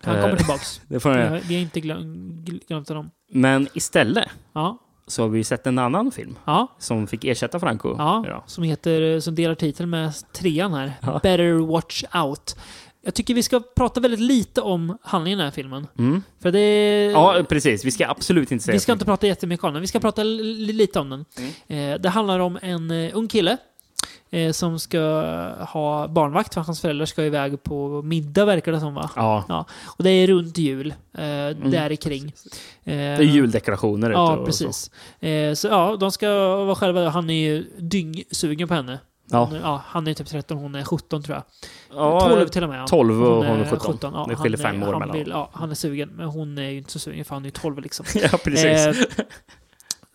Han 0.00 0.16
Eh, 0.16 0.22
kommer 0.22 0.36
tillbaks. 0.36 0.80
det 0.88 1.00
får 1.00 1.10
han 1.10 1.40
vi, 1.48 1.54
har, 1.54 1.62
inte 1.62 1.80
glöm, 1.80 2.30
gl- 2.44 2.60
glömt 2.68 2.88
honom. 2.88 3.10
Men 3.32 3.68
istället 3.74 4.28
Ja. 4.52 4.78
Så 5.06 5.22
har 5.22 5.28
vi 5.28 5.44
sett 5.44 5.66
en 5.66 5.78
annan 5.78 6.10
film 6.10 6.38
Ja. 6.44 6.66
som 6.78 7.06
fick 7.06 7.24
ersätta 7.24 7.60
Franco. 7.60 7.94
Ja, 7.98 8.22
idag. 8.26 8.42
som 8.46 8.64
heter, 8.64 9.20
som 9.20 9.34
delar 9.34 9.54
titel 9.54 9.86
med 9.86 10.12
trean 10.32 10.74
här. 10.74 10.92
Ja. 11.02 11.20
Better 11.22 11.52
Watch 11.52 12.04
Out. 12.14 12.56
Jag 13.02 13.14
tycker 13.14 13.34
vi 13.34 13.42
ska 13.42 13.60
prata 13.76 14.00
väldigt 14.00 14.20
lite 14.20 14.60
om 14.60 14.98
handlingen 15.02 15.38
i 15.38 15.40
den 15.42 15.46
här 15.46 15.52
filmen. 15.54 15.86
Mm. 15.98 16.22
För 16.42 16.52
det... 16.52 17.04
Ja, 17.04 17.42
precis. 17.48 17.84
Vi 17.84 17.90
ska 17.90 18.08
absolut 18.08 18.52
inte 18.52 18.64
säga 18.64 18.72
Vi 18.72 18.80
ska 18.80 18.92
inte 18.92 19.04
prata 19.04 19.26
jättemycket 19.26 19.64
om 19.64 19.72
den. 19.72 19.80
Vi 19.80 19.86
ska 19.86 20.00
prata 20.00 20.22
li- 20.22 20.72
lite 20.72 21.00
om 21.00 21.10
den. 21.10 21.24
Mm. 21.68 21.92
Eh, 21.92 22.00
det 22.00 22.08
handlar 22.08 22.38
om 22.38 22.58
en 22.62 22.90
eh, 22.90 23.10
ung 23.14 23.28
kille 23.28 23.56
eh, 24.30 24.52
som 24.52 24.78
ska 24.78 24.98
ha 25.68 26.08
barnvakt 26.08 26.54
för 26.54 26.60
hans 26.60 26.80
föräldrar 26.80 27.06
ska 27.06 27.24
iväg 27.24 27.62
på 27.62 28.02
middag 28.02 28.44
verkar 28.44 28.72
det 28.72 28.80
som 28.80 28.94
va? 28.94 29.10
Ja. 29.16 29.64
Och 29.86 30.04
det 30.04 30.10
är 30.10 30.26
runt 30.26 30.58
jul, 30.58 30.94
eh, 31.12 31.22
där 31.70 31.96
kring. 31.96 32.24
Eh, 32.24 32.32
Det 32.84 32.94
är 32.94 33.20
juldekorationer 33.22 34.10
ute 34.10 34.18
Ja, 34.18 34.42
precis. 34.46 34.90
Eh, 35.20 35.54
så 35.54 35.68
ja, 35.68 35.96
de 36.00 36.12
ska 36.12 36.56
vara 36.64 36.74
själva. 36.74 37.08
Han 37.08 37.30
är 37.30 37.34
ju 37.48 37.66
dyngsugen 37.78 38.68
på 38.68 38.74
henne. 38.74 38.98
Ja. 39.30 39.44
Hon, 39.44 39.58
ja, 39.62 39.82
han 39.86 40.06
är 40.06 40.14
typ 40.14 40.26
13, 40.26 40.58
hon 40.58 40.74
är 40.74 40.84
17 40.84 41.22
tror 41.22 41.36
jag. 41.36 41.44
Ja, 41.98 42.20
12 42.20 42.48
till 42.48 42.62
och 42.62 42.68
med. 42.68 42.80
ja. 42.80 42.86
12 42.86 43.22
och 43.24 43.44
hon 43.44 43.60
är 43.60 43.64
är 43.64 43.78
17. 43.78 44.12
Ja, 44.14 44.26
Det 44.28 44.36
skiljer 44.36 44.58
fem 44.58 44.82
år 44.82 44.92
han 44.92 45.08
mellan 45.08 45.26
Ja, 45.30 45.50
han 45.52 45.70
är 45.70 45.74
sugen, 45.74 46.08
men 46.16 46.26
hon 46.26 46.58
är 46.58 46.70
ju 46.70 46.78
inte 46.78 46.92
så 46.92 46.98
sugen 46.98 47.24
för 47.24 47.34
han 47.34 47.42
är 47.42 47.46
ju 47.46 47.50
12 47.50 47.78
liksom. 47.80 48.06
Ja, 48.32 48.38
precis. 48.44 49.06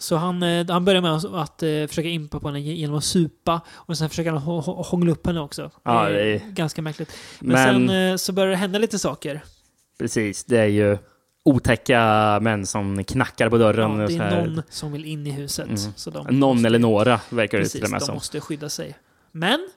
Så 0.01 0.15
han, 0.15 0.43
eh, 0.43 0.65
han 0.69 0.85
börjar 0.85 1.01
med 1.01 1.11
att, 1.41 1.63
eh, 1.63 1.87
försöka 1.87 2.07
impa 2.09 2.39
på 2.39 2.47
henne 2.47 2.59
genom 2.59 2.97
att 2.97 3.03
supa 3.03 3.61
och 3.69 3.97
sen 3.97 4.09
försöker 4.09 4.31
han 4.31 4.41
hå- 4.41 4.61
hå- 4.63 4.83
hångla 4.83 5.11
upp 5.11 5.25
henne 5.27 5.39
också. 5.39 5.71
Ja, 5.83 6.09
det 6.09 6.21
är 6.35 6.39
ganska 6.51 6.81
märkligt. 6.81 7.13
Men, 7.39 7.51
Men- 7.51 7.87
sen 7.87 8.11
eh, 8.11 8.15
så 8.17 8.31
börjar 8.33 8.49
det 8.49 8.55
hända 8.55 8.79
lite 8.79 8.99
saker. 8.99 9.43
Precis, 9.99 10.43
det 10.43 10.57
är 10.57 10.65
ju 10.65 10.97
otäcka 11.45 11.99
män 12.41 12.65
som 12.65 13.03
knackar 13.03 13.49
på 13.49 13.57
dörren. 13.57 13.99
Ja, 13.99 14.07
det 14.07 14.15
är 14.15 14.45
någon 14.47 14.63
som 14.69 14.91
vill 14.91 15.05
in 15.05 15.27
i 15.27 15.31
huset. 15.31 15.65
Mm. 15.65 15.77
Så 15.95 16.09
de 16.09 16.25
Någon 16.39 16.55
måste- 16.55 16.67
eller 16.67 16.79
några 16.79 17.19
verkar 17.29 17.57
det 17.59 17.63
till 17.65 17.71
Precis, 17.71 17.83
och 17.83 17.89
med 17.91 17.99
de 18.01 18.05
som. 18.05 18.15
måste 18.15 18.39
skydda 18.41 18.69
sig. 18.69 18.95
Men 19.31 19.69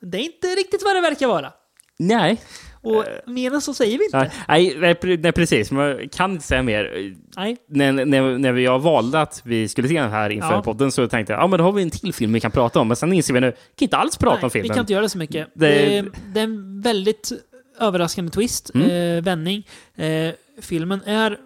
det 0.00 0.18
är 0.18 0.22
inte 0.22 0.46
riktigt 0.46 0.82
vad 0.84 0.96
det 0.96 1.00
verkar 1.00 1.26
vara. 1.26 1.52
Nej. 1.98 2.40
Och 2.86 3.04
mer 3.26 3.54
än 3.54 3.60
så 3.60 3.74
säger 3.74 3.98
vi 3.98 4.04
inte. 4.04 4.18
Nej, 4.18 4.30
nej, 4.48 4.76
nej, 4.78 4.94
pre- 4.94 5.18
nej, 5.22 5.32
precis. 5.32 5.70
Man 5.70 6.08
kan 6.12 6.32
inte 6.32 6.44
säga 6.44 6.62
mer. 6.62 7.14
Nej. 7.36 7.56
När, 7.68 7.92
när, 7.92 8.38
när 8.38 8.54
jag 8.56 8.78
valde 8.78 9.20
att 9.20 9.40
vi 9.44 9.68
skulle 9.68 9.88
se 9.88 10.00
den 10.00 10.10
här 10.10 10.30
inför 10.30 10.52
Ja. 10.52 10.62
podden 10.62 10.92
så 10.92 11.08
tänkte 11.08 11.32
jag 11.32 11.42
ja 11.42 11.46
men 11.46 11.58
då 11.58 11.64
har 11.64 11.72
vi 11.72 11.82
en 11.82 11.90
till 11.90 12.12
film 12.14 12.32
vi 12.32 12.40
kan 12.40 12.50
prata 12.50 12.80
om. 12.80 12.88
Men 12.88 12.96
sen 12.96 13.12
inser 13.12 13.34
vi 13.34 13.40
nu, 13.40 13.46
vi 13.46 13.52
kan 13.76 13.86
inte 13.86 13.96
alls 13.96 14.16
prata 14.16 14.36
Nej, 14.36 14.44
om 14.44 14.50
filmen. 14.50 14.62
Vi 14.68 14.74
kan 14.74 14.80
inte 14.80 14.92
göra 14.92 15.02
det 15.02 15.08
så 15.08 15.18
mycket. 15.18 15.48
Det- 15.54 15.68
Det, 15.68 15.98
är, 15.98 16.06
det 16.34 16.40
är 16.40 16.44
en 16.44 16.80
väldigt 16.80 17.32
överraskande 17.80 18.30
twist, 18.32 18.70
Mm. 18.74 18.90
eh, 19.18 19.22
vändning. 19.24 19.66
Eh, 19.96 20.30
filmen 20.62 21.00
är 21.06 21.38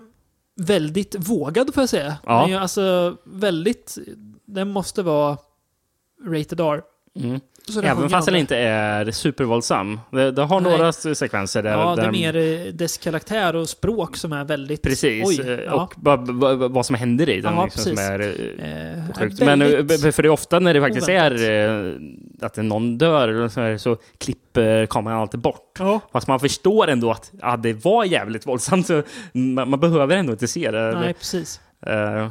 väldigt 0.56 1.14
vågad 1.18 1.74
får 1.74 1.82
jag 1.82 1.88
säga. 1.88 2.16
Ja. 2.26 2.42
Den 2.46 2.54
är 2.56 2.60
alltså 2.60 3.16
väldigt... 3.24 3.98
Den 4.46 4.68
måste 4.70 5.02
vara 5.02 5.38
rated 6.26 6.60
R. 6.60 6.82
Mm. 7.20 7.40
Även 7.76 8.10
fast 8.10 8.26
den 8.26 8.34
det. 8.34 8.40
inte 8.40 8.56
är 8.56 9.10
supervåldsam. 9.10 10.00
Det, 10.10 10.30
det 10.30 10.42
har 10.42 10.60
Nej. 10.60 10.72
några 10.72 10.92
sekvenser 10.92 11.62
där... 11.62 11.70
Ja, 11.70 11.96
det 11.96 12.02
är 12.02 12.10
mer 12.10 12.36
eh, 12.36 12.72
dess 12.72 12.98
karaktär 12.98 13.56
och 13.56 13.68
språk 13.68 14.16
som 14.16 14.32
är 14.32 14.44
väldigt... 14.44 14.82
Precis, 14.82 15.24
Oj, 15.26 15.50
eh, 15.50 15.60
ja. 15.66 15.72
och 15.72 15.94
vad, 15.96 16.30
vad, 16.72 16.86
som 16.86 16.96
händer 16.96 17.28
i 17.28 17.40
den. 17.40 17.54
Ja, 17.54 17.64
liksom, 17.64 17.82
som 17.82 17.98
är, 17.98 18.20
Eh, 18.20 18.98
eh, 18.98 19.12
sjukt. 19.18 19.40
Men 19.40 19.60
för 20.12 20.22
det 20.22 20.28
är 20.28 20.28
ofta 20.28 20.58
när 20.58 20.74
det 20.74 20.80
faktiskt 20.80 21.08
oväntat. 21.08 21.40
är 21.40 22.00
att 22.40 22.56
någon 22.56 22.98
dör 22.98 23.48
så, 23.48 23.60
här, 23.60 23.78
så 23.78 23.96
klipper 24.18 24.86
kameran 24.86 25.20
alltid 25.20 25.40
bort. 25.40 25.76
Ja. 25.78 26.00
Fast 26.12 26.28
man 26.28 26.40
förstår 26.40 26.88
ändå 26.88 27.10
att 27.10 27.32
ja, 27.40 27.56
det 27.56 27.84
var 27.84 28.04
jävligt 28.04 28.46
våldsamt. 28.46 28.86
Så 28.86 29.02
man, 29.32 29.70
man 29.70 29.80
behöver 29.80 30.16
ändå 30.16 30.32
inte 30.32 30.48
se 30.48 30.70
det. 30.70 30.92
Nej, 31.00 31.14
precis. 31.14 31.60
Eh, 31.86 32.28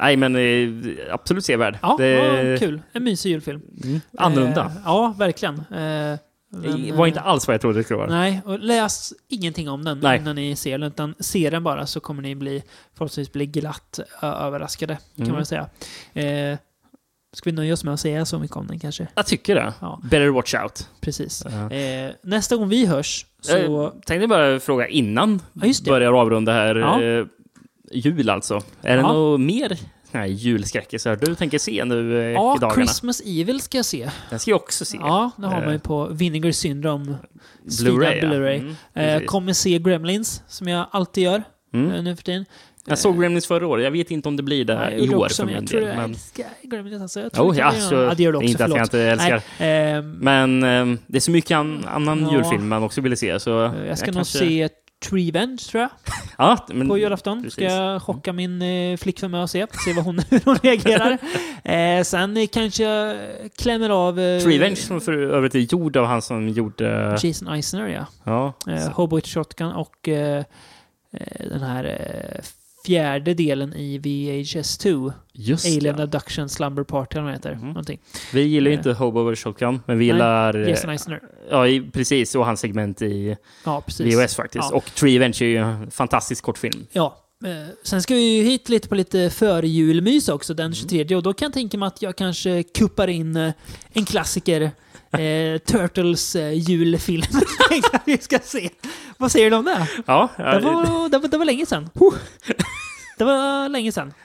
nej, 0.00 0.16
men 0.16 0.36
eh, 0.36 1.14
absolut 1.14 1.44
sevärd. 1.44 1.78
Ja, 1.82 1.94
det, 1.98 2.08
ja, 2.08 2.58
kul. 2.58 2.80
En 2.92 3.04
mysig 3.04 3.30
julfilm. 3.30 3.60
Mm, 3.84 4.00
annorlunda. 4.18 4.60
Eh, 4.64 4.70
ja, 4.84 5.14
verkligen. 5.18 5.54
Eh, 5.54 6.18
Det 6.50 6.92
var 6.92 7.06
eh, 7.06 7.08
inte 7.08 7.20
alls 7.20 7.46
vad 7.46 7.54
jag 7.54 7.60
trodde 7.60 7.78
det 7.78 7.84
skulle 7.84 7.98
vara. 7.98 8.10
Nej, 8.10 8.40
och 8.44 8.58
läs 8.58 9.12
ingenting 9.28 9.68
om 9.68 9.84
den 9.84 9.98
Nej. 10.00 10.18
innan 10.18 10.36
ni 10.36 10.56
ser 10.56 10.78
den, 10.78 10.88
utan 10.88 11.14
se 11.20 11.50
den 11.50 11.64
bara 11.64 11.86
så 11.86 12.00
kommer 12.00 12.22
ni 12.22 12.34
bli 12.34 12.62
förhoppningsvis 12.94 13.32
bli 13.32 13.46
glatt 13.46 14.00
överraskade, 14.22 14.98
kan 15.16 15.24
Mm. 15.24 15.36
man 15.36 15.46
säga. 15.46 15.66
Eh, 16.14 16.58
ska 17.36 17.50
vi 17.50 17.56
nöja 17.56 17.72
oss 17.74 17.84
med 17.84 17.94
att 17.94 18.00
säga 18.00 18.24
så 18.24 18.38
mycket 18.38 18.56
om 18.56 18.66
den 18.66 18.78
kanske? 18.78 19.06
Jag 19.14 19.26
tycker 19.26 19.54
det. 19.54 19.72
Ja. 19.80 20.00
Better 20.02 20.28
watch 20.28 20.54
out. 20.54 20.88
Precis. 21.00 21.44
Ja. 21.70 21.76
Eh, 21.76 22.10
nästa 22.22 22.56
gång 22.56 22.68
vi 22.68 22.86
hörs 22.86 23.26
så... 23.40 23.52
Jag 23.56 24.02
tänkte 24.06 24.26
bara 24.28 24.60
fråga 24.60 24.88
innan 24.88 25.42
Ja, 25.52 25.66
just 25.66 25.84
det. 25.84 25.90
börjar 25.90 26.12
avrunda 26.12 26.52
här. 26.52 26.74
Ja. 26.76 27.26
Jul 27.92 28.30
alltså. 28.30 28.54
Är 28.82 28.96
det 28.96 29.02
Ja. 29.02 29.12
något 29.12 29.40
mer 29.40 29.78
här 30.12 30.26
julskräckisar 30.26 31.16
du 31.16 31.34
tänker 31.34 31.58
se 31.58 31.84
nu 31.84 32.18
eh, 32.20 32.24
Ja, 32.32 32.56
i 32.56 32.60
dagarna? 32.60 32.74
Christmas 32.74 33.20
Evil 33.26 33.60
ska 33.60 33.78
jag 33.78 33.84
se. 33.84 34.10
Den 34.30 34.38
ska 34.38 34.50
jag 34.50 34.60
också 34.60 34.84
se. 34.84 34.96
Ja, 35.00 35.30
det 35.36 35.46
har 35.46 35.60
man 35.60 35.68
ju 35.68 35.74
Eh, 35.74 35.80
på 35.80 36.06
Vinegar 36.06 36.52
Syndrome. 36.52 37.14
Blu-ray, 37.64 38.14
ja. 38.22 38.28
Blu-ray. 38.28 38.74
Mm, 38.94 39.22
eh, 39.22 39.26
kommer 39.26 39.52
se 39.52 39.78
Gremlins, 39.78 40.42
som 40.48 40.68
jag 40.68 40.86
alltid 40.90 41.24
gör 41.24 41.42
Mm. 41.74 41.90
eh, 41.92 42.02
nu 42.02 42.16
för 42.16 42.22
tiden. 42.22 42.44
Jag 42.86 42.98
såg 42.98 43.20
Gremlins 43.20 43.46
förra 43.46 43.66
året. 43.66 43.84
Jag 43.84 43.90
vet 43.90 44.10
inte 44.10 44.28
om 44.28 44.36
det 44.36 44.42
blir 44.42 44.64
det 44.64 44.72
Ja, 44.72 44.90
jag 44.90 45.00
i 45.00 45.14
år 45.14 45.24
också, 45.24 45.36
för 45.36 45.44
men 45.44 45.54
min 45.54 45.62
jag 45.62 45.70
tror 45.70 45.80
del. 45.80 45.88
jag 45.88 45.96
Men... 45.96 46.10
älskar 46.10 46.46
Gremlins. 46.62 47.02
Alltså. 47.02 47.20
Jag 47.20 47.32
tror 47.32 47.46
Oh, 47.50 47.52
det 47.54 47.58
ja, 47.60 47.72
så 47.72 47.94
någon- 47.94 48.04
ja, 48.04 48.14
det 48.14 48.22
gör 48.22 48.32
du 48.32 48.38
också, 48.38 48.48
inte 48.48 48.64
att 48.64 48.70
jag 48.70 48.76
förlåt. 48.90 48.94
inte 48.94 49.02
älskar. 49.24 49.42
Nej, 49.58 49.92
ehm, 49.92 50.10
Men 50.12 50.62
eh, 50.92 50.98
det 51.06 51.16
är 51.18 51.20
så 51.20 51.30
mycket 51.30 51.56
an, 51.56 51.84
annan 51.88 52.22
Ja. 52.22 52.32
julfilm 52.32 52.68
man 52.68 52.82
också 52.82 53.00
vill 53.00 53.16
se. 53.16 53.40
Så 53.40 53.50
jag 53.88 53.98
ska 53.98 54.06
nog 54.06 54.14
kanske- 54.14 54.38
se 54.38 54.68
Treevenge, 55.00 55.58
tror 55.58 55.80
jag. 55.80 55.90
Ja, 56.38 56.66
men, 56.68 56.88
På 56.88 56.98
julafton 56.98 57.42
precis. 57.42 57.52
ska 57.52 57.64
jag 57.64 58.02
chocka 58.02 58.32
min 58.32 58.62
eh, 58.62 58.96
flickvän 58.96 59.30
med 59.30 59.44
att 59.44 59.50
se. 59.50 59.66
Se 59.84 59.92
vad 59.92 60.04
hon, 60.04 60.18
hur 60.30 60.40
hon 60.44 60.56
reagerar. 60.56 61.18
eh, 61.98 62.02
sen 62.04 62.48
kanske 62.48 62.82
jag 62.82 63.16
klämmer 63.58 63.90
av... 63.90 64.20
Eh, 64.20 64.46
Revenge 64.46 64.76
som 64.76 65.00
för 65.00 65.12
övrigt 65.12 65.54
är 65.54 65.58
gjord 65.58 65.96
av 65.96 66.06
han 66.06 66.22
som 66.22 66.48
gjorde... 66.48 67.18
Jason 67.22 67.48
Eisner, 67.48 67.88
ja. 67.88 68.06
Ja. 68.24 68.72
Eh, 68.72 68.90
Hobo 68.90 69.20
Shotgun 69.20 69.72
och 69.72 70.08
eh, 70.08 70.44
eh, 71.12 71.48
den 71.50 71.62
här 71.62 71.84
eh, 71.84 72.40
fjärde 72.88 73.34
delen 73.34 73.74
i 73.74 73.98
VHS2. 73.98 75.12
Just 75.32 75.66
Alien 75.66 75.96
det. 75.96 76.02
Abduction 76.02 76.48
Slumber 76.48 76.82
Party, 76.84 77.18
eller 77.18 77.30
heter. 77.32 77.54
Någonting. 77.54 77.98
Vi 78.32 78.42
gillar 78.42 78.70
ju 78.70 78.74
Eh, 78.74 78.78
inte 78.78 78.92
Hobo 78.92 79.20
over 79.20 79.34
Shotgun, 79.34 79.80
men 79.86 79.98
vi 79.98 80.06
Nej, 80.06 80.14
gillar... 80.14 80.62
eh, 80.62 80.68
Jason 80.68 80.90
Eisner. 80.90 81.20
Ja, 81.50 81.64
precis. 81.92 82.34
Och 82.34 82.46
hans 82.46 82.60
segment 82.60 83.02
i 83.02 83.36
Ja, 83.64 83.80
precis. 83.86 84.14
VHS 84.16 84.34
faktiskt. 84.36 84.68
Ja. 84.70 84.76
Och 84.76 84.84
Revenge 85.02 85.36
är 85.40 85.44
ju 85.46 85.56
en 85.56 85.90
fantastisk 85.90 86.44
kortfilm. 86.44 86.86
Ja. 86.92 87.24
Eh, 87.44 87.50
sen 87.82 88.02
ska 88.02 88.14
vi 88.14 88.36
ju 88.36 88.42
hit 88.42 88.68
lite 88.68 88.88
på 88.88 88.94
lite 88.94 89.30
förjulmys 89.30 90.28
också 90.28 90.52
Mm. 90.52 90.56
den 90.56 90.74
23 90.74 91.16
och 91.16 91.22
då 91.22 91.32
kan 91.34 91.46
jag 91.46 91.52
tänka 91.52 91.78
mig 91.78 91.86
att 91.86 92.02
jag 92.02 92.16
kanske 92.16 92.62
kuppar 92.62 93.08
in 93.08 93.36
eh, 93.36 93.52
en 93.92 94.04
klassiker. 94.04 94.70
Eh, 95.12 95.58
Turtles 95.58 96.36
eh, 96.36 96.48
vi 98.04 98.18
ska 98.18 98.38
se. 98.38 98.70
Vad 99.16 99.32
säger 99.32 99.50
du 99.50 99.56
om 99.56 99.64
det? 99.64 99.88
Ja, 100.06 100.28
Det 100.36 100.42
var, 100.60 101.08
det 101.08 101.18
var, 101.18 101.28
det 101.28 101.38
var 101.38 101.44
länge 101.44 101.66
sedan. 101.66 101.90
Det 103.18 103.24
var 103.24 103.68
länge 103.68 103.92
sedan. 103.92 104.12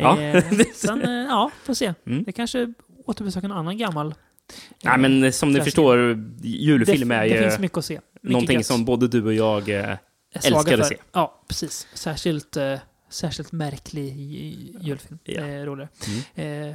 Ja. 0.00 0.20
Eh, 0.20 0.44
sen, 0.74 1.02
eh, 1.04 1.10
ja, 1.10 1.50
får 1.64 1.74
se. 1.74 1.94
Mm. 2.06 2.24
Det 2.24 2.32
kanske 2.32 2.72
återbesöker 3.06 3.48
någon 3.48 3.58
annan 3.58 3.78
gammal. 3.78 4.14
Nej, 4.84 4.98
men 4.98 5.32
som 5.32 5.52
ni 5.52 5.60
förstår, 5.60 5.98
julfilm 6.42 7.08
det, 7.08 7.14
är 7.14 7.20
det 7.20 7.28
ju 7.28 7.40
finns 7.42 7.58
mycket 7.58 7.78
att 7.78 7.84
se. 7.84 7.94
Mycket 7.94 8.30
någonting 8.30 8.56
gött. 8.56 8.66
som 8.66 8.84
både 8.84 9.08
du 9.08 9.24
och 9.24 9.34
jag 9.34 9.68
eh, 9.68 9.96
älskar 10.34 10.78
att 10.78 10.86
se. 10.86 10.96
Ja, 11.12 11.42
precis. 11.48 11.86
Särskilt, 11.94 12.56
eh, 12.56 12.74
särskilt 13.10 13.52
märklig 13.52 14.16
ju- 14.16 14.78
julfilm. 14.80 15.18
Ja. 15.24 15.42
Det 15.42 15.50
är 15.50 15.66
roligare. 15.66 15.88
Mm. 16.36 16.68
Eh, 16.70 16.74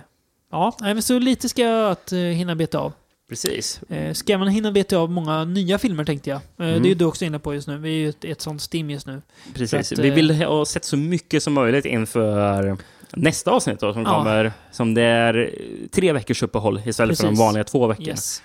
ja, 0.51 0.75
men 0.79 1.01
så 1.01 1.19
lite 1.19 1.49
ska 1.49 1.61
jag 1.61 1.91
att 1.91 2.11
eh, 2.11 2.19
hinna 2.19 2.55
beta 2.55 2.79
av. 2.79 2.93
Precis. 3.29 3.81
Eh, 3.89 4.13
ska 4.13 4.37
man 4.37 4.47
hinna 4.47 4.71
beta 4.71 4.97
av 4.97 5.11
många 5.11 5.43
nya 5.45 5.77
filmer 5.79 6.05
tänkte 6.05 6.29
jag. 6.29 6.37
Eh, 6.37 6.67
Mm. 6.67 6.81
Det 6.81 6.87
är 6.87 6.89
ju 6.89 6.95
du 6.95 7.05
också 7.05 7.25
inne 7.25 7.39
på 7.39 7.53
just 7.53 7.67
nu. 7.67 7.77
Vi 7.77 7.89
är 7.89 7.93
ju 7.99 8.09
ett, 8.09 8.25
ett 8.25 8.41
sånt 8.41 8.61
Steam 8.73 8.89
just 8.89 9.07
nu. 9.07 9.21
Precis. 9.53 9.91
Att, 9.91 9.99
vi 9.99 10.07
eh, 10.07 10.13
vill 10.15 10.31
ha 10.43 10.65
sett 10.65 10.85
så 10.85 10.97
mycket 10.97 11.43
som 11.43 11.53
möjligt 11.53 11.85
inför 11.85 12.77
nästa 13.15 13.51
avsnitt 13.51 13.79
då, 13.79 13.93
som 13.93 14.01
Ja. 14.03 14.13
kommer. 14.17 14.51
Som 14.71 14.93
det 14.93 15.01
är 15.01 15.37
eh, 15.37 15.87
tre 15.91 16.13
veckors 16.13 16.43
uppehåll 16.43 16.81
istället 16.85 17.17
för 17.17 17.23
de 17.23 17.29
Precis. 17.29 17.39
vanliga 17.39 17.63
två 17.63 17.87
veckorna. 17.87 18.07
Yes. 18.09 18.41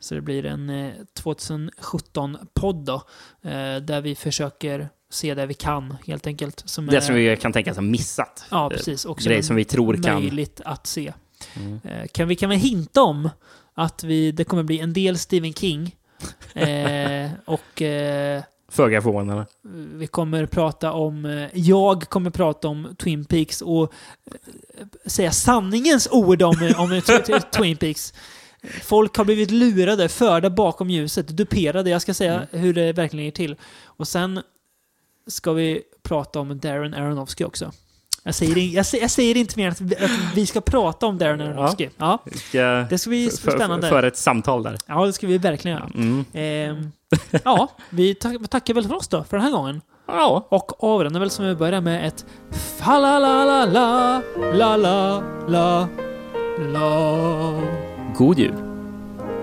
Så 0.00 0.14
det 0.14 0.20
blir 0.20 0.46
en 0.46 0.70
eh, 0.70 0.92
2017-podd 1.22 2.84
då. 2.84 2.94
Eh, 3.42 3.76
där 3.82 4.00
vi 4.00 4.14
försöker 4.14 4.88
se 5.10 5.34
det 5.34 5.46
vi 5.46 5.54
kan 5.54 5.96
helt 6.06 6.26
enkelt. 6.26 6.62
Som 6.66 6.86
Det 6.86 6.96
är- 6.96 7.00
som 7.00 7.14
vi 7.14 7.36
kan 7.36 7.52
tänka 7.52 7.70
oss 7.70 7.76
ha 7.76 7.82
missat. 7.82 8.44
Ja, 8.50 8.64
Eh, 8.64 8.68
precis. 8.76 9.04
Och 9.04 9.22
som 9.42 9.56
vi 9.56 9.64
tror 9.64 10.02
kan... 10.02 10.14
möjligt 10.20 10.60
att 10.64 10.86
se. 10.86 11.12
Mm. 11.56 11.80
Eh, 11.84 12.06
Kan 12.12 12.28
vi 12.28 12.36
kan 12.36 12.48
väl 12.50 12.58
hinta 12.58 13.02
om 13.02 13.30
att 13.78 14.04
vi, 14.04 14.32
det 14.32 14.44
kommer 14.44 14.62
bli 14.62 14.78
en 14.80 14.92
del 14.92 15.18
Stephen 15.18 15.52
King. 15.54 15.96
Eh, 16.54 17.30
och 17.44 17.82
eh, 17.82 18.42
Föga 18.68 19.02
förvånande. 19.02 19.46
vi 19.94 20.06
kommer 20.06 20.46
prata 20.46 20.92
om, 20.92 21.24
eh, 21.24 21.48
jag 21.52 22.02
kommer 22.02 22.30
prata 22.30 22.68
om 22.68 22.96
Twin 22.98 23.24
Peaks 23.24 23.60
och 23.62 23.82
eh, 24.24 24.86
säga 25.06 25.32
sanningens 25.32 26.08
ord 26.10 26.42
om, 26.42 26.72
om 26.78 27.00
t- 27.06 27.18
t- 27.18 27.40
Twin 27.52 27.76
Peaks. 27.76 28.14
Folk 28.82 29.16
har 29.16 29.24
blivit 29.24 29.50
lurade, 29.50 30.08
förda 30.08 30.50
bakom 30.50 30.90
ljuset, 30.90 31.28
duperade. 31.28 31.90
Jag 31.90 32.02
ska 32.02 32.14
säga 32.14 32.34
Mm. 32.34 32.46
hur 32.64 32.74
det 32.74 32.92
verkligen 32.92 33.26
är 33.26 33.30
till. 33.30 33.56
Och 33.84 34.08
sen 34.08 34.40
ska 35.26 35.52
vi 35.52 35.82
prata 36.02 36.40
om 36.40 36.58
Darren 36.58 36.94
Aronofsky 36.94 37.44
också. 37.44 37.72
Jag 38.26 38.34
säger, 38.34 38.56
jag, 38.56 38.86
säger, 38.86 39.04
jag 39.04 39.10
säger, 39.10 39.36
inte 39.36 39.58
mer 39.58 39.68
att 39.68 39.80
att 39.80 40.10
vi 40.34 40.46
ska 40.46 40.60
prata 40.60 41.06
om 41.06 41.18
Darren 41.18 41.40
Aronofsky. 41.40 41.88
Ja. 41.96 42.18
ja. 42.52 42.86
Det 42.90 42.98
ska 42.98 43.10
bli 43.10 43.30
spännande. 43.30 43.88
För, 43.88 43.96
för 43.96 44.02
ett 44.02 44.16
samtal 44.16 44.62
där. 44.62 44.78
Ja, 44.86 45.06
det 45.06 45.12
ska 45.12 45.26
vi 45.26 45.38
verkligen 45.38 45.76
göra. 45.76 45.90
Mm. 45.94 46.24
Ehm, 46.32 46.92
ja, 47.44 47.68
vi 47.90 48.14
tackar 48.14 48.74
väl 48.74 48.88
för 48.88 48.94
oss 48.94 49.08
då, 49.08 49.24
för 49.24 49.36
den 49.36 49.44
här 49.44 49.52
gången. 49.52 49.80
Ja. 50.06 50.46
Och 50.48 50.84
avrundar 50.84 51.20
väl 51.20 51.30
som 51.30 51.44
vi 51.44 51.54
börjar 51.54 51.80
med 51.80 52.06
ett 52.06 52.26
la 52.86 53.18
la 53.18 53.44
la 53.44 53.64
la 53.64 54.22
la 54.54 54.76
la 55.48 55.88
la 56.72 57.60
God 58.16 58.38
jul. 58.38 58.54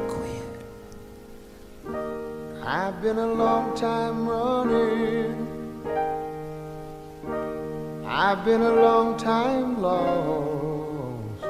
God 0.07 0.27
jul. 0.33 0.57
I've 2.65 3.01
been 3.01 3.19
a 3.19 3.33
long 3.33 3.75
time 3.75 4.29
running 4.29 5.42
I've 8.15 8.45
been 8.45 8.61
a 8.61 8.71
long 8.71 9.17
time 9.17 9.81
lost. 9.81 11.43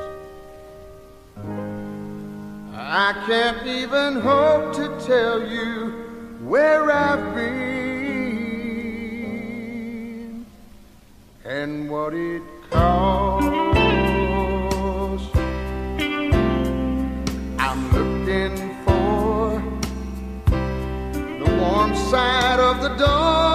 I 2.73 3.21
can't 3.27 3.67
even 3.67 4.21
hope 4.21 4.71
to 4.75 4.87
tell 5.05 5.45
you 5.45 5.91
where 6.41 6.89
I've 6.89 7.35
been 7.35 7.83
and 11.43 11.89
what 11.89 12.13
it 12.13 12.41
cost. 12.71 13.43
I'm 17.59 17.91
looking 17.91 18.55
for 18.85 19.61
the 21.43 21.57
warm 21.59 21.93
side 21.93 22.61
of 22.61 22.81
the 22.81 22.95
dawn. 22.95 23.52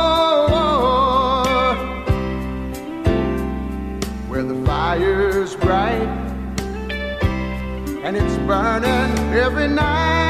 and 8.08 8.16
it's 8.16 8.38
burning 8.46 9.34
every 9.34 9.68
night. 9.68 10.27